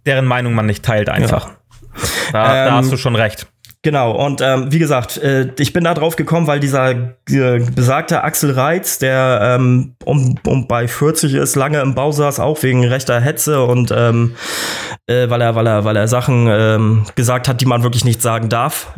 deren 0.05 0.25
Meinung 0.25 0.53
man 0.53 0.67
nicht 0.67 0.85
teilt 0.85 1.09
einfach. 1.09 1.47
Ja. 1.47 1.53
Da, 2.31 2.43
ähm, 2.43 2.69
da 2.69 2.75
hast 2.75 2.91
du 2.91 2.97
schon 2.97 3.15
recht. 3.15 3.47
Genau, 3.81 4.11
und 4.25 4.41
ähm, 4.41 4.73
wie 4.73 4.79
gesagt, 4.79 5.17
äh, 5.17 5.53
ich 5.57 5.71
bin 5.71 5.85
da 5.85 5.93
drauf 5.93 6.17
gekommen, 6.17 6.47
weil 6.47 6.59
dieser 6.59 6.91
äh, 7.29 7.59
besagte 7.73 8.25
Axel 8.25 8.51
Reitz, 8.51 8.99
der 8.99 9.57
ähm, 9.57 9.95
um, 10.03 10.35
um 10.45 10.67
bei 10.67 10.89
40 10.89 11.33
ist, 11.35 11.55
lange 11.55 11.79
im 11.79 11.95
Bau 11.95 12.11
saß, 12.11 12.41
auch 12.41 12.61
wegen 12.61 12.85
rechter 12.85 13.21
Hetze 13.21 13.63
und 13.63 13.93
ähm, 13.95 14.35
äh, 15.07 15.29
weil 15.29 15.39
er, 15.39 15.55
weil 15.55 15.65
er, 15.65 15.85
weil 15.85 15.95
er 15.95 16.09
Sachen 16.09 16.47
ähm, 16.49 17.05
gesagt 17.15 17.47
hat, 17.47 17.61
die 17.61 17.65
man 17.65 17.81
wirklich 17.81 18.03
nicht 18.03 18.21
sagen 18.21 18.49
darf, 18.49 18.91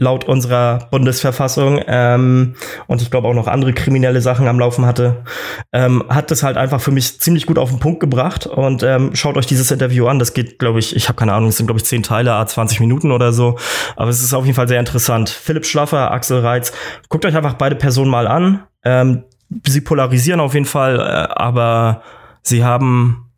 laut 0.00 0.24
unserer 0.24 0.88
Bundesverfassung 0.90 1.78
ähm, 1.86 2.54
und 2.86 3.02
ich 3.02 3.10
glaube 3.10 3.28
auch 3.28 3.34
noch 3.34 3.46
andere 3.46 3.74
kriminelle 3.74 4.22
Sachen 4.22 4.48
am 4.48 4.58
Laufen 4.58 4.86
hatte, 4.86 5.24
ähm, 5.72 6.02
hat 6.08 6.30
das 6.30 6.42
halt 6.42 6.56
einfach 6.56 6.80
für 6.80 6.90
mich 6.90 7.20
ziemlich 7.20 7.44
gut 7.44 7.58
auf 7.58 7.68
den 7.68 7.80
Punkt 7.80 8.00
gebracht 8.00 8.46
und 8.46 8.82
ähm, 8.82 9.14
schaut 9.14 9.36
euch 9.36 9.44
dieses 9.44 9.70
Interview 9.70 10.06
an. 10.06 10.18
Das 10.18 10.32
geht, 10.32 10.58
glaube 10.58 10.78
ich, 10.78 10.96
ich 10.96 11.08
habe 11.08 11.18
keine 11.18 11.34
Ahnung, 11.34 11.50
es 11.50 11.58
sind 11.58 11.66
glaube 11.66 11.80
ich 11.80 11.84
zehn 11.84 12.02
Teile, 12.02 12.32
a 12.32 12.46
20 12.46 12.80
Minuten 12.80 13.12
oder 13.12 13.34
so, 13.34 13.58
aber 13.94 14.08
es 14.08 14.22
ist 14.22 14.32
auf 14.32 14.46
jeden 14.46 14.56
Fall 14.56 14.68
sehr 14.68 14.80
interessant. 14.80 15.28
Philipp 15.28 15.66
Schlaffer, 15.66 16.10
Axel 16.10 16.40
Reitz, 16.40 16.72
guckt 17.10 17.26
euch 17.26 17.36
einfach 17.36 17.54
beide 17.54 17.76
Personen 17.76 18.10
mal 18.10 18.26
an. 18.26 18.62
Ähm, 18.84 19.24
sie 19.66 19.82
polarisieren 19.82 20.40
auf 20.40 20.54
jeden 20.54 20.64
Fall, 20.64 20.98
äh, 20.98 21.32
aber 21.34 22.00
sie 22.42 22.64
haben 22.64 23.29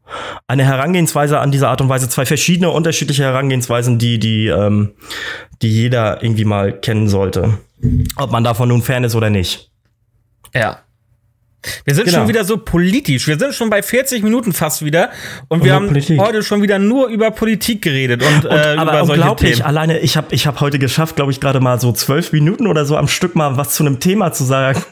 eine 0.47 0.65
Herangehensweise 0.65 1.39
an 1.39 1.51
diese 1.51 1.69
Art 1.69 1.81
und 1.81 1.89
Weise, 1.89 2.09
zwei 2.09 2.27
verschiedene 2.27 2.71
unterschiedliche 2.71 3.25
Herangehensweisen, 3.25 3.99
die, 3.99 4.19
die, 4.19 4.47
ähm, 4.49 4.93
die 5.63 5.71
jeder 5.71 6.23
irgendwie 6.23 6.45
mal 6.45 6.73
kennen 6.73 7.09
sollte. 7.09 7.59
Ob 8.17 8.31
man 8.31 8.45
davon 8.45 8.69
nun 8.69 8.83
Fan 8.83 9.05
ist 9.05 9.15
oder 9.15 9.31
nicht. 9.31 9.71
Ja. 10.55 10.81
Wir 11.85 11.95
sind 11.95 12.07
genau. 12.07 12.19
schon 12.19 12.29
wieder 12.29 12.45
so 12.45 12.57
politisch. 12.57 13.29
Wir 13.29 13.39
sind 13.39 13.55
schon 13.55 13.71
bei 13.71 13.83
40 13.83 14.25
Minuten 14.25 14.53
fast 14.53 14.85
wieder 14.85 15.11
und 15.49 15.63
wir 15.65 15.75
haben 15.75 15.89
Politik. 15.89 16.19
heute 16.19 16.43
schon 16.43 16.61
wieder 16.61 16.81
nur 16.81 17.07
über 17.07 17.31
Politik 17.31 17.83
geredet 17.83 18.23
und, 18.23 18.47
und 18.47 18.51
äh, 18.51 18.75
aber 18.77 18.83
über 18.83 19.07
solche 19.07 19.21
unglaublich, 19.21 19.53
Themen. 19.57 19.67
alleine 19.67 20.01
ich 20.01 20.17
habe 20.17 20.35
ich 20.35 20.49
hab 20.49 20.61
heute 20.61 20.81
geschafft, 20.81 21.15
glaube 21.15 21.31
ich, 21.31 21.41
gerade 21.41 21.61
mal 21.61 21.79
so 21.81 21.93
zwölf 21.93 22.33
Minuten 22.33 22.67
oder 22.67 22.85
so 22.85 22.97
am 22.97 23.07
Stück 23.07 23.37
mal 23.37 23.57
was 23.57 23.75
zu 23.75 23.85
einem 23.85 24.01
Thema 24.01 24.33
zu 24.33 24.43
sagen. 24.43 24.83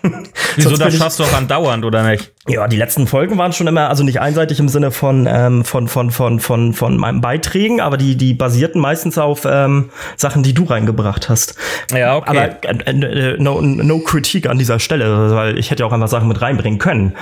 Wieso 0.55 0.77
das 0.77 0.97
schaffst 0.97 1.19
du 1.19 1.25
auch 1.25 1.33
andauernd 1.33 1.85
oder 1.85 2.09
nicht? 2.09 2.33
Ja, 2.49 2.67
die 2.69 2.77
letzten 2.77 3.07
Folgen 3.07 3.37
waren 3.37 3.53
schon 3.53 3.67
immer, 3.67 3.91
also 3.91 4.03
nicht 4.03 4.21
einseitig 4.21 4.59
im 4.61 4.69
Sinne 4.69 4.91
von 4.91 5.29
ähm, 5.31 5.63
von 5.63 5.89
von 5.89 6.11
von 6.11 6.41
von 6.41 6.73
von 6.73 6.97
meinen 6.97 7.21
Beiträgen, 7.21 7.83
aber 7.83 7.99
die 7.99 8.17
die 8.17 8.33
basierten 8.33 8.81
meistens 8.81 9.19
auf 9.19 9.45
ähm, 9.45 9.91
Sachen, 10.17 10.43
die 10.43 10.55
du 10.55 10.65
reingebracht 10.65 11.29
hast. 11.29 11.57
Ja, 11.93 12.17
okay. 12.17 12.31
Aber 12.31 12.87
äh, 12.87 13.35
äh, 13.35 13.37
no, 13.39 13.61
no 13.61 13.99
Kritik 13.99 14.49
an 14.49 14.59
dieser 14.59 14.79
Stelle, 14.79 15.35
weil 15.35 15.59
ich 15.59 15.71
hätte 15.71 15.83
ja 15.83 15.87
auch 15.87 15.93
einfach 15.93 16.09
Sachen 16.09 16.29
mit 16.29 16.41
reinbringen 16.41 16.79
können. 16.79 17.15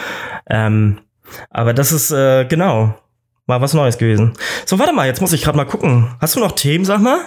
Ähm, 0.49 1.01
aber 1.51 1.75
das 1.75 1.91
ist 1.91 2.13
äh, 2.13 2.45
genau 2.45 2.95
mal 3.49 3.61
was 3.61 3.75
Neues 3.75 3.99
gewesen. 3.99 4.35
So, 4.67 4.79
warte 4.79 4.93
mal, 4.93 5.07
jetzt 5.07 5.21
muss 5.21 5.33
ich 5.33 5.43
gerade 5.43 5.57
mal 5.57 5.65
gucken. 5.65 6.15
Hast 6.21 6.37
du 6.37 6.41
noch 6.41 6.53
Themen, 6.53 6.85
sag 6.85 7.01
mal? 7.01 7.19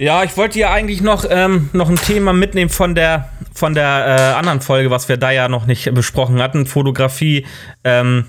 Ja, 0.00 0.22
ich 0.22 0.36
wollte 0.36 0.60
ja 0.60 0.70
eigentlich 0.70 1.00
noch, 1.00 1.24
ähm, 1.28 1.70
noch 1.72 1.88
ein 1.88 1.96
Thema 1.96 2.32
mitnehmen 2.32 2.70
von 2.70 2.94
der, 2.94 3.30
von 3.52 3.74
der 3.74 4.34
äh, 4.34 4.38
anderen 4.38 4.60
Folge, 4.60 4.92
was 4.92 5.08
wir 5.08 5.16
da 5.16 5.32
ja 5.32 5.48
noch 5.48 5.66
nicht 5.66 5.92
besprochen 5.92 6.40
hatten. 6.40 6.66
Fotografie 6.66 7.46
ähm, 7.82 8.26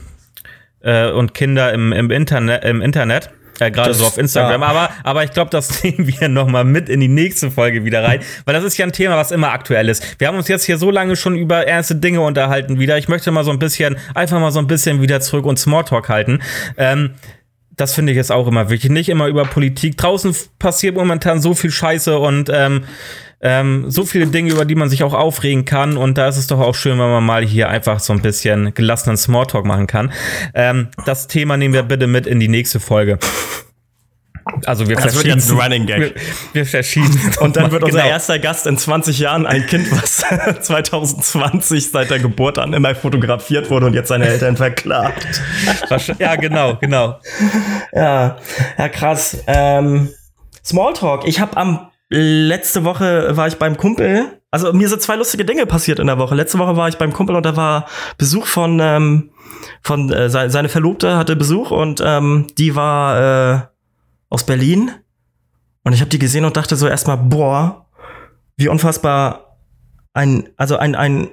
äh, 0.82 1.12
und 1.12 1.36
Kinder 1.36 1.72
im, 1.72 1.94
im 1.94 2.10
Internet. 2.10 2.64
Im 2.66 2.82
Internet. 2.82 3.30
Ja, 3.60 3.70
gerade 3.70 3.94
so 3.94 4.06
auf 4.06 4.18
Instagram. 4.18 4.62
Ja. 4.62 4.68
Aber, 4.68 4.90
aber 5.04 5.24
ich 5.24 5.32
glaube, 5.32 5.52
das 5.52 5.84
nehmen 5.84 6.08
wir 6.08 6.28
noch 6.28 6.48
mal 6.48 6.64
mit 6.64 6.90
in 6.90 7.02
die 7.02 7.08
nächste 7.08 7.52
Folge 7.52 7.86
wieder 7.86 8.04
rein, 8.04 8.22
weil 8.46 8.54
das 8.54 8.64
ist 8.64 8.78
ja 8.78 8.86
ein 8.86 8.94
Thema, 8.94 9.18
was 9.18 9.32
immer 9.32 9.52
aktuell 9.52 9.90
ist. 9.90 10.20
Wir 10.20 10.28
haben 10.28 10.38
uns 10.38 10.48
jetzt 10.48 10.64
hier 10.64 10.78
so 10.78 10.90
lange 10.90 11.16
schon 11.16 11.36
über 11.36 11.68
ernste 11.68 11.96
Dinge 11.96 12.22
unterhalten 12.22 12.80
wieder. 12.80 12.98
Ich 12.98 13.10
möchte 13.10 13.32
mal 13.32 13.44
so 13.44 13.52
ein 13.52 13.60
bisschen, 13.60 13.98
einfach 14.16 14.40
mal 14.40 14.52
so 14.52 14.60
ein 14.60 14.68
bisschen 14.68 15.02
wieder 15.02 15.22
zurück 15.22 15.46
und 15.46 15.60
Smalltalk 15.60 16.10
halten. 16.10 16.40
Ähm, 16.78 17.12
das 17.80 17.96
finde 17.96 18.12
ich 18.12 18.18
jetzt 18.18 18.32
auch 18.32 18.48
immer 18.48 18.70
wichtig. 18.70 18.92
Nicht 18.92 19.10
immer 19.10 19.28
über 19.28 19.44
Politik. 19.44 19.98
Draußen 19.98 20.36
passiert 20.60 20.96
momentan 20.96 21.42
so 21.42 21.54
viel 21.54 21.72
Scheiße 21.72 22.20
und 22.20 22.50
ähm, 22.54 22.84
ähm, 23.42 23.86
so 23.90 24.06
viele 24.06 24.28
Dinge, 24.28 24.52
über 24.52 24.66
die 24.66 24.76
man 24.76 24.90
sich 24.90 25.04
auch 25.04 25.14
aufregen 25.14 25.66
kann. 25.66 25.96
Und 25.96 26.18
da 26.18 26.28
ist 26.28 26.38
es 26.38 26.48
doch 26.48 26.60
auch 26.60 26.76
schön, 26.76 27.00
wenn 27.00 27.10
man 27.10 27.24
mal 27.24 27.46
hier 27.46 27.70
einfach 27.70 28.00
so 28.00 28.12
ein 28.12 28.22
bisschen 28.22 28.74
gelassenen 28.74 29.18
Smalltalk 29.18 29.66
machen 29.66 29.88
kann. 29.88 30.12
Ähm, 30.54 30.90
das 31.06 31.28
Thema 31.28 31.56
nehmen 31.56 31.74
wir 31.74 31.84
bitte 31.84 32.08
mit 32.08 32.28
in 32.28 32.40
die 32.40 32.50
nächste 32.50 32.80
Folge. 32.80 33.18
Also 34.66 34.88
wir 34.88 34.96
das 34.96 35.16
wird 35.16 35.26
jetzt 35.26 35.52
ein 35.52 35.60
Running 35.60 35.86
Gag. 35.86 36.00
Wir, 36.00 36.14
wir 36.54 36.66
verschieden. 36.66 37.20
Und 37.40 37.56
dann 37.56 37.72
wird 37.72 37.84
unser 37.84 38.00
genau. 38.00 38.10
erster 38.10 38.40
Gast 38.40 38.68
in 38.68 38.78
20 38.78 39.20
Jahren 39.20 39.46
ein 39.46 39.66
Kind, 39.68 39.92
was 39.92 40.18
2020 40.62 41.92
seit 41.92 42.10
der 42.10 42.20
Geburt 42.20 42.58
an 42.58 42.74
immer 42.74 42.96
fotografiert 42.96 43.70
wurde 43.70 43.88
und 43.88 43.94
jetzt 43.94 44.10
seine 44.10 44.28
Eltern 44.28 44.58
verklagt. 44.58 45.42
Ja, 46.20 46.36
genau, 46.36 46.76
genau. 46.76 47.20
Ja, 47.94 48.38
ja 48.78 48.90
krass. 48.90 49.44
Ähm, 49.48 50.10
Smalltalk. 50.64 51.28
Ich 51.28 51.40
habe 51.40 51.58
am 51.58 51.90
letzte 52.10 52.84
Woche 52.84 53.36
war 53.38 53.48
ich 53.48 53.58
beim 53.58 53.78
Kumpel. 53.78 54.40
Also 54.52 54.74
mir 54.74 54.90
sind 54.90 55.02
zwei 55.02 55.16
lustige 55.16 55.46
Dinge 55.46 55.66
passiert 55.66 56.00
in 56.00 56.08
der 56.08 56.18
Woche. 56.18 56.36
Letzte 56.36 56.58
Woche 56.58 56.76
war 56.76 56.90
ich 56.90 56.98
beim 56.98 57.14
Kumpel 57.14 57.36
und 57.36 57.46
da 57.46 57.56
war 57.56 57.86
Besuch 58.18 58.48
von 58.48 58.80
ähm, 58.82 59.32
von 59.82 60.12
äh, 60.12 60.30
seine 60.30 60.70
Verlobte 60.70 61.18
hatte 61.18 61.36
Besuch 61.36 61.72
und 61.72 62.02
ähm, 62.04 62.48
die 62.58 62.76
war 62.76 63.20
äh, 63.20 63.62
aus 64.30 64.46
Berlin. 64.46 64.92
Und 65.84 65.94
ich 65.94 66.02
habe 66.02 66.10
die 66.10 66.20
gesehen 66.20 66.46
und 66.46 66.58
dachte 66.58 66.76
so 66.76 66.88
erstmal, 66.88 67.18
boah, 67.18 67.88
wie 68.58 68.68
unfassbar 68.68 69.58
ein, 70.14 70.50
also 70.58 70.78
ein, 70.78 70.96
ein, 70.96 71.30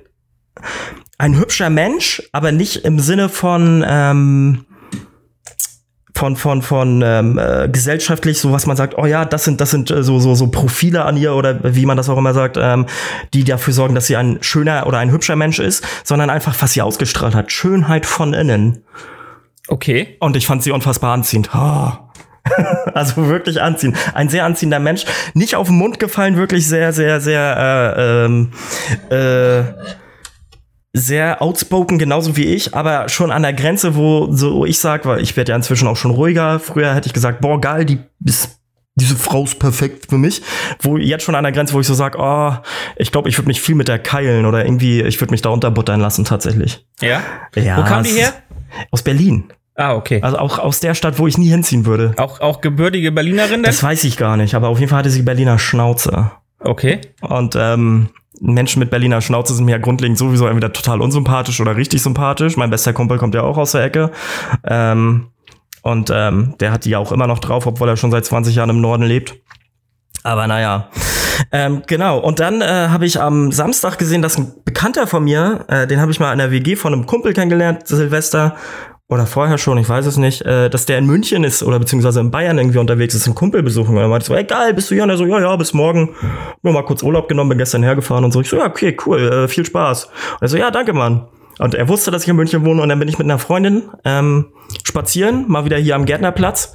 ein 1.18 1.36
hübscher 1.36 1.70
Mensch, 1.70 2.22
aber 2.32 2.52
nicht 2.52 2.84
im 2.84 2.98
Sinne 2.98 3.28
von, 3.28 3.84
ähm, 3.86 4.66
von 6.14 6.36
von 6.36 6.62
von 6.62 7.02
ähm, 7.04 7.38
äh, 7.38 7.68
gesellschaftlich 7.68 8.38
so 8.40 8.50
was 8.50 8.64
man 8.64 8.74
sagt 8.74 8.96
oh 8.96 9.04
ja 9.04 9.26
das 9.26 9.44
sind 9.44 9.60
das 9.60 9.70
sind 9.70 9.90
äh, 9.90 10.02
so 10.02 10.18
so 10.18 10.34
so 10.34 10.46
Profile 10.46 11.04
an 11.04 11.18
ihr 11.18 11.34
oder 11.34 11.74
wie 11.74 11.84
man 11.84 11.98
das 11.98 12.08
auch 12.08 12.16
immer 12.16 12.32
sagt 12.32 12.56
ähm, 12.58 12.86
die 13.34 13.44
dafür 13.44 13.74
sorgen 13.74 13.94
dass 13.94 14.06
sie 14.06 14.16
ein 14.16 14.38
schöner 14.40 14.86
oder 14.86 14.96
ein 14.96 15.10
hübscher 15.10 15.36
Mensch 15.36 15.58
ist 15.58 15.84
sondern 16.04 16.30
einfach 16.30 16.56
was 16.58 16.72
sie 16.72 16.80
ausgestrahlt 16.80 17.34
hat 17.34 17.52
Schönheit 17.52 18.06
von 18.06 18.32
innen 18.32 18.82
okay 19.68 20.16
und 20.20 20.36
ich 20.36 20.46
fand 20.46 20.62
sie 20.62 20.70
unfassbar 20.70 21.12
anziehend 21.12 21.50
oh. 21.54 22.05
also 22.94 23.28
wirklich 23.28 23.60
anziehen. 23.60 23.96
Ein 24.14 24.28
sehr 24.28 24.44
anziehender 24.44 24.78
Mensch. 24.78 25.04
Nicht 25.34 25.54
auf 25.56 25.68
den 25.68 25.76
Mund 25.76 25.98
gefallen, 25.98 26.36
wirklich 26.36 26.66
sehr, 26.66 26.92
sehr, 26.92 27.20
sehr, 27.20 27.94
äh, 27.96 28.24
ähm, 28.24 28.52
äh, 29.10 29.62
sehr 30.92 31.42
outspoken, 31.42 31.98
genauso 31.98 32.36
wie 32.36 32.46
ich, 32.54 32.74
aber 32.74 33.10
schon 33.10 33.30
an 33.30 33.42
der 33.42 33.52
Grenze, 33.52 33.96
wo 33.96 34.32
so 34.32 34.64
ich 34.64 34.78
sag, 34.78 35.04
weil 35.04 35.20
ich 35.20 35.36
werde 35.36 35.52
ja 35.52 35.56
inzwischen 35.56 35.88
auch 35.88 35.96
schon 35.96 36.10
ruhiger. 36.10 36.58
Früher 36.58 36.94
hätte 36.94 37.06
ich 37.06 37.12
gesagt, 37.12 37.42
boah, 37.42 37.60
geil, 37.60 37.84
die 37.84 37.98
ist 38.24 38.56
diese 38.98 39.14
Frau 39.14 39.44
ist 39.44 39.58
perfekt 39.58 40.06
für 40.08 40.16
mich. 40.16 40.42
Wo 40.80 40.96
jetzt 40.96 41.22
schon 41.22 41.34
an 41.34 41.44
der 41.44 41.52
Grenze, 41.52 41.74
wo 41.74 41.80
ich 41.80 41.86
so 41.86 41.92
sag, 41.92 42.18
oh, 42.18 42.54
ich 42.96 43.12
glaube, 43.12 43.28
ich 43.28 43.36
würde 43.36 43.48
mich 43.48 43.60
viel 43.60 43.74
mit 43.74 43.88
der 43.88 43.98
keilen 43.98 44.46
oder 44.46 44.64
irgendwie, 44.64 45.02
ich 45.02 45.20
würde 45.20 45.32
mich 45.32 45.42
da 45.42 45.50
unterbuttern 45.50 46.00
lassen 46.00 46.24
tatsächlich. 46.24 46.86
Ja? 47.02 47.20
Ja. 47.54 47.76
Wo 47.76 47.82
kam 47.82 48.02
die 48.04 48.10
her? 48.10 48.32
Aus 48.90 49.02
Berlin. 49.02 49.52
Ah, 49.76 49.94
okay. 49.94 50.20
Also 50.22 50.38
auch 50.38 50.58
aus 50.58 50.80
der 50.80 50.94
Stadt, 50.94 51.18
wo 51.18 51.26
ich 51.26 51.36
nie 51.36 51.48
hinziehen 51.48 51.84
würde. 51.84 52.14
Auch, 52.16 52.40
auch 52.40 52.60
gebürtige 52.62 53.12
Berlinerin 53.12 53.62
denn? 53.62 53.64
Das 53.64 53.82
weiß 53.82 54.04
ich 54.04 54.16
gar 54.16 54.36
nicht, 54.36 54.54
aber 54.54 54.68
auf 54.68 54.78
jeden 54.78 54.88
Fall 54.88 55.00
hatte 55.00 55.10
sie 55.10 55.22
Berliner 55.22 55.58
Schnauze. 55.58 56.30
Okay. 56.60 57.00
Und 57.20 57.56
ähm, 57.58 58.08
Menschen 58.40 58.80
mit 58.80 58.90
Berliner 58.90 59.20
Schnauze 59.20 59.54
sind 59.54 59.66
mir 59.66 59.72
ja 59.72 59.78
grundlegend 59.78 60.18
sowieso 60.18 60.46
entweder 60.46 60.72
total 60.72 61.02
unsympathisch 61.02 61.60
oder 61.60 61.76
richtig 61.76 62.02
sympathisch. 62.02 62.56
Mein 62.56 62.70
bester 62.70 62.94
Kumpel 62.94 63.18
kommt 63.18 63.34
ja 63.34 63.42
auch 63.42 63.58
aus 63.58 63.72
der 63.72 63.84
Ecke. 63.84 64.12
Ähm, 64.64 65.28
und 65.82 66.10
ähm, 66.12 66.54
der 66.58 66.72
hat 66.72 66.84
die 66.84 66.90
ja 66.90 66.98
auch 66.98 67.12
immer 67.12 67.26
noch 67.26 67.38
drauf, 67.38 67.66
obwohl 67.66 67.88
er 67.88 67.96
schon 67.96 68.10
seit 68.10 68.24
20 68.24 68.56
Jahren 68.56 68.70
im 68.70 68.80
Norden 68.80 69.04
lebt. 69.04 69.34
Aber 70.22 70.46
naja. 70.46 70.88
Ähm, 71.52 71.82
genau, 71.86 72.18
und 72.18 72.40
dann 72.40 72.62
äh, 72.62 72.88
habe 72.88 73.04
ich 73.04 73.20
am 73.20 73.52
Samstag 73.52 73.98
gesehen, 73.98 74.22
dass 74.22 74.38
ein 74.38 74.52
Bekannter 74.64 75.06
von 75.06 75.22
mir, 75.22 75.66
äh, 75.68 75.86
den 75.86 76.00
habe 76.00 76.10
ich 76.10 76.18
mal 76.18 76.32
in 76.32 76.38
der 76.38 76.50
WG 76.50 76.76
von 76.76 76.92
einem 76.92 77.06
Kumpel 77.06 77.34
kennengelernt, 77.34 77.86
Silvester, 77.86 78.56
oder 79.08 79.26
vorher 79.26 79.56
schon, 79.56 79.78
ich 79.78 79.88
weiß 79.88 80.06
es 80.06 80.16
nicht, 80.16 80.42
äh, 80.42 80.68
dass 80.68 80.86
der 80.86 80.98
in 80.98 81.06
München 81.06 81.44
ist 81.44 81.62
oder 81.62 81.78
beziehungsweise 81.78 82.20
in 82.20 82.30
Bayern 82.30 82.58
irgendwie 82.58 82.78
unterwegs 82.78 83.14
ist, 83.14 83.26
einen 83.26 83.36
Kumpel 83.36 83.62
besuchen. 83.62 83.96
Und 83.96 84.02
er 84.02 84.08
meinte 84.08 84.26
so, 84.26 84.34
ey 84.34 84.44
geil, 84.44 84.74
bist 84.74 84.90
du 84.90 84.94
hier? 84.94 85.04
Und 85.04 85.10
er 85.10 85.16
so, 85.16 85.26
ja, 85.26 85.40
ja, 85.40 85.54
bis 85.56 85.72
morgen. 85.72 86.14
Nur 86.62 86.72
mal 86.72 86.82
kurz 86.82 87.02
Urlaub 87.02 87.28
genommen, 87.28 87.50
bin 87.50 87.58
gestern 87.58 87.84
hergefahren 87.84 88.24
und 88.24 88.32
so. 88.32 88.40
Ich 88.40 88.48
so, 88.48 88.56
ja, 88.56 88.66
okay, 88.66 88.96
cool, 89.06 89.20
äh, 89.20 89.48
viel 89.48 89.64
Spaß. 89.64 90.04
Und 90.06 90.42
er 90.42 90.48
so, 90.48 90.56
ja, 90.56 90.70
danke, 90.70 90.92
Mann. 90.92 91.28
Und 91.58 91.74
er 91.74 91.88
wusste, 91.88 92.10
dass 92.10 92.24
ich 92.24 92.28
in 92.28 92.36
München 92.36 92.64
wohne 92.64 92.82
und 92.82 92.88
dann 92.88 92.98
bin 92.98 93.08
ich 93.08 93.18
mit 93.18 93.26
einer 93.26 93.38
Freundin 93.38 93.84
ähm, 94.04 94.46
spazieren, 94.84 95.44
mal 95.48 95.64
wieder 95.64 95.78
hier 95.78 95.94
am 95.94 96.04
Gärtnerplatz. 96.04 96.74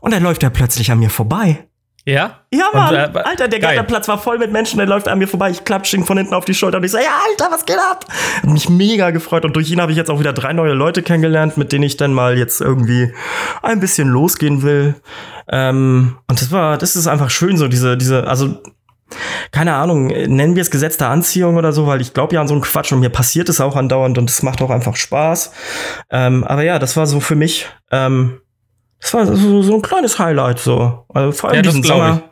Und 0.00 0.12
dann 0.12 0.22
läuft 0.22 0.42
er 0.42 0.50
plötzlich 0.50 0.92
an 0.92 1.00
mir 1.00 1.10
vorbei. 1.10 1.66
Ja? 2.06 2.40
Ja, 2.52 2.66
Mann. 2.74 2.94
Und, 2.94 3.16
äh, 3.16 3.18
Alter, 3.20 3.48
der 3.48 3.60
geil. 3.60 3.74
Gärtnerplatz 3.74 4.08
war 4.08 4.18
voll 4.18 4.38
mit 4.38 4.52
Menschen, 4.52 4.76
der 4.76 4.86
läuft 4.86 5.08
an 5.08 5.18
mir 5.18 5.26
vorbei. 5.26 5.50
Ich 5.50 5.64
klatsche 5.64 5.96
ihn 5.96 6.04
von 6.04 6.18
hinten 6.18 6.34
auf 6.34 6.44
die 6.44 6.52
Schulter 6.52 6.76
und 6.76 6.84
ich 6.84 6.92
so, 6.92 6.98
ja, 6.98 7.20
Alter, 7.30 7.50
was 7.50 7.64
geht 7.64 7.78
ab? 7.78 8.04
Hat 8.42 8.50
mich 8.50 8.68
mega 8.68 9.10
gefreut 9.10 9.44
und 9.44 9.56
durch 9.56 9.70
ihn 9.70 9.80
habe 9.80 9.90
ich 9.92 9.96
jetzt 9.96 10.10
auch 10.10 10.20
wieder 10.20 10.34
drei 10.34 10.52
neue 10.52 10.74
Leute 10.74 11.02
kennengelernt, 11.02 11.56
mit 11.56 11.72
denen 11.72 11.84
ich 11.84 11.96
dann 11.96 12.12
mal 12.12 12.36
jetzt 12.36 12.60
irgendwie 12.60 13.14
ein 13.62 13.80
bisschen 13.80 14.08
losgehen 14.08 14.62
will. 14.62 14.96
Ähm, 15.48 16.18
und 16.28 16.40
das 16.40 16.52
war, 16.52 16.76
das 16.76 16.94
ist 16.94 17.06
einfach 17.06 17.30
schön, 17.30 17.56
so 17.56 17.68
diese, 17.68 17.96
diese, 17.96 18.26
also 18.26 18.58
keine 19.50 19.74
Ahnung, 19.74 20.08
nennen 20.08 20.56
wir 20.56 20.62
es 20.62 20.70
Gesetz 20.70 20.96
der 20.96 21.08
Anziehung 21.08 21.56
oder 21.56 21.72
so, 21.72 21.86
weil 21.86 22.00
ich 22.00 22.14
glaube 22.14 22.34
ja 22.34 22.40
an 22.40 22.48
so 22.48 22.54
einen 22.54 22.62
Quatsch 22.62 22.92
und 22.92 23.00
mir 23.00 23.10
passiert 23.10 23.48
es 23.48 23.60
auch 23.60 23.76
andauernd 23.76 24.18
und 24.18 24.28
es 24.28 24.42
macht 24.42 24.60
auch 24.62 24.70
einfach 24.70 24.96
Spaß. 24.96 25.52
Ähm, 26.10 26.44
aber 26.44 26.64
ja, 26.64 26.78
das 26.78 26.96
war 26.96 27.06
so 27.06 27.20
für 27.20 27.36
mich, 27.36 27.66
ähm, 27.90 28.40
das 29.04 29.12
war 29.12 29.26
so, 29.26 29.60
so 29.60 29.74
ein 29.74 29.82
kleines 29.82 30.18
Highlight 30.18 30.58
so. 30.58 31.04
Also 31.12 31.32
vor 31.32 31.50
allem 31.50 31.56
Ja, 31.56 31.62
diesen 31.62 31.82
Sommer. 31.82 32.22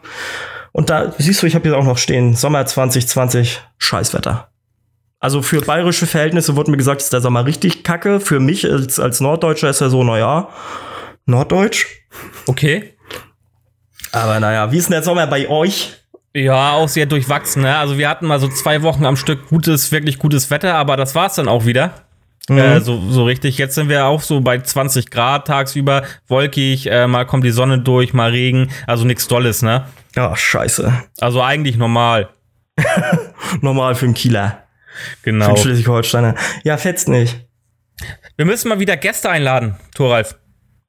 Und 0.73 0.89
da 0.89 1.13
siehst 1.19 1.43
du, 1.43 1.47
ich 1.47 1.55
habe 1.55 1.69
hier 1.69 1.77
auch 1.77 1.85
noch 1.85 1.99
stehen, 1.99 2.35
Sommer 2.35 2.65
2020, 2.65 3.61
Scheißwetter. 3.77 4.49
Also 5.21 5.43
für 5.43 5.61
bayerische 5.61 6.07
Verhältnisse 6.07 6.57
wurde 6.57 6.71
mir 6.71 6.79
gesagt, 6.79 7.03
ist 7.03 7.13
der 7.13 7.21
Sommer 7.21 7.45
richtig 7.45 7.85
kacke. 7.85 8.21
Für 8.21 8.41
mich 8.41 8.65
als, 8.65 8.99
als 8.99 9.21
Norddeutscher 9.21 9.69
ist 9.69 9.83
er 9.83 9.91
so, 9.91 10.03
naja, 10.03 10.49
Norddeutsch. 11.27 11.89
Okay. 12.47 12.95
Aber 14.13 14.41
naja, 14.41 14.73
wie 14.73 14.79
ist 14.79 14.87
denn 14.87 14.93
der 14.93 15.03
Sommer 15.03 15.27
bei 15.27 15.51
euch? 15.51 15.93
Ja, 16.33 16.73
auch 16.73 16.89
sehr 16.89 17.05
durchwachsen. 17.05 17.63
Ne? 17.63 17.77
Also 17.77 17.99
wir 17.99 18.09
hatten 18.09 18.27
mal 18.27 18.41
so 18.41 18.49
zwei 18.49 18.81
Wochen 18.81 19.05
am 19.05 19.17
Stück 19.17 19.47
gutes, 19.51 19.93
wirklich 19.93 20.19
gutes 20.19 20.51
Wetter, 20.51 20.75
aber 20.77 20.97
das 20.97 21.15
war's 21.15 21.35
dann 21.35 21.49
auch 21.49 21.67
wieder. 21.67 21.93
Mhm. 22.49 22.59
Äh, 22.59 22.81
so, 22.81 23.01
so 23.11 23.25
richtig. 23.25 23.59
Jetzt 23.59 23.75
sind 23.75 23.89
wir 23.89 24.07
auch 24.07 24.21
so 24.21 24.41
bei 24.41 24.59
20 24.59 25.11
Grad 25.11 25.47
tagsüber, 25.47 26.03
wolkig, 26.29 26.91
äh, 26.91 27.07
mal 27.07 27.25
kommt 27.25 27.45
die 27.45 27.51
Sonne 27.51 27.79
durch, 27.79 28.13
mal 28.13 28.31
Regen, 28.31 28.71
also 28.87 29.05
nichts 29.05 29.29
Dolles, 29.29 29.63
ne? 29.63 29.87
Ja, 30.17 30.37
scheiße. 30.37 30.93
Also 31.21 31.43
eigentlich 31.43 31.77
normal. 31.77 32.29
Normal 33.61 33.95
für 33.95 34.07
einen 34.07 34.15
Kieler. 34.15 34.65
Für 35.23 35.31
Genau. 35.31 35.49
einen 35.49 35.57
Schleswig-Holsteiner. 35.57 36.35
Ja, 36.65 36.77
fetzt 36.79 37.09
nicht. 37.09 37.47
Wir 38.37 38.47
müssen 38.47 38.69
mal 38.69 38.81
wieder 38.81 38.97
Gäste 38.97 39.29
einladen, 39.31 39.77
Thoralf. 39.95 40.37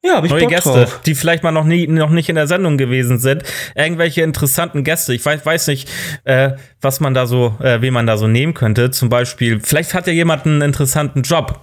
Ja, 0.05 0.17
hab 0.17 0.25
ich 0.25 0.31
Neue 0.31 0.41
Bock 0.41 0.49
Gäste, 0.49 0.69
drauf. 0.69 1.01
die 1.05 1.15
vielleicht 1.15 1.43
mal 1.43 1.51
noch, 1.51 1.63
nie, 1.63 1.87
noch 1.87 2.09
nicht 2.09 2.27
in 2.27 2.35
der 2.35 2.47
Sendung 2.47 2.77
gewesen 2.77 3.19
sind. 3.19 3.43
Irgendwelche 3.73 4.21
interessanten 4.21 4.83
Gäste. 4.83 5.13
Ich 5.13 5.25
weiß, 5.25 5.45
weiß 5.45 5.67
nicht, 5.67 5.89
äh, 6.25 6.51
was 6.81 6.99
man 6.99 7.13
da 7.13 7.25
so, 7.25 7.55
äh, 7.61 7.79
wen 7.81 7.93
man 7.93 8.05
da 8.05 8.17
so 8.17 8.27
nehmen 8.27 8.53
könnte. 8.53 8.91
Zum 8.91 9.07
Beispiel, 9.07 9.61
vielleicht 9.61 9.93
hat 9.93 10.05
ja 10.07 10.13
jemand 10.13 10.45
einen 10.45 10.61
interessanten 10.61 11.21
Job. 11.21 11.61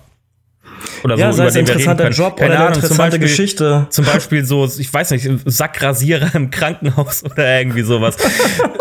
Oder 1.04 1.16
Ja, 1.16 1.32
so, 1.32 1.38
sei 1.38 1.46
es 1.48 1.56
ein 1.56 1.66
den 1.66 1.68
wir 1.68 1.74
reden 1.74 1.90
interessanter. 1.90 2.08
Job 2.16 2.36
Keine 2.38 2.50
oder 2.50 2.58
eine 2.58 2.66
Ahnung, 2.68 2.74
zum 2.80 2.82
interessante 2.84 3.18
Beispiel, 3.18 3.28
Geschichte. 3.28 3.86
Zum 3.90 4.04
Beispiel 4.06 4.44
so, 4.46 4.64
ich 4.64 4.92
weiß 4.92 5.10
nicht, 5.10 5.28
Sackrasierer 5.44 6.34
im 6.34 6.50
Krankenhaus 6.50 7.22
oder 7.30 7.58
irgendwie 7.58 7.82
sowas. 7.82 8.16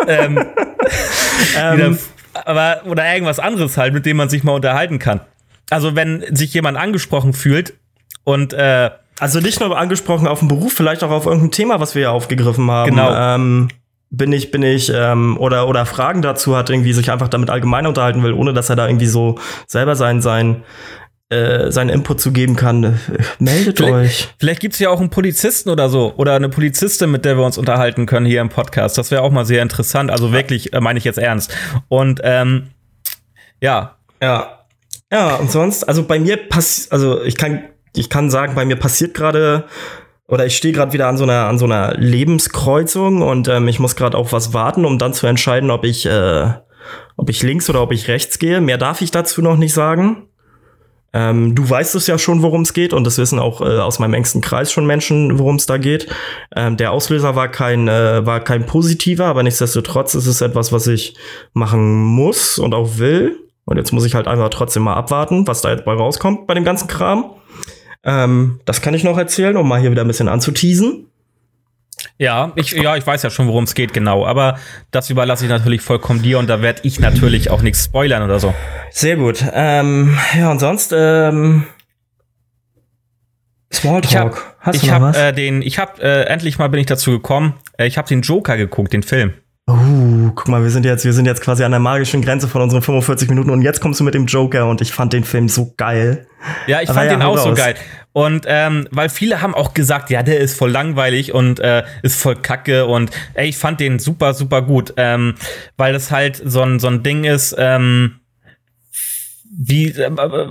ähm, 0.07 0.37
wieder, 1.55 1.97
aber, 2.45 2.81
oder 2.85 3.13
irgendwas 3.13 3.39
anderes 3.39 3.75
halt, 3.75 3.93
mit 3.93 4.05
dem 4.05 4.15
man 4.15 4.29
sich 4.29 4.43
mal 4.43 4.53
unterhalten 4.53 4.99
kann. 4.99 5.19
Also, 5.69 5.97
wenn 5.97 6.23
sich 6.33 6.53
jemand 6.53 6.77
angesprochen 6.77 7.33
fühlt 7.33 7.73
und 8.23 8.53
äh, 8.53 8.91
Also 9.19 9.39
nicht 9.39 9.59
nur 9.59 9.77
angesprochen 9.77 10.27
auf 10.27 10.39
den 10.39 10.47
Beruf, 10.47 10.73
vielleicht 10.73 11.03
auch 11.03 11.11
auf 11.11 11.25
irgendein 11.25 11.51
Thema, 11.51 11.79
was 11.79 11.95
wir 11.95 12.03
ja 12.03 12.11
aufgegriffen 12.11 12.69
haben. 12.71 12.91
Genau. 12.91 13.13
Ähm, 13.13 13.67
bin 14.11 14.31
ich, 14.33 14.49
bin 14.49 14.63
ich, 14.63 14.91
ähm, 14.93 15.37
oder, 15.37 15.67
oder 15.67 15.85
Fragen 15.85 16.21
dazu 16.21 16.55
hat, 16.55 16.69
irgendwie 16.69 16.93
sich 16.93 17.11
einfach 17.11 17.27
damit 17.27 17.49
allgemein 17.49 17.85
unterhalten 17.85 18.23
will, 18.23 18.33
ohne 18.33 18.53
dass 18.53 18.69
er 18.69 18.75
da 18.75 18.87
irgendwie 18.87 19.05
so 19.05 19.37
selber 19.67 19.95
sein, 19.95 20.21
sein, 20.21 20.63
äh, 21.29 21.69
seinen 21.71 21.89
Input 21.89 22.19
zu 22.19 22.31
geben 22.31 22.55
kann. 22.55 22.99
Meldet 23.37 23.77
Vielleicht- 23.77 23.93
euch. 23.93 24.29
Vielleicht 24.39 24.61
gibt's 24.61 24.79
ja 24.79 24.89
auch 24.89 24.99
einen 24.99 25.11
Polizisten 25.11 25.69
oder 25.69 25.89
so 25.89 26.13
oder 26.17 26.33
eine 26.35 26.49
Polizistin, 26.49 27.11
mit 27.11 27.23
der 27.23 27.37
wir 27.37 27.45
uns 27.45 27.59
unterhalten 27.59 28.07
können 28.07 28.25
hier 28.25 28.41
im 28.41 28.49
Podcast. 28.49 28.97
Das 28.97 29.11
wäre 29.11 29.21
auch 29.21 29.31
mal 29.31 29.45
sehr 29.45 29.61
interessant. 29.61 30.09
Also 30.09 30.31
wirklich, 30.31 30.73
äh, 30.73 30.79
meine 30.81 30.97
ich 30.97 31.05
jetzt 31.05 31.19
ernst. 31.19 31.55
Und 31.87 32.19
ähm, 32.23 32.69
ja, 33.61 33.95
Ja. 34.21 34.55
Ja, 35.11 35.35
und 35.37 35.49
sonst, 35.51 35.83
also 35.85 36.03
bei 36.03 36.19
mir 36.19 36.37
passiert, 36.37 36.91
also 36.91 37.23
ich 37.23 37.35
kann, 37.35 37.63
ich 37.95 38.09
kann 38.09 38.29
sagen, 38.29 38.55
bei 38.55 38.65
mir 38.65 38.75
passiert 38.75 39.13
gerade, 39.13 39.65
oder 40.27 40.45
ich 40.45 40.55
stehe 40.55 40.73
gerade 40.73 40.93
wieder 40.93 41.07
an 41.07 41.17
so 41.17 41.23
einer, 41.23 41.47
an 41.47 41.57
so 41.57 41.65
einer 41.65 41.95
Lebenskreuzung 41.95 43.21
und 43.21 43.47
ähm, 43.47 43.67
ich 43.67 43.79
muss 43.79 43.95
gerade 43.95 44.17
auf 44.17 44.31
was 44.31 44.53
warten, 44.53 44.85
um 44.85 44.99
dann 44.99 45.13
zu 45.13 45.27
entscheiden, 45.27 45.71
ob 45.71 45.83
ich, 45.83 46.05
äh, 46.05 46.47
ob 47.17 47.29
ich 47.29 47.43
links 47.43 47.69
oder 47.69 47.81
ob 47.81 47.91
ich 47.91 48.07
rechts 48.07 48.39
gehe. 48.39 48.61
Mehr 48.61 48.77
darf 48.77 49.01
ich 49.01 49.11
dazu 49.11 49.41
noch 49.41 49.57
nicht 49.57 49.73
sagen. 49.73 50.29
Ähm, 51.11 51.55
du 51.55 51.67
weißt 51.67 51.95
es 51.95 52.05
ja 52.05 52.19
schon, 52.19 52.43
worum 52.43 52.61
es 52.61 52.73
geht, 52.73 52.93
und 52.93 53.03
das 53.03 53.17
wissen 53.17 53.39
auch 53.39 53.61
äh, 53.61 53.79
aus 53.79 53.97
meinem 53.97 54.13
engsten 54.13 54.41
Kreis 54.41 54.71
schon 54.71 54.85
Menschen, 54.85 55.39
worum 55.39 55.55
es 55.55 55.65
da 55.65 55.77
geht. 55.77 56.07
Ähm, 56.55 56.77
der 56.77 56.91
Auslöser 56.91 57.35
war 57.35 57.47
kein, 57.47 57.87
äh, 57.87 58.25
war 58.25 58.41
kein 58.41 58.67
positiver, 58.67 59.25
aber 59.25 59.41
nichtsdestotrotz 59.41 60.13
ist 60.13 60.27
es 60.27 60.41
etwas, 60.41 60.71
was 60.71 60.85
ich 60.85 61.15
machen 61.53 62.03
muss 62.03 62.59
und 62.59 62.75
auch 62.75 62.99
will. 62.99 63.37
Und 63.65 63.77
jetzt 63.77 63.91
muss 63.91 64.05
ich 64.05 64.13
halt 64.13 64.27
einfach 64.27 64.49
trotzdem 64.49 64.83
mal 64.83 64.95
abwarten, 64.95 65.47
was 65.47 65.61
da 65.61 65.71
jetzt 65.71 65.85
bei 65.85 65.93
rauskommt 65.93 66.45
bei 66.45 66.53
dem 66.53 66.63
ganzen 66.63 66.87
Kram. 66.87 67.31
Ähm, 68.03 68.59
das 68.65 68.81
kann 68.81 68.93
ich 68.93 69.03
noch 69.03 69.17
erzählen, 69.17 69.57
um 69.57 69.67
mal 69.67 69.79
hier 69.79 69.91
wieder 69.91 70.03
ein 70.03 70.07
bisschen 70.07 70.27
anzuteasen. 70.29 71.07
ja, 72.17 72.51
ich, 72.55 72.71
ja, 72.71 72.95
ich 72.95 73.05
weiß 73.05 73.23
ja 73.23 73.29
schon, 73.29 73.47
worum 73.47 73.65
es 73.65 73.73
geht, 73.75 73.93
genau. 73.93 74.25
Aber 74.25 74.57
das 74.91 75.09
überlasse 75.09 75.43
ich 75.45 75.49
natürlich 75.49 75.81
vollkommen 75.81 76.21
dir 76.21 76.39
und 76.39 76.47
da 76.47 76.61
werde 76.61 76.81
ich 76.83 76.99
natürlich 76.99 77.49
auch 77.49 77.61
nichts 77.61 77.83
spoilern 77.85 78.23
oder 78.23 78.39
so. 78.39 78.53
Sehr 78.91 79.17
gut. 79.17 79.43
Ähm, 79.53 80.17
ja, 80.37 80.49
und 80.51 80.59
sonst, 80.59 80.93
ähm, 80.95 81.65
Smalltalk. 83.71 84.05
Ich 84.11 84.17
habe 84.17 84.35
Hast 84.61 84.75
ich 84.75 84.81
du 84.81 84.87
noch 84.87 84.93
hab, 84.95 85.01
was? 85.01 85.17
äh, 85.17 85.33
den, 85.33 85.61
ich 85.61 85.77
habe 85.77 86.01
äh, 86.01 86.23
endlich 86.23 86.57
mal 86.57 86.69
bin 86.69 86.79
ich 86.79 86.87
dazu 86.87 87.11
gekommen. 87.11 87.53
Äh, 87.77 87.85
ich 87.87 87.97
habe 87.97 88.07
den 88.07 88.21
Joker 88.21 88.57
geguckt, 88.57 88.93
den 88.93 89.03
Film. 89.03 89.33
Uh, 89.69 90.31
guck 90.33 90.47
mal, 90.47 90.63
wir 90.63 90.71
sind 90.71 90.83
jetzt, 90.83 91.05
wir 91.05 91.13
sind 91.13 91.27
jetzt 91.27 91.41
quasi 91.41 91.63
an 91.63 91.69
der 91.69 91.79
magischen 91.79 92.23
Grenze 92.23 92.47
von 92.47 92.63
unseren 92.63 92.81
45 92.81 93.29
Minuten 93.29 93.51
und 93.51 93.61
jetzt 93.61 93.81
kommst 93.81 93.99
du 93.99 94.03
mit 94.03 94.15
dem 94.15 94.25
Joker 94.25 94.67
und 94.67 94.81
ich 94.81 94.91
fand 94.91 95.13
den 95.13 95.23
Film 95.23 95.47
so 95.47 95.73
geil. 95.77 96.25
Ja, 96.65 96.81
ich 96.81 96.89
Aber 96.89 96.99
fand 96.99 97.11
ja, 97.11 97.17
den 97.17 97.21
auch 97.21 97.37
so 97.37 97.49
raus. 97.49 97.57
geil. 97.57 97.75
Und 98.11 98.45
ähm, 98.47 98.87
weil 98.89 99.09
viele 99.09 99.43
haben 99.43 99.53
auch 99.53 99.75
gesagt, 99.75 100.09
ja, 100.09 100.23
der 100.23 100.39
ist 100.39 100.57
voll 100.57 100.71
langweilig 100.71 101.35
und 101.35 101.59
äh, 101.59 101.83
ist 102.01 102.19
voll 102.19 102.35
kacke 102.35 102.87
und 102.87 103.11
ey, 103.35 103.47
ich 103.47 103.57
fand 103.57 103.79
den 103.79 103.99
super, 103.99 104.33
super 104.33 104.63
gut. 104.63 104.93
Ähm, 104.97 105.35
weil 105.77 105.93
das 105.93 106.09
halt 106.09 106.41
so 106.43 106.63
ein, 106.63 106.79
so 106.79 106.87
ein 106.87 107.03
Ding 107.03 107.23
ist, 107.23 107.55
ähm, 107.59 108.15
wie, 109.55 109.89
äh, 109.89 110.09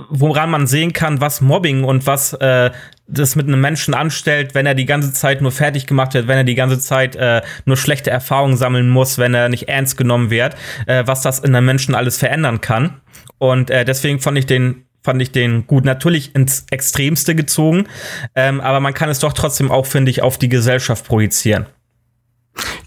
woran 0.09 0.49
man 0.49 0.65
sehen 0.65 0.93
kann, 0.93 1.19
was 1.19 1.41
Mobbing 1.41 1.83
und 1.83 2.07
was 2.07 2.33
äh, 2.33 2.71
das 3.11 3.35
mit 3.35 3.47
einem 3.47 3.61
Menschen 3.61 3.93
anstellt, 3.93 4.55
wenn 4.55 4.65
er 4.65 4.75
die 4.75 4.85
ganze 4.85 5.11
Zeit 5.13 5.41
nur 5.41 5.51
fertig 5.51 5.87
gemacht 5.87 6.13
wird, 6.13 6.27
wenn 6.27 6.37
er 6.37 6.43
die 6.43 6.55
ganze 6.55 6.79
Zeit 6.79 7.15
äh, 7.15 7.41
nur 7.65 7.77
schlechte 7.77 8.09
Erfahrungen 8.09 8.57
sammeln 8.57 8.89
muss, 8.89 9.17
wenn 9.17 9.33
er 9.33 9.49
nicht 9.49 9.67
ernst 9.67 9.97
genommen 9.97 10.29
wird, 10.29 10.55
äh, 10.85 11.03
was 11.05 11.21
das 11.21 11.39
in 11.39 11.55
einem 11.55 11.65
Menschen 11.65 11.95
alles 11.95 12.17
verändern 12.17 12.61
kann. 12.61 13.01
Und 13.37 13.69
äh, 13.69 13.85
deswegen 13.85 14.19
fand 14.19 14.37
ich 14.37 14.45
den 14.45 14.85
fand 15.01 15.21
ich 15.21 15.31
den 15.31 15.65
gut. 15.65 15.85
Natürlich 15.85 16.35
ins 16.35 16.65
Extremste 16.71 17.33
gezogen, 17.33 17.87
ähm, 18.35 18.59
aber 18.61 18.79
man 18.79 18.93
kann 18.93 19.09
es 19.09 19.19
doch 19.19 19.33
trotzdem 19.33 19.71
auch, 19.71 19.85
finde 19.85 20.11
ich, 20.11 20.21
auf 20.21 20.37
die 20.37 20.49
Gesellschaft 20.49 21.05
projizieren. 21.05 21.67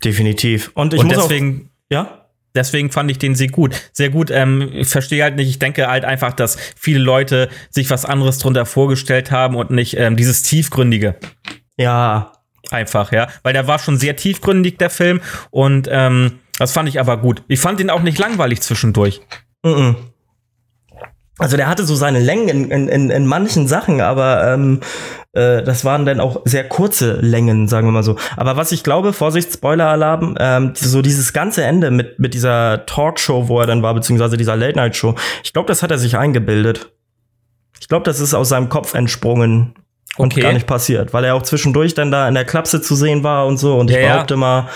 Definitiv. 0.05 0.71
Und 0.75 0.93
ich 0.93 1.01
Und 1.01 1.07
muss 1.07 1.17
deswegen, 1.17 1.71
auch, 1.71 1.95
ja? 1.95 2.22
Deswegen 2.55 2.91
fand 2.91 3.11
ich 3.11 3.19
den 3.19 3.35
sehr 3.35 3.49
gut. 3.49 3.75
Sehr 3.93 4.11
gut. 4.11 4.31
Ähm, 4.31 4.71
ich 4.73 4.89
verstehe 4.89 5.23
halt 5.23 5.37
nicht. 5.37 5.49
Ich 5.49 5.59
denke 5.59 5.87
halt 5.87 6.05
einfach, 6.05 6.33
dass 6.33 6.57
viele 6.77 7.01
Leute 7.01 7.49
sich 7.71 7.91
was 7.91 8.05
anderes 8.05 8.39
drunter 8.39 8.67
vorgestellt 8.67 9.31
haben 9.31 9.57
und 9.57 9.71
nicht 9.71 9.97
ähm, 9.97 10.17
dieses 10.17 10.43
tiefgründige. 10.43 11.17
Ja. 11.77 12.33
Einfach, 12.71 13.13
ja. 13.13 13.29
Weil 13.43 13.53
der 13.53 13.67
war 13.67 13.79
schon 13.79 13.99
sehr 13.99 14.17
tiefgründig, 14.17 14.79
der 14.79 14.89
Film. 14.89 15.21
Und 15.51 15.89
ähm, 15.91 16.39
das 16.59 16.73
fand 16.73 16.89
ich 16.89 17.01
aber 17.01 17.19
gut. 17.19 17.43
Ich 17.49 17.61
fand 17.61 17.81
ihn 17.81 17.91
auch 17.91 18.03
nicht 18.03 18.19
langweilig 18.19 18.61
zwischendurch. 18.63 19.21
Mm 19.63 19.69
-mm. 19.69 19.97
Also 21.39 21.57
der 21.57 21.67
hatte 21.69 21.85
so 21.85 21.95
seine 21.95 22.21
Längen 22.21 22.71
in, 22.71 22.89
in, 22.89 23.11
in, 23.11 23.27
manchen 23.27 23.67
Sachen, 23.67 24.03
aber 24.03 24.53
ähm, 24.53 24.81
äh, 25.33 25.63
das 25.63 25.85
waren 25.85 26.05
dann 26.05 26.21
auch 26.21 26.43
sehr 26.45 26.69
kurze 26.69 27.15
Längen, 27.21 27.69
sagen 27.69 27.87
wir 27.87 27.93
mal 27.93 28.03
so. 28.03 28.17
Aber 28.37 28.59
was 28.59 28.71
ich 28.71 28.85
glaube, 28.85 29.15
Vorsicht, 29.15 29.51
Spoiler-Alarm, 29.51 30.37
ähm, 30.39 30.73
so 30.77 31.01
dieses 31.01 31.33
ganze 31.33 31.65
Ende 31.65 31.91
mit, 31.91 32.19
mit 32.19 32.35
dieser 32.35 32.85
Talkshow, 32.85 33.49
wo 33.49 33.61
er 33.61 33.67
dann 33.67 33.83
war, 33.83 33.95
beziehungsweise 33.95 34.37
dieser 34.37 34.57
Late-Night-Show, 34.57 35.15
ich 35.43 35.55
glaube, 35.55 35.69
das 35.69 35.83
hat 35.83 35.91
er 35.91 35.99
sich 35.99 36.19
eingebildet. 36.19 36.93
Ich 37.81 37.89
glaube, 37.89 38.05
das 38.05 38.21
ist 38.21 38.35
aus 38.35 38.51
seinem 38.51 38.69
Kopf 38.69 38.93
entsprungen 38.93 39.75
und 40.19 40.35
okay. 40.35 40.43
gar 40.43 40.53
nicht 40.53 40.67
passiert, 40.67 41.15
weil 41.15 41.25
er 41.25 41.35
auch 41.35 41.43
zwischendurch 41.43 41.95
dann 41.95 42.11
da 42.11 42.29
in 42.29 42.35
der 42.35 42.45
Klapse 42.45 42.83
zu 42.83 42.95
sehen 42.95 43.25
war 43.25 43.47
und 43.47 43.57
so. 43.57 43.79
Und 43.79 43.91
ich 43.91 43.97
ja, 43.97 44.13
behaupte 44.13 44.35
ja. 44.35 44.39
mal, 44.39 44.69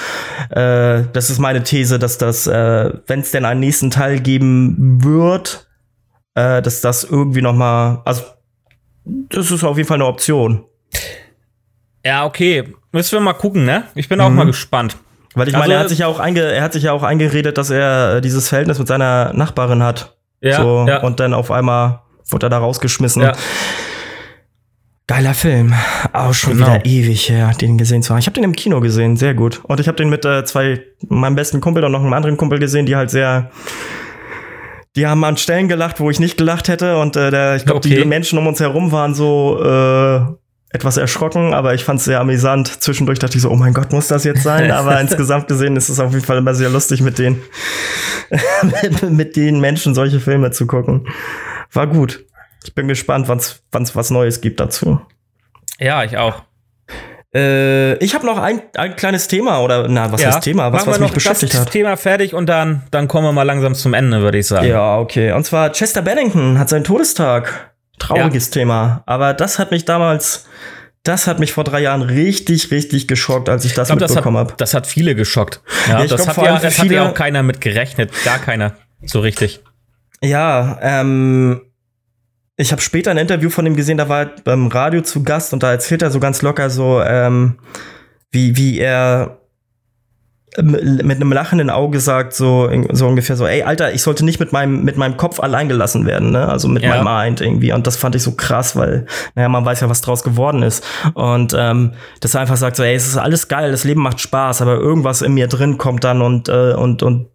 äh, 0.51 1.05
das 1.13 1.29
ist 1.29 1.39
meine 1.39 1.63
These, 1.63 1.99
dass 1.99 2.17
das, 2.17 2.47
äh, 2.47 2.95
wenn 3.07 3.21
es 3.21 3.31
denn 3.31 3.45
einen 3.45 3.61
nächsten 3.61 3.91
Teil 3.91 4.21
geben 4.21 5.05
wird, 5.05 5.67
äh, 6.37 6.63
dass 6.63 6.81
das 6.81 7.03
irgendwie 7.03 7.43
noch 7.43 7.55
mal, 7.55 8.03
also 8.05 8.23
das 9.05 9.51
ist 9.51 9.65
auf 9.65 9.77
jeden 9.77 9.89
Fall 9.89 9.97
eine 9.97 10.07
Option. 10.07 10.65
Ja, 12.05 12.25
okay. 12.25 12.73
Müssen 12.93 13.13
wir 13.13 13.21
mal 13.21 13.33
gucken, 13.33 13.65
ne? 13.65 13.85
Ich 13.95 14.09
bin 14.09 14.21
auch 14.21 14.29
mhm. 14.29 14.37
mal 14.37 14.47
gespannt. 14.47 14.97
Weil 15.35 15.49
ich 15.49 15.55
also, 15.55 15.65
meine, 15.65 15.75
er 15.75 15.81
hat 15.81 15.89
sich 15.89 15.99
ja 15.99 16.07
auch 16.07 16.21
einge 16.21 16.41
er 16.41 16.63
hat 16.63 16.73
sich 16.73 16.85
ja 16.85 16.93
auch 16.93 17.03
eingeredet, 17.03 17.59
dass 17.59 17.71
er 17.71 18.17
äh, 18.17 18.21
dieses 18.21 18.49
Verhältnis 18.49 18.79
mit 18.79 18.87
seiner 18.87 19.33
Nachbarin 19.33 19.83
hat. 19.83 20.17
Ja, 20.41 20.63
so, 20.63 20.87
ja. 20.87 21.03
Und 21.03 21.21
dann 21.21 21.35
auf 21.35 21.51
einmal 21.51 22.01
wurde 22.29 22.47
er 22.47 22.51
da 22.51 22.59
rausgeschmissen. 22.59 23.23
Ja. 23.23 23.33
Geiler 25.07 25.35
Film. 25.35 25.73
Auch 26.13 26.35
schon 26.35 26.55
genau. 26.55 26.67
wieder 26.67 26.85
ewig 26.85 27.29
her, 27.29 27.53
den 27.61 27.79
gesehen 27.79 28.03
zu 28.03 28.11
haben. 28.11 28.19
Ich 28.19 28.27
habe 28.27 28.35
den 28.35 28.45
im 28.45 28.57
Kino 28.57 28.81
gesehen, 28.81 29.17
sehr 29.17 29.35
gut. 29.35 29.61
Und 29.65 29.79
ich 29.81 29.89
habe 29.89 29.97
den 29.97 30.11
mit 30.11 30.25
äh, 30.25 30.45
zwei, 30.45 30.83
meinem 31.09 31.37
besten 31.37 31.61
Kumpel 31.61 31.85
und 31.85 31.93
noch 31.93 32.01
einem 32.01 32.13
anderen 32.13 32.37
Kumpel 32.37 32.59
gesehen, 32.59 32.87
die 32.87 32.97
halt 32.97 33.11
sehr 33.11 33.51
die 34.97 35.07
haben 35.07 35.23
an 35.25 35.37
Stellen 35.37 35.69
gelacht, 35.69 36.01
wo 36.01 36.11
ich 36.11 36.19
nicht 36.19 36.39
gelacht 36.39 36.69
hätte. 36.69 36.97
Und 36.99 37.17
äh, 37.17 37.31
der, 37.31 37.57
ich 37.57 37.65
glaube, 37.65 37.79
okay. 37.79 37.97
die 37.97 38.05
Menschen 38.05 38.39
um 38.39 38.47
uns 38.47 38.59
herum 38.61 38.93
waren 38.93 39.15
so 39.15 39.63
äh, 39.63 40.21
etwas 40.71 40.97
erschrocken, 40.97 41.55
aber 41.55 41.75
ich 41.75 41.85
fand 41.85 42.01
es 42.01 42.07
sehr 42.07 42.19
amüsant. 42.19 42.83
Zwischendurch 42.83 43.19
dachte 43.19 43.37
ich 43.37 43.43
so, 43.43 43.51
oh 43.51 43.57
mein 43.57 43.75
Gott, 43.75 43.93
muss 43.93 44.09
das 44.09 44.25
jetzt 44.25 44.43
sein? 44.43 44.71
Aber 44.73 45.01
insgesamt 45.01 45.49
gesehen 45.49 45.77
ist 45.77 45.89
es 45.89 46.01
auf 46.01 46.13
jeden 46.13 46.25
Fall 46.25 46.39
immer 46.39 46.55
sehr 46.55 46.71
lustig, 46.71 47.01
mit 47.03 47.19
den, 47.19 47.41
mit 49.09 49.37
den 49.37 49.61
Menschen 49.61 49.95
solche 49.95 50.19
Filme 50.19 50.51
zu 50.51 50.67
gucken. 50.67 51.07
War 51.73 51.87
gut. 51.87 52.25
Ich 52.65 52.75
bin 52.75 52.89
gespannt, 52.89 53.29
wann 53.29 53.39
es 53.39 53.97
was 53.97 54.11
Neues 54.11 54.41
gibt 54.41 54.59
dazu. 54.59 55.01
Ja, 55.79 56.03
ich 56.05 56.17
auch. 56.17 56.43
Äh, 57.37 58.03
ich 58.03 58.15
habe 58.15 58.25
noch 58.25 58.39
ein, 58.39 58.63
ein 58.77 58.97
kleines 58.97 59.29
Thema 59.29 59.61
oder 59.61 59.89
na, 59.89 60.11
was 60.11 60.23
ja. 60.23 60.29
heißt 60.29 60.43
Thema? 60.43 60.73
Was, 60.73 60.87
was 60.87 60.99
mich 60.99 61.13
beschäftigt 61.13 61.53
das 61.53 61.61
hat. 61.61 61.71
Thema 61.71 61.97
fertig 61.99 62.33
und 62.33 62.47
dann, 62.47 62.85
dann 62.91 63.09
kommen 63.09 63.27
wir 63.27 63.33
mal 63.33 63.43
langsam 63.43 63.75
zum 63.75 63.93
Ende, 63.93 64.23
würde 64.23 64.39
ich 64.39 64.47
sagen. 64.47 64.67
Ja, 64.67 64.99
okay. 64.99 65.33
Und 65.33 65.45
zwar 65.45 65.71
Chester 65.73 66.01
Bennington 66.01 66.59
hat 66.59 66.71
seinen 66.71 66.85
Todestag. 66.85 67.73
Trauriges 67.99 68.47
ja. 68.47 68.53
Thema. 68.53 69.03
Aber 69.05 69.35
das 69.35 69.59
hat 69.59 69.71
mich 69.71 69.85
damals, 69.85 70.47
das 71.03 71.27
hat 71.27 71.39
mich 71.39 71.53
vor 71.53 71.65
drei 71.65 71.81
Jahren 71.81 72.03
richtig, 72.03 72.71
richtig 72.71 73.07
geschockt, 73.07 73.51
als 73.51 73.67
ich 73.67 73.75
das 73.75 73.91
ich 73.91 73.97
glaub, 73.97 74.09
mitbekommen 74.09 74.39
habe. 74.39 74.55
Das 74.57 74.73
hat 74.73 74.87
viele 74.87 75.15
geschockt. 75.15 75.61
Ja, 75.89 76.01
ja 76.01 76.07
das, 76.07 76.25
glaub, 76.25 76.37
hat 76.39 76.45
ja, 76.45 76.59
das 76.59 76.79
hat 76.79 76.91
ja 76.91 77.09
auch 77.09 77.15
keiner 77.15 77.43
mit 77.43 77.61
gerechnet. 77.61 78.13
Gar 78.25 78.39
keiner. 78.39 78.77
So 79.05 79.21
richtig. 79.21 79.61
Ja, 80.23 80.79
ähm, 80.81 81.61
ich 82.57 82.73
habe 82.73 82.81
später 82.81 83.11
ein 83.11 83.19
Interview 83.19 83.51
von 83.51 83.67
ihm 83.67 83.77
gesehen, 83.77 83.99
da 83.99 84.09
war 84.09 84.21
er 84.21 84.31
beim 84.45 84.69
Radio 84.69 85.03
zu 85.03 85.23
Gast 85.23 85.53
und 85.53 85.63
da 85.63 85.71
erzählt 85.71 86.03
er 86.03 86.11
so 86.11 86.21
ganz 86.21 86.43
locker 86.43 86.71
so, 86.71 87.03
ähm, 87.03 87.59
wie, 88.31 88.57
wie 88.57 88.79
er 88.79 89.39
mit 90.63 91.17
einem 91.17 91.33
lachenden 91.33 91.69
Auge 91.69 92.01
sagt, 92.01 92.33
so, 92.33 92.71
so 92.93 93.07
ungefähr 93.07 93.37
so, 93.37 93.47
ey, 93.47 93.63
Alter, 93.63 93.93
ich 93.93 94.03
sollte 94.03 94.25
nicht 94.25 94.41
mit 94.41 94.53
meinem, 94.53 94.85
mit 94.85 94.97
meinem 94.97 95.19
Kopf 95.19 95.41
allein 95.41 95.69
gelassen 95.69 96.07
werden, 96.07 96.31
ne? 96.31 96.49
Also 96.49 96.67
mit 96.69 96.83
ja. 96.83 96.89
meinem 96.89 97.05
Mind 97.05 97.41
irgendwie. 97.43 97.73
Und 97.73 97.87
das 97.87 97.97
fand 97.97 98.15
ich 98.15 98.23
so 98.23 98.33
krass, 98.33 98.75
weil, 98.75 99.07
naja, 99.35 99.51
man 99.51 99.67
weiß 99.67 99.81
ja, 99.81 99.91
was 99.91 100.01
draus 100.01 100.23
geworden 100.23 100.63
ist. 100.63 100.83
Und 101.13 101.55
ähm, 101.55 101.93
dass 102.21 102.35
er 102.35 102.41
einfach 102.41 102.57
sagt, 102.57 102.77
so, 102.77 102.83
ey, 102.83 102.95
es 102.95 103.07
ist 103.07 103.19
alles 103.19 103.49
geil, 103.49 103.71
das 103.71 103.85
Leben 103.85 104.01
macht 104.01 104.21
Spaß, 104.21 104.63
aber 104.63 104.77
irgendwas 104.77 105.21
in 105.21 105.35
mir 105.35 105.47
drin 105.47 105.77
kommt 105.77 106.05
dann 106.05 106.23
und, 106.23 106.49
äh, 106.49 106.73
und, 106.73 107.03
und 107.03 107.29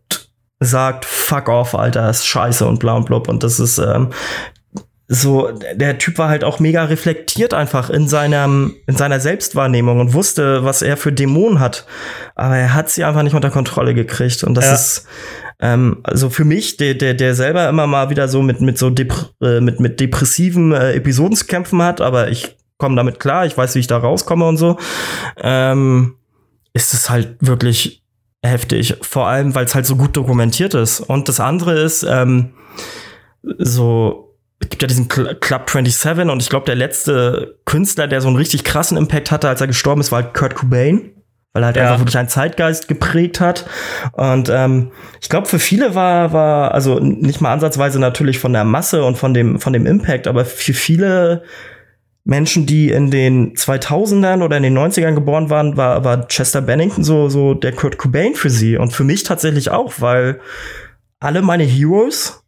sagt, 0.60 1.06
fuck 1.06 1.48
off, 1.48 1.76
Alter, 1.76 2.10
ist 2.10 2.26
scheiße 2.26 2.66
und 2.66 2.80
bla 2.80 2.94
und 2.94 3.06
blub. 3.06 3.28
Und 3.28 3.44
das 3.44 3.60
ist, 3.60 3.78
ähm, 3.78 4.10
so, 5.14 5.52
der 5.76 5.98
Typ 5.98 6.18
war 6.20 6.30
halt 6.30 6.46
auch 6.46 6.60
mega 6.62 6.86
reflektiert 6.86 7.54
einfach 7.54 7.90
in 7.90 8.08
seinem, 8.08 8.76
in 8.88 8.96
seiner 8.96 9.20
Selbstwahrnehmung 9.20 10.00
und 10.00 10.14
wusste, 10.14 10.64
was 10.64 10.82
er 10.82 10.96
für 10.96 11.12
Dämonen 11.12 11.60
hat. 11.60 11.86
Aber 12.34 12.56
er 12.56 12.74
hat 12.74 12.90
sie 12.90 13.04
einfach 13.04 13.22
nicht 13.22 13.34
unter 13.34 13.50
Kontrolle 13.50 13.94
gekriegt. 13.94 14.42
Und 14.46 14.54
das 14.56 14.68
ja. 14.68 14.74
ist, 14.74 15.08
ähm, 15.60 15.98
also 16.04 16.30
für 16.30 16.46
mich, 16.46 16.78
der, 16.78 16.94
der, 16.94 17.14
der 17.14 17.36
selber 17.36 17.68
immer 17.68 17.88
mal 17.88 18.10
wieder 18.10 18.30
so 18.30 18.42
mit, 18.42 18.62
mit 18.62 18.78
so 18.78 18.90
Dep 18.90 19.14
äh, 19.42 19.60
mit, 19.60 19.82
mit 19.82 20.00
depressiven 20.00 20.72
äh, 20.72 20.94
Episoden 20.94 21.36
zu 21.36 21.46
kämpfen 21.46 21.82
hat, 21.82 22.00
aber 22.00 22.30
ich 22.30 22.56
komme 22.78 22.96
damit 22.96 23.20
klar, 23.20 23.46
ich 23.46 23.58
weiß, 23.58 23.76
wie 23.76 23.80
ich 23.80 23.88
da 23.88 23.98
rauskomme 23.98 24.48
und 24.48 24.56
so, 24.56 24.78
ähm, 25.42 26.16
ist 26.72 26.94
es 26.94 27.10
halt 27.10 27.36
wirklich 27.42 28.02
heftig. 28.42 28.96
Vor 29.02 29.28
allem, 29.28 29.56
weil 29.56 29.66
es 29.66 29.76
halt 29.76 29.86
so 29.86 29.98
gut 29.98 30.16
dokumentiert 30.16 30.74
ist. 30.74 31.02
Und 31.02 31.28
das 31.28 31.42
andere 31.42 31.78
ist, 31.82 32.04
ähm, 32.04 32.54
so, 33.58 34.31
gibt 34.72 34.82
ja 34.82 34.88
diesen 34.88 35.08
Club 35.08 35.70
27 35.70 36.30
und 36.30 36.42
ich 36.42 36.50
glaube, 36.50 36.66
der 36.66 36.76
letzte 36.76 37.60
Künstler, 37.66 38.08
der 38.08 38.22
so 38.22 38.28
einen 38.28 38.38
richtig 38.38 38.64
krassen 38.64 38.98
Impact 38.98 39.30
hatte, 39.30 39.48
als 39.48 39.62
er 39.62 39.68
gestorben 39.68 40.02
ist, 40.02 40.12
war 40.12 40.24
halt 40.24 40.34
Kurt 40.34 40.56
Cobain. 40.56 41.12
Weil 41.54 41.64
er 41.64 41.66
halt 41.68 41.76
ja. 41.76 41.84
einfach 41.84 42.00
wirklich 42.00 42.18
einen 42.18 42.30
Zeitgeist 42.30 42.88
geprägt 42.88 43.42
hat. 43.42 43.66
Und 44.14 44.50
ähm, 44.50 44.92
ich 45.22 45.28
glaube, 45.28 45.48
für 45.48 45.60
viele 45.60 45.96
war, 45.96 46.32
war, 46.32 46.74
also 46.74 47.00
nicht 47.00 47.42
mal 47.42 47.52
ansatzweise 47.52 48.00
natürlich 48.00 48.40
von 48.40 48.54
der 48.54 48.64
Masse 48.64 49.04
und 49.04 49.18
von 49.18 49.34
dem, 49.34 49.60
von 49.60 49.74
dem 49.74 49.86
Impact, 49.86 50.28
aber 50.28 50.46
für 50.46 50.74
viele 50.74 51.44
Menschen, 52.24 52.66
die 52.66 52.90
in 52.92 53.12
den 53.12 53.56
2000ern 53.56 54.44
oder 54.44 54.56
in 54.58 54.64
den 54.64 54.78
90ern 54.78 55.14
geboren 55.14 55.50
waren, 55.50 55.76
war, 55.76 56.06
war 56.06 56.28
Chester 56.28 56.62
Bennington 56.62 57.04
so, 57.04 57.28
so 57.28 57.54
der 57.54 57.74
Kurt 57.74 57.98
Cobain 57.98 58.36
für 58.36 58.50
sie. 58.50 58.78
Und 58.78 58.94
für 58.94 59.04
mich 59.04 59.24
tatsächlich 59.24 59.72
auch, 59.72 59.96
weil 59.98 60.40
alle 61.20 61.42
meine 61.42 61.64
Heroes, 61.64 62.41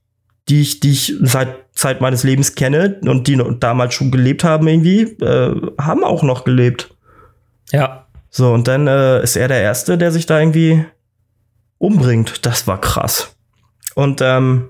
die 0.50 0.62
ich, 0.62 0.80
die 0.80 0.92
ich 0.92 1.16
seit 1.22 1.56
Zeit 1.74 2.02
meines 2.02 2.24
Lebens 2.24 2.56
kenne 2.56 3.00
und 3.06 3.28
die 3.28 3.42
damals 3.60 3.94
schon 3.94 4.12
gelebt 4.12 4.44
haben 4.44 4.68
irgendwie, 4.68 5.02
äh, 5.02 5.72
haben 5.80 6.04
auch 6.04 6.24
noch 6.24 6.44
gelebt. 6.44 6.96
Ja. 7.72 8.08
So, 8.30 8.54
und 8.54 8.68
dann 8.68 8.88
äh, 8.88 9.24
ist 9.24 9.36
er 9.36 9.48
der 9.48 9.62
Erste, 9.62 9.98
der 9.98 10.12
sich 10.12 10.26
da 10.26 10.40
irgendwie 10.40 10.86
umbringt. 11.78 12.46
Das 12.46 12.68
war 12.68 12.80
krass. 12.80 13.36
Und 13.96 14.22
ähm, 14.22 14.70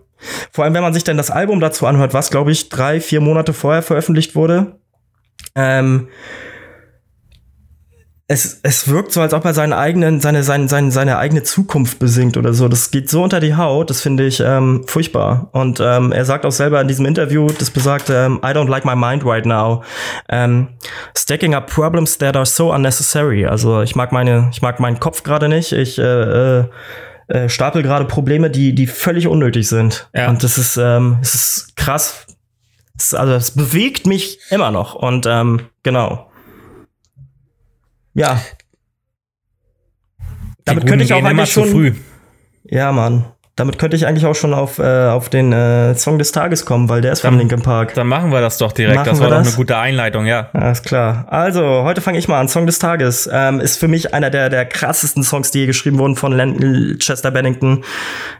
vor 0.51 0.63
allem, 0.63 0.73
wenn 0.73 0.83
man 0.83 0.93
sich 0.93 1.03
dann 1.03 1.17
das 1.17 1.31
Album 1.31 1.59
dazu 1.59 1.85
anhört, 1.85 2.13
was, 2.13 2.29
glaube 2.29 2.51
ich, 2.51 2.69
drei, 2.69 3.01
vier 3.01 3.21
Monate 3.21 3.53
vorher 3.53 3.81
veröffentlicht 3.81 4.35
wurde, 4.35 4.79
ähm, 5.55 6.07
es, 8.27 8.61
es 8.63 8.87
wirkt 8.87 9.11
so, 9.11 9.21
als 9.21 9.33
ob 9.33 9.43
er 9.43 9.53
seinen 9.53 9.73
eigenen, 9.73 10.21
seine, 10.21 10.43
seine, 10.43 10.69
seine, 10.69 10.91
seine 10.91 11.17
eigene 11.17 11.43
Zukunft 11.43 11.99
besingt 11.99 12.37
oder 12.37 12.53
so. 12.53 12.69
Das 12.69 12.89
geht 12.89 13.09
so 13.09 13.21
unter 13.21 13.41
die 13.41 13.55
Haut, 13.55 13.89
das 13.89 14.01
finde 14.01 14.25
ich 14.25 14.39
ähm, 14.39 14.85
furchtbar. 14.87 15.49
Und 15.51 15.81
ähm, 15.81 16.13
er 16.13 16.23
sagt 16.23 16.45
auch 16.45 16.51
selber 16.51 16.79
in 16.79 16.87
diesem 16.87 17.05
Interview, 17.05 17.49
das 17.51 17.69
besagt, 17.69 18.09
ähm, 18.09 18.39
I 18.41 18.47
don't 18.47 18.69
like 18.69 18.85
my 18.85 18.95
mind 18.95 19.25
right 19.25 19.45
now. 19.45 19.83
Ähm, 20.29 20.69
stacking 21.17 21.53
up 21.53 21.67
problems 21.67 22.17
that 22.17 22.37
are 22.37 22.45
so 22.45 22.73
unnecessary. 22.73 23.45
Also 23.45 23.81
ich 23.81 23.95
mag 23.95 24.13
meine, 24.13 24.49
ich 24.53 24.61
mag 24.61 24.79
meinen 24.79 25.01
Kopf 25.01 25.23
gerade 25.23 25.49
nicht. 25.49 25.73
Ich 25.73 25.99
äh, 25.99 26.03
äh, 26.59 26.65
äh, 27.27 27.49
stapel 27.49 27.83
gerade 27.83 28.05
Probleme, 28.05 28.49
die, 28.49 28.73
die 28.73 28.87
völlig 28.87 29.27
unnötig 29.27 29.67
sind. 29.67 30.07
Ja. 30.15 30.29
Und 30.29 30.43
das 30.43 30.57
ist, 30.57 30.77
ähm, 30.77 31.17
es 31.21 31.35
ist 31.35 31.75
krass. 31.75 32.25
Es, 32.97 33.13
also 33.13 33.33
es 33.33 33.51
bewegt 33.51 34.07
mich 34.07 34.39
immer 34.49 34.71
noch. 34.71 34.95
Und 34.95 35.25
ähm, 35.25 35.63
genau. 35.83 36.29
Ja. 38.13 38.41
Damit 40.65 40.87
könnte 40.87 41.03
ich 41.03 41.13
auch 41.13 41.23
eigentlich 41.23 41.51
schon. 41.51 41.69
Früh. 41.69 41.93
Ja, 42.63 42.91
Mann. 42.91 43.25
Damit 43.55 43.77
könnte 43.77 43.95
ich 43.95 44.07
eigentlich 44.07 44.25
auch 44.25 44.33
schon 44.33 44.51
auf, 44.51 44.79
äh, 44.79 45.09
auf 45.09 45.29
den 45.29 45.53
äh, 45.53 45.93
Song 45.93 46.17
des 46.17 46.31
Tages 46.31 46.65
kommen, 46.65 46.89
weil 46.89 47.01
der 47.01 47.11
ist 47.11 47.23
dann, 47.23 47.33
von 47.33 47.39
Linkin 47.39 47.61
Park. 47.61 47.93
Dann 47.93 48.07
machen 48.07 48.31
wir 48.31 48.41
das 48.41 48.57
doch 48.57 48.71
direkt. 48.71 48.95
Machen 48.95 49.09
das 49.09 49.19
war 49.19 49.29
doch 49.29 49.37
eine 49.37 49.51
gute 49.51 49.77
Einleitung, 49.77 50.25
ja. 50.25 50.49
Alles 50.53 50.81
klar. 50.81 51.27
Also, 51.29 51.83
heute 51.83 52.01
fange 52.01 52.17
ich 52.17 52.27
mal 52.27 52.39
an. 52.39 52.47
Song 52.47 52.65
des 52.65 52.79
Tages 52.79 53.29
ähm, 53.31 53.59
ist 53.59 53.77
für 53.77 53.87
mich 53.87 54.11
einer 54.11 54.31
der, 54.31 54.49
der 54.49 54.65
krassesten 54.65 55.23
Songs, 55.23 55.51
die 55.51 55.59
hier 55.59 55.67
geschrieben 55.67 55.99
wurden 55.99 56.15
von 56.15 56.31
Len 56.31 56.97
Chester 56.97 57.29
Bennington 57.29 57.83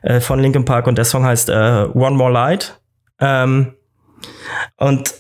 äh, 0.02 0.20
von 0.20 0.40
Linkin 0.40 0.66
Park 0.66 0.88
und 0.88 0.98
der 0.98 1.06
Song 1.06 1.24
heißt 1.24 1.50
äh, 1.50 1.86
One 1.94 2.16
More 2.16 2.32
Light. 2.32 2.82
Ähm, 3.20 3.76
und 4.78 5.14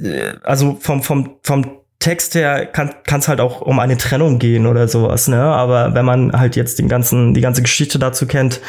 äh, 0.00 0.32
also 0.42 0.76
vom, 0.80 1.04
vom, 1.04 1.36
vom 1.44 1.79
Text 2.00 2.34
her 2.34 2.64
kann 2.64 2.94
es 3.06 3.28
halt 3.28 3.40
auch 3.40 3.60
um 3.60 3.78
eine 3.78 3.98
Trennung 3.98 4.38
gehen 4.38 4.66
oder 4.66 4.88
sowas, 4.88 5.28
ne? 5.28 5.42
Aber 5.42 5.94
wenn 5.94 6.06
man 6.06 6.32
halt 6.32 6.56
jetzt 6.56 6.78
den 6.78 6.88
ganzen, 6.88 7.34
die 7.34 7.42
ganze 7.42 7.60
Geschichte 7.60 7.98
dazu 7.98 8.26
kennt, 8.26 8.62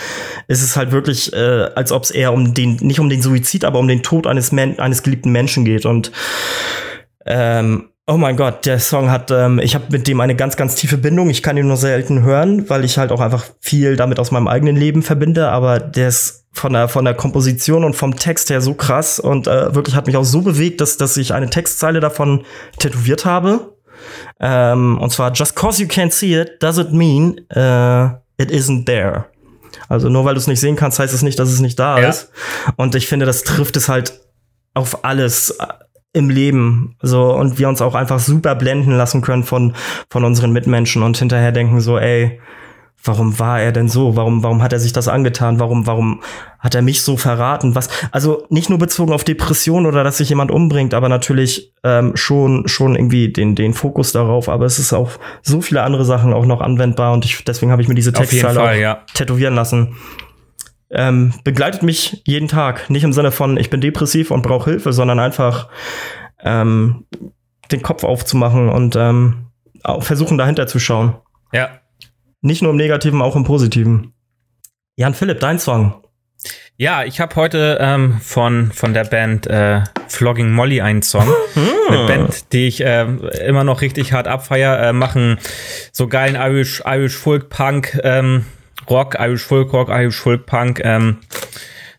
ist 0.49 0.61
es 0.61 0.75
halt 0.75 0.91
wirklich, 0.91 1.31
äh, 1.31 1.69
als 1.73 1.93
ob 1.93 2.03
es 2.03 2.11
eher 2.11 2.33
um 2.33 2.53
den, 2.53 2.75
nicht 2.81 2.99
um 2.99 3.07
den 3.07 3.21
Suizid, 3.21 3.63
aber 3.63 3.79
um 3.79 3.87
den 3.87 4.03
Tod 4.03 4.27
eines, 4.27 4.51
Men 4.51 4.79
eines 4.79 5.01
geliebten 5.01 5.31
Menschen 5.31 5.63
geht. 5.63 5.85
Und 5.85 6.11
ähm, 7.25 7.90
Oh 8.07 8.17
mein 8.17 8.35
Gott, 8.35 8.65
der 8.65 8.79
Song 8.79 9.11
hat, 9.11 9.29
ähm, 9.31 9.59
ich 9.59 9.75
habe 9.75 9.85
mit 9.89 10.07
dem 10.07 10.19
eine 10.21 10.35
ganz, 10.35 10.57
ganz 10.57 10.75
tiefe 10.75 10.97
Bindung. 10.97 11.29
Ich 11.29 11.43
kann 11.43 11.55
ihn 11.55 11.67
nur 11.67 11.77
selten 11.77 12.23
hören, 12.23 12.69
weil 12.69 12.83
ich 12.83 12.97
halt 12.97 13.11
auch 13.11 13.21
einfach 13.21 13.45
viel 13.59 13.95
damit 13.95 14.19
aus 14.19 14.31
meinem 14.31 14.47
eigenen 14.47 14.75
Leben 14.75 15.03
verbinde. 15.03 15.49
Aber 15.49 15.79
der 15.79 16.07
ist 16.07 16.45
von 16.51 16.73
der, 16.73 16.87
von 16.87 17.05
der 17.05 17.13
Komposition 17.13 17.83
und 17.83 17.95
vom 17.95 18.15
Text 18.15 18.49
her 18.49 18.59
so 18.59 18.73
krass 18.73 19.19
und 19.19 19.47
äh, 19.47 19.73
wirklich 19.73 19.95
hat 19.95 20.07
mich 20.07 20.17
auch 20.17 20.25
so 20.25 20.41
bewegt, 20.41 20.81
dass, 20.81 20.97
dass 20.97 21.15
ich 21.15 21.33
eine 21.33 21.49
Textzeile 21.49 21.99
davon 21.99 22.43
tätowiert 22.77 23.25
habe. 23.25 23.77
Ähm, 24.39 24.97
und 24.97 25.11
zwar, 25.11 25.31
just 25.31 25.55
cause 25.55 25.81
you 25.81 25.87
can't 25.87 26.11
see 26.11 26.39
it, 26.39 26.61
doesn't 26.61 26.91
mean 26.91 27.39
uh, 27.55 28.17
it 28.37 28.51
isn't 28.51 28.85
there. 28.85 29.25
Also 29.87 30.09
nur 30.09 30.25
weil 30.25 30.33
du 30.33 30.39
es 30.39 30.47
nicht 30.47 30.59
sehen 30.59 30.75
kannst, 30.75 30.99
heißt 30.99 31.13
es 31.13 31.21
nicht, 31.21 31.39
dass 31.39 31.49
es 31.49 31.59
nicht 31.59 31.77
da 31.79 31.99
ja. 31.99 32.09
ist. 32.09 32.29
Und 32.77 32.95
ich 32.95 33.07
finde, 33.07 33.25
das 33.25 33.43
trifft 33.43 33.77
es 33.77 33.87
halt 33.87 34.19
auf 34.73 35.05
alles 35.05 35.57
im 36.13 36.29
Leben 36.29 36.95
so 37.01 37.33
und 37.33 37.57
wir 37.57 37.69
uns 37.69 37.81
auch 37.81 37.95
einfach 37.95 38.19
super 38.19 38.55
blenden 38.55 38.91
lassen 38.91 39.21
können 39.21 39.43
von 39.43 39.73
von 40.09 40.25
unseren 40.25 40.51
Mitmenschen 40.51 41.03
und 41.03 41.17
hinterher 41.17 41.51
denken 41.51 41.79
so 41.79 41.97
ey 41.97 42.39
warum 43.03 43.39
war 43.39 43.59
er 43.59 43.71
denn 43.71 43.89
so? 43.89 44.15
Warum 44.15 44.43
warum 44.43 44.61
hat 44.61 44.73
er 44.73 44.79
sich 44.79 44.93
das 44.93 45.07
angetan? 45.07 45.59
Warum 45.59 45.87
warum 45.87 46.21
hat 46.59 46.75
er 46.75 46.81
mich 46.81 47.01
so 47.01 47.17
verraten? 47.17 47.75
Was 47.75 47.89
also 48.11 48.45
nicht 48.49 48.69
nur 48.69 48.77
bezogen 48.77 49.13
auf 49.13 49.23
Depression 49.23 49.85
oder 49.85 50.03
dass 50.03 50.17
sich 50.17 50.29
jemand 50.29 50.51
umbringt 50.51 50.93
aber 50.93 51.09
natürlich 51.09 51.73
ähm, 51.83 52.15
schon 52.15 52.67
schon 52.67 52.95
irgendwie 52.95 53.31
den 53.31 53.55
den 53.55 53.73
Fokus 53.73 54.11
darauf. 54.11 54.49
Aber 54.49 54.65
es 54.65 54.79
ist 54.79 54.93
auch 54.93 55.11
so 55.41 55.61
viele 55.61 55.83
andere 55.83 56.05
Sachen 56.05 56.33
auch 56.33 56.45
noch 56.45 56.61
anwendbar 56.61 57.13
und 57.13 57.25
ich 57.25 57.43
deswegen 57.43 57.71
habe 57.71 57.81
ich 57.81 57.87
mir 57.87 57.95
diese 57.95 58.13
Textzeile 58.13 58.79
ja. 58.79 59.01
tätowieren 59.13 59.55
lassen 59.55 59.95
ähm, 60.93 61.33
begleitet 61.43 61.83
mich 61.83 62.21
jeden 62.25 62.47
Tag. 62.47 62.89
Nicht 62.89 63.03
im 63.03 63.13
Sinne 63.13 63.31
von, 63.31 63.57
ich 63.57 63.69
bin 63.69 63.81
depressiv 63.81 64.31
und 64.31 64.41
brauche 64.41 64.71
Hilfe, 64.71 64.93
sondern 64.93 65.19
einfach 65.19 65.69
ähm, 66.43 67.05
den 67.71 67.81
Kopf 67.81 68.03
aufzumachen 68.03 68.69
und 68.69 68.95
ähm, 68.95 69.47
versuchen 69.99 70.37
dahinter 70.37 70.67
zu 70.67 70.79
schauen. 70.79 71.15
Ja. 71.53 71.69
Nicht 72.41 72.61
nur 72.61 72.71
im 72.71 72.77
Negativen, 72.77 73.21
auch 73.21 73.35
im 73.35 73.43
Positiven. 73.43 74.13
Jan 74.95 75.13
Philipp, 75.13 75.39
dein 75.39 75.59
Song. 75.59 76.03
Ja, 76.75 77.03
ich 77.03 77.19
habe 77.19 77.35
heute 77.35 77.77
ähm, 77.79 78.19
von, 78.21 78.71
von 78.71 78.93
der 78.93 79.03
Band 79.03 79.45
äh, 79.45 79.81
Flogging 80.07 80.51
Molly 80.51 80.81
einen 80.81 81.03
Song. 81.03 81.27
Eine 81.87 82.07
Band, 82.07 82.53
die 82.53 82.67
ich 82.67 82.83
äh, 82.83 83.03
immer 83.45 83.63
noch 83.63 83.81
richtig 83.81 84.13
hart 84.13 84.27
abfeier, 84.27 84.79
äh, 84.79 84.93
machen 84.93 85.37
so 85.91 86.07
geilen 86.07 86.35
Irish, 86.35 86.81
Irish 86.85 87.15
Folk 87.15 87.49
Punk. 87.49 87.99
Ähm, 88.03 88.45
Rock, 88.89 89.17
Irish 89.19 89.43
Folk 89.43 89.73
Rock, 89.73 89.89
Irish 89.89 90.19
Folk 90.19 90.45
Punk, 90.45 90.81
ähm, 90.83 91.17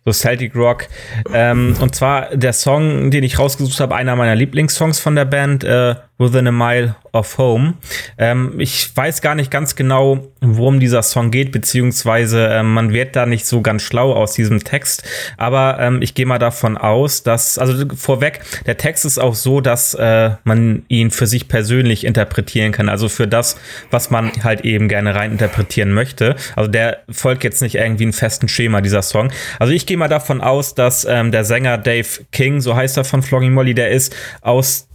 so 0.05 0.12
Celtic 0.12 0.55
Rock. 0.55 0.89
Ähm, 1.33 1.76
und 1.80 1.95
zwar 1.95 2.35
der 2.37 2.53
Song, 2.53 3.11
den 3.11 3.22
ich 3.22 3.39
rausgesucht 3.39 3.78
habe, 3.80 3.95
einer 3.95 4.16
meiner 4.16 4.35
Lieblingssongs 4.35 4.99
von 4.99 5.14
der 5.14 5.24
Band, 5.24 5.64
äh, 5.64 5.95
Within 6.19 6.47
a 6.47 6.53
Mile 6.53 6.95
of 7.13 7.39
Home. 7.39 7.75
Ähm, 8.17 8.55
ich 8.59 8.95
weiß 8.95 9.23
gar 9.23 9.35
nicht 9.35 9.51
ganz 9.51 9.75
genau, 9.75 10.29
worum 10.41 10.79
dieser 10.79 11.03
Song 11.03 11.31
geht, 11.31 11.53
beziehungsweise 11.53 12.47
äh, 12.49 12.63
man 12.63 12.93
wird 12.93 13.17
da 13.17 13.27
nicht 13.27 13.47
so 13.47 13.61
ganz 13.61 13.83
schlau 13.83 14.13
aus 14.13 14.35
diesem 14.35 14.63
Text. 14.63 15.03
Aber 15.37 15.79
ähm, 15.81 16.01
ich 16.01 16.15
gehe 16.15 16.27
mal 16.27 16.39
davon 16.39 16.77
aus, 16.77 17.23
dass, 17.23 17.59
also 17.59 17.87
vorweg, 17.97 18.41
der 18.67 18.77
Text 18.77 19.05
ist 19.05 19.19
auch 19.19 19.35
so, 19.35 19.61
dass 19.61 19.95
äh, 19.95 20.31
man 20.45 20.85
ihn 20.89 21.11
für 21.11 21.27
sich 21.27 21.49
persönlich 21.49 22.05
interpretieren 22.05 22.73
kann. 22.73 22.89
Also 22.89 23.09
für 23.09 23.27
das, 23.27 23.59
was 23.91 24.11
man 24.11 24.31
halt 24.45 24.63
eben 24.63 24.89
gerne 24.89 25.15
rein 25.15 25.33
interpretieren 25.33 25.93
möchte. 25.93 26.37
Also 26.55 26.71
der 26.71 27.01
folgt 27.11 27.43
jetzt 27.43 27.63
nicht 27.63 27.75
irgendwie 27.75 28.05
einem 28.05 28.13
festen 28.13 28.49
Schema, 28.49 28.81
dieser 28.81 29.03
Song. 29.03 29.33
Also 29.59 29.73
ich 29.73 29.87
gehe 29.87 29.97
mal 29.97 30.09
davon 30.09 30.41
aus, 30.41 30.75
dass 30.75 31.05
ähm, 31.05 31.33
der 31.33 31.45
Sänger 31.45 31.79
Dave 31.79 32.09
King, 32.31 32.61
so 32.61 32.77
heißt 32.77 32.97
er 32.97 33.05
von 33.05 33.23
Flogging 33.23 33.53
Molly, 33.53 33.75
der 33.75 33.91
ist 33.91 34.15
aus 34.41 34.89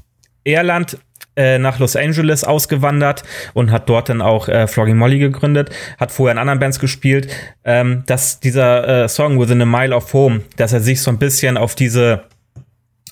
Irland 0.47 0.97
äh, 1.37 1.59
nach 1.59 1.79
Los 1.79 1.95
Angeles 1.95 2.43
ausgewandert 2.43 3.23
und 3.53 3.71
hat 3.71 3.87
dort 3.87 4.09
dann 4.09 4.21
auch 4.21 4.49
äh, 4.49 4.67
Flogging 4.67 4.97
Molly 4.97 5.19
gegründet, 5.19 5.69
hat 5.97 6.11
vorher 6.11 6.33
in 6.33 6.39
anderen 6.39 6.59
Bands 6.59 6.79
gespielt, 6.79 7.27
ähm, 7.63 8.03
dass 8.07 8.39
dieser 8.39 9.03
äh, 9.03 9.07
Song 9.07 9.39
Within 9.39 9.61
a 9.61 9.65
Mile 9.65 9.95
of 9.95 10.11
Home, 10.13 10.41
dass 10.57 10.73
er 10.73 10.81
sich 10.81 11.01
so 11.01 11.11
ein 11.11 11.19
bisschen 11.19 11.55
auf 11.57 11.75
diese, 11.75 12.23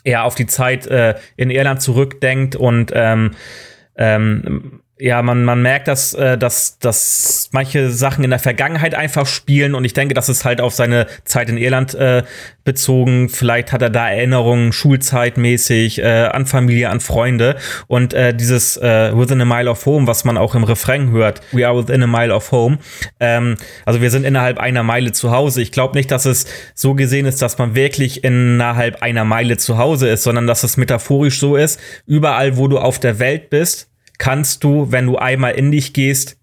ja, 0.03 0.23
auf 0.23 0.35
die 0.35 0.47
Zeit 0.47 0.87
äh, 0.87 1.15
in 1.37 1.51
Irland 1.51 1.81
zurückdenkt 1.81 2.55
und 2.55 2.91
ähm, 2.93 3.31
ähm, 3.95 4.81
ja, 4.97 5.21
man, 5.21 5.43
man 5.43 5.61
merkt, 5.61 5.89
dass, 5.89 6.13
äh, 6.13 6.37
dass, 6.37 6.79
dass 6.79 7.49
manche 7.51 7.89
Sachen 7.89 8.23
in 8.23 8.29
der 8.29 8.39
Vergangenheit 8.39 8.95
einfach 8.95 9.25
spielen 9.25 9.75
und 9.75 9.83
ich 9.83 9.93
denke, 9.93 10.13
das 10.13 10.29
ist 10.29 10.45
halt 10.45 10.61
auf 10.61 10.73
seine 10.73 11.07
Zeit 11.25 11.49
in 11.49 11.57
Irland 11.57 11.93
äh, 11.95 12.23
bezogen. 12.63 13.27
Vielleicht 13.27 13.73
hat 13.73 13.81
er 13.81 13.89
da 13.89 14.09
Erinnerungen 14.09 14.71
schulzeitmäßig 14.71 15.99
äh, 15.99 16.29
an 16.31 16.45
Familie, 16.45 16.89
an 16.89 17.01
Freunde 17.01 17.57
und 17.87 18.13
äh, 18.13 18.33
dieses 18.33 18.77
äh, 18.77 19.11
Within 19.13 19.41
a 19.41 19.45
Mile 19.45 19.69
of 19.69 19.85
Home, 19.85 20.07
was 20.07 20.23
man 20.23 20.37
auch 20.37 20.55
im 20.55 20.63
Refrain 20.63 21.11
hört, 21.11 21.41
We 21.51 21.67
are 21.67 21.77
within 21.77 22.01
a 22.01 22.07
mile 22.07 22.33
of 22.33 22.51
home. 22.53 22.77
Ähm, 23.19 23.57
also 23.85 24.01
wir 24.01 24.11
sind 24.11 24.23
innerhalb 24.23 24.59
einer 24.59 24.83
Meile 24.83 25.11
zu 25.11 25.31
Hause. 25.31 25.61
Ich 25.61 25.73
glaube 25.73 25.97
nicht, 25.97 26.09
dass 26.09 26.23
es 26.23 26.45
so 26.73 26.93
gesehen 26.93 27.25
ist, 27.25 27.41
dass 27.41 27.57
man 27.57 27.75
wirklich 27.75 28.23
innerhalb 28.23 29.01
einer 29.01 29.25
Meile 29.25 29.57
zu 29.57 29.77
Hause 29.77 30.07
ist, 30.07 30.23
sondern 30.23 30.47
dass 30.47 30.63
es 30.63 30.77
metaphorisch 30.77 31.37
so 31.37 31.57
ist, 31.57 31.81
überall, 32.07 32.55
wo 32.55 32.69
du 32.69 32.79
auf 32.79 32.97
der 32.99 33.19
Welt 33.19 33.49
bist, 33.49 33.89
kannst 34.17 34.63
du, 34.63 34.91
wenn 34.91 35.05
du 35.05 35.17
einmal 35.17 35.53
in 35.53 35.71
dich 35.71 35.93
gehst, 35.93 36.37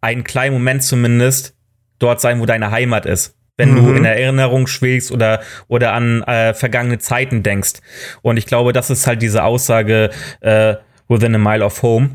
einen 0.00 0.24
kleinen 0.24 0.54
Moment 0.54 0.82
zumindest 0.82 1.54
dort 1.98 2.20
sein, 2.20 2.40
wo 2.40 2.46
deine 2.46 2.70
Heimat 2.70 3.06
ist. 3.06 3.36
Wenn 3.56 3.72
mhm. 3.72 3.76
du 3.76 3.92
in 3.92 4.04
Erinnerung 4.04 4.66
schwelgst 4.66 5.12
oder, 5.12 5.40
oder 5.68 5.92
an 5.92 6.22
äh, 6.22 6.54
vergangene 6.54 6.98
Zeiten 6.98 7.42
denkst. 7.42 7.74
Und 8.22 8.36
ich 8.36 8.46
glaube, 8.46 8.72
das 8.72 8.90
ist 8.90 9.06
halt 9.06 9.22
diese 9.22 9.44
Aussage 9.44 10.10
äh, 10.40 10.76
Within 11.08 11.34
a 11.34 11.38
Mile 11.38 11.64
of 11.64 11.82
Home. 11.82 12.10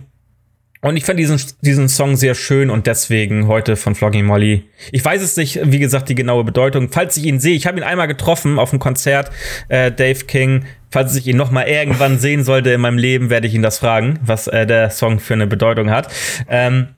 Und 0.81 0.95
ich 0.95 1.05
fand 1.05 1.19
diesen, 1.19 1.41
diesen 1.61 1.89
Song 1.89 2.15
sehr 2.15 2.35
schön 2.35 2.69
und 2.69 2.85
deswegen 2.85 3.47
heute 3.47 3.75
von 3.75 3.95
Flogging 3.95 4.25
Molly. 4.25 4.69
Ich 4.91 5.03
weiß 5.03 5.21
es 5.21 5.35
nicht, 5.35 5.59
wie 5.63 5.79
gesagt, 5.79 6.07
die 6.09 6.15
genaue 6.15 6.43
Bedeutung. 6.43 6.89
Falls 6.91 7.17
ich 7.17 7.25
ihn 7.25 7.39
sehe, 7.39 7.55
ich 7.55 7.65
habe 7.65 7.77
ihn 7.77 7.83
einmal 7.83 8.07
getroffen 8.07 8.59
auf 8.59 8.71
einem 8.71 8.79
Konzert, 8.79 9.31
äh, 9.69 9.91
Dave 9.91 10.25
King. 10.25 10.65
Falls 10.89 11.15
ich 11.15 11.27
ihn 11.27 11.37
noch 11.37 11.51
mal 11.51 11.67
irgendwann 11.67 12.19
sehen 12.19 12.43
sollte 12.43 12.71
in 12.71 12.81
meinem 12.81 12.97
Leben, 12.97 13.29
werde 13.29 13.47
ich 13.47 13.53
ihn 13.53 13.61
das 13.61 13.79
fragen, 13.79 14.19
was 14.23 14.47
äh, 14.47 14.65
der 14.65 14.89
Song 14.89 15.19
für 15.19 15.33
eine 15.33 15.47
Bedeutung 15.47 15.89
hat. 15.89 16.13
Ähm, 16.49 16.89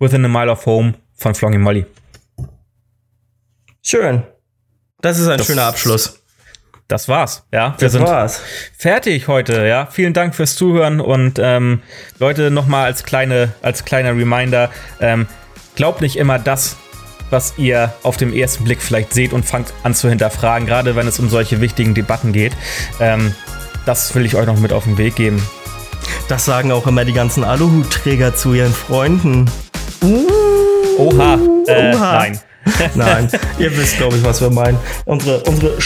Within 0.00 0.24
a 0.24 0.28
Mile 0.28 0.50
of 0.50 0.64
Home 0.66 0.94
von 1.16 1.34
Flogging 1.34 1.60
Molly. 1.60 1.86
Schön. 3.82 4.22
Das 5.00 5.18
ist 5.18 5.28
ein 5.28 5.38
das 5.38 5.46
schöner 5.46 5.64
Abschluss 5.64 6.18
das 6.88 7.06
war's. 7.06 7.44
Ja, 7.52 7.74
wir 7.78 7.86
das 7.86 7.92
sind 7.92 8.02
war's. 8.02 8.42
fertig 8.76 9.28
heute. 9.28 9.66
Ja, 9.66 9.86
vielen 9.86 10.14
Dank 10.14 10.34
fürs 10.34 10.56
Zuhören 10.56 11.00
und 11.00 11.38
ähm, 11.38 11.82
Leute 12.18 12.50
nochmal 12.50 12.86
als 12.86 13.04
kleine 13.04 13.52
als 13.60 13.84
kleiner 13.84 14.10
Reminder: 14.10 14.70
ähm, 15.00 15.26
Glaubt 15.76 16.00
nicht 16.00 16.16
immer 16.16 16.38
das, 16.38 16.76
was 17.30 17.54
ihr 17.56 17.92
auf 18.02 18.16
dem 18.16 18.32
ersten 18.32 18.64
Blick 18.64 18.80
vielleicht 18.80 19.12
seht 19.12 19.32
und 19.32 19.44
fangt 19.44 19.72
an 19.82 19.94
zu 19.94 20.08
hinterfragen, 20.08 20.66
gerade 20.66 20.96
wenn 20.96 21.06
es 21.06 21.18
um 21.18 21.28
solche 21.28 21.60
wichtigen 21.60 21.94
Debatten 21.94 22.32
geht. 22.32 22.52
Ähm, 23.00 23.34
das 23.86 24.14
will 24.14 24.26
ich 24.26 24.34
euch 24.36 24.46
noch 24.46 24.58
mit 24.58 24.72
auf 24.72 24.84
den 24.84 24.98
Weg 24.98 25.16
geben. 25.16 25.42
Das 26.28 26.44
sagen 26.44 26.72
auch 26.72 26.86
immer 26.86 27.04
die 27.04 27.12
ganzen 27.12 27.44
Aluhutträger 27.44 28.34
zu 28.34 28.54
ihren 28.54 28.72
Freunden. 28.72 29.50
Uh, 30.02 30.26
Oha, 30.98 31.38
äh, 31.66 31.94
Oha. 31.94 32.12
nein. 32.18 32.40
nein, 32.94 33.30
ihr 33.58 33.74
wisst, 33.76 33.96
glaube 33.96 34.16
ich, 34.18 34.24
was 34.24 34.40
wir 34.40 34.50
meinen. 34.50 34.78
Unsere, 35.06 35.42
unsere 35.44 35.78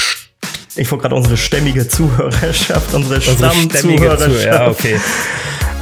ich 0.74 0.90
wollte 0.90 1.03
gerade 1.03 1.14
unsere 1.14 1.36
stämmige 1.36 1.86
Zuhörerschaft, 1.86 2.95
unsere, 2.95 3.16
unsere 3.16 3.36
Stammzuhörerschaft. 3.36 4.45
Ja, 4.45 4.68
okay. 4.68 4.99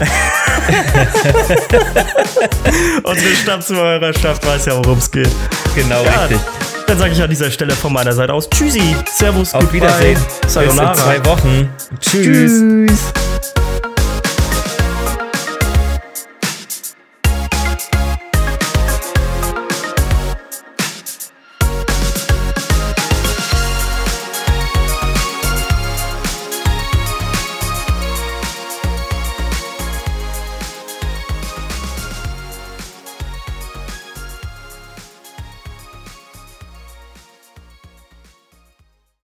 unsere 3.05 3.37
Stammzuhörerschaft 3.37 4.47
weiß 4.47 4.67
ja, 4.67 4.77
worum 4.77 4.99
es 4.99 5.11
geht. 5.11 5.29
Genau, 5.75 6.05
ja, 6.05 6.21
richtig. 6.23 6.39
Dann 6.87 6.99
sage 6.99 7.13
ich 7.13 7.23
an 7.23 7.31
dieser 7.31 7.51
Stelle 7.51 7.75
von 7.75 7.93
meiner 7.93 8.13
Seite 8.13 8.33
aus 8.33 8.49
Tschüssi, 8.51 8.97
Servus, 9.13 9.55
Auf 9.55 9.73
Wiedersehen. 9.73 10.19
Sayonara. 10.47 10.93
Bis 10.93 11.01
in 11.01 11.05
zwei 11.05 11.25
Wochen. 11.27 11.69
Tschüss. 12.01 12.27
Tschüss. 12.27 13.01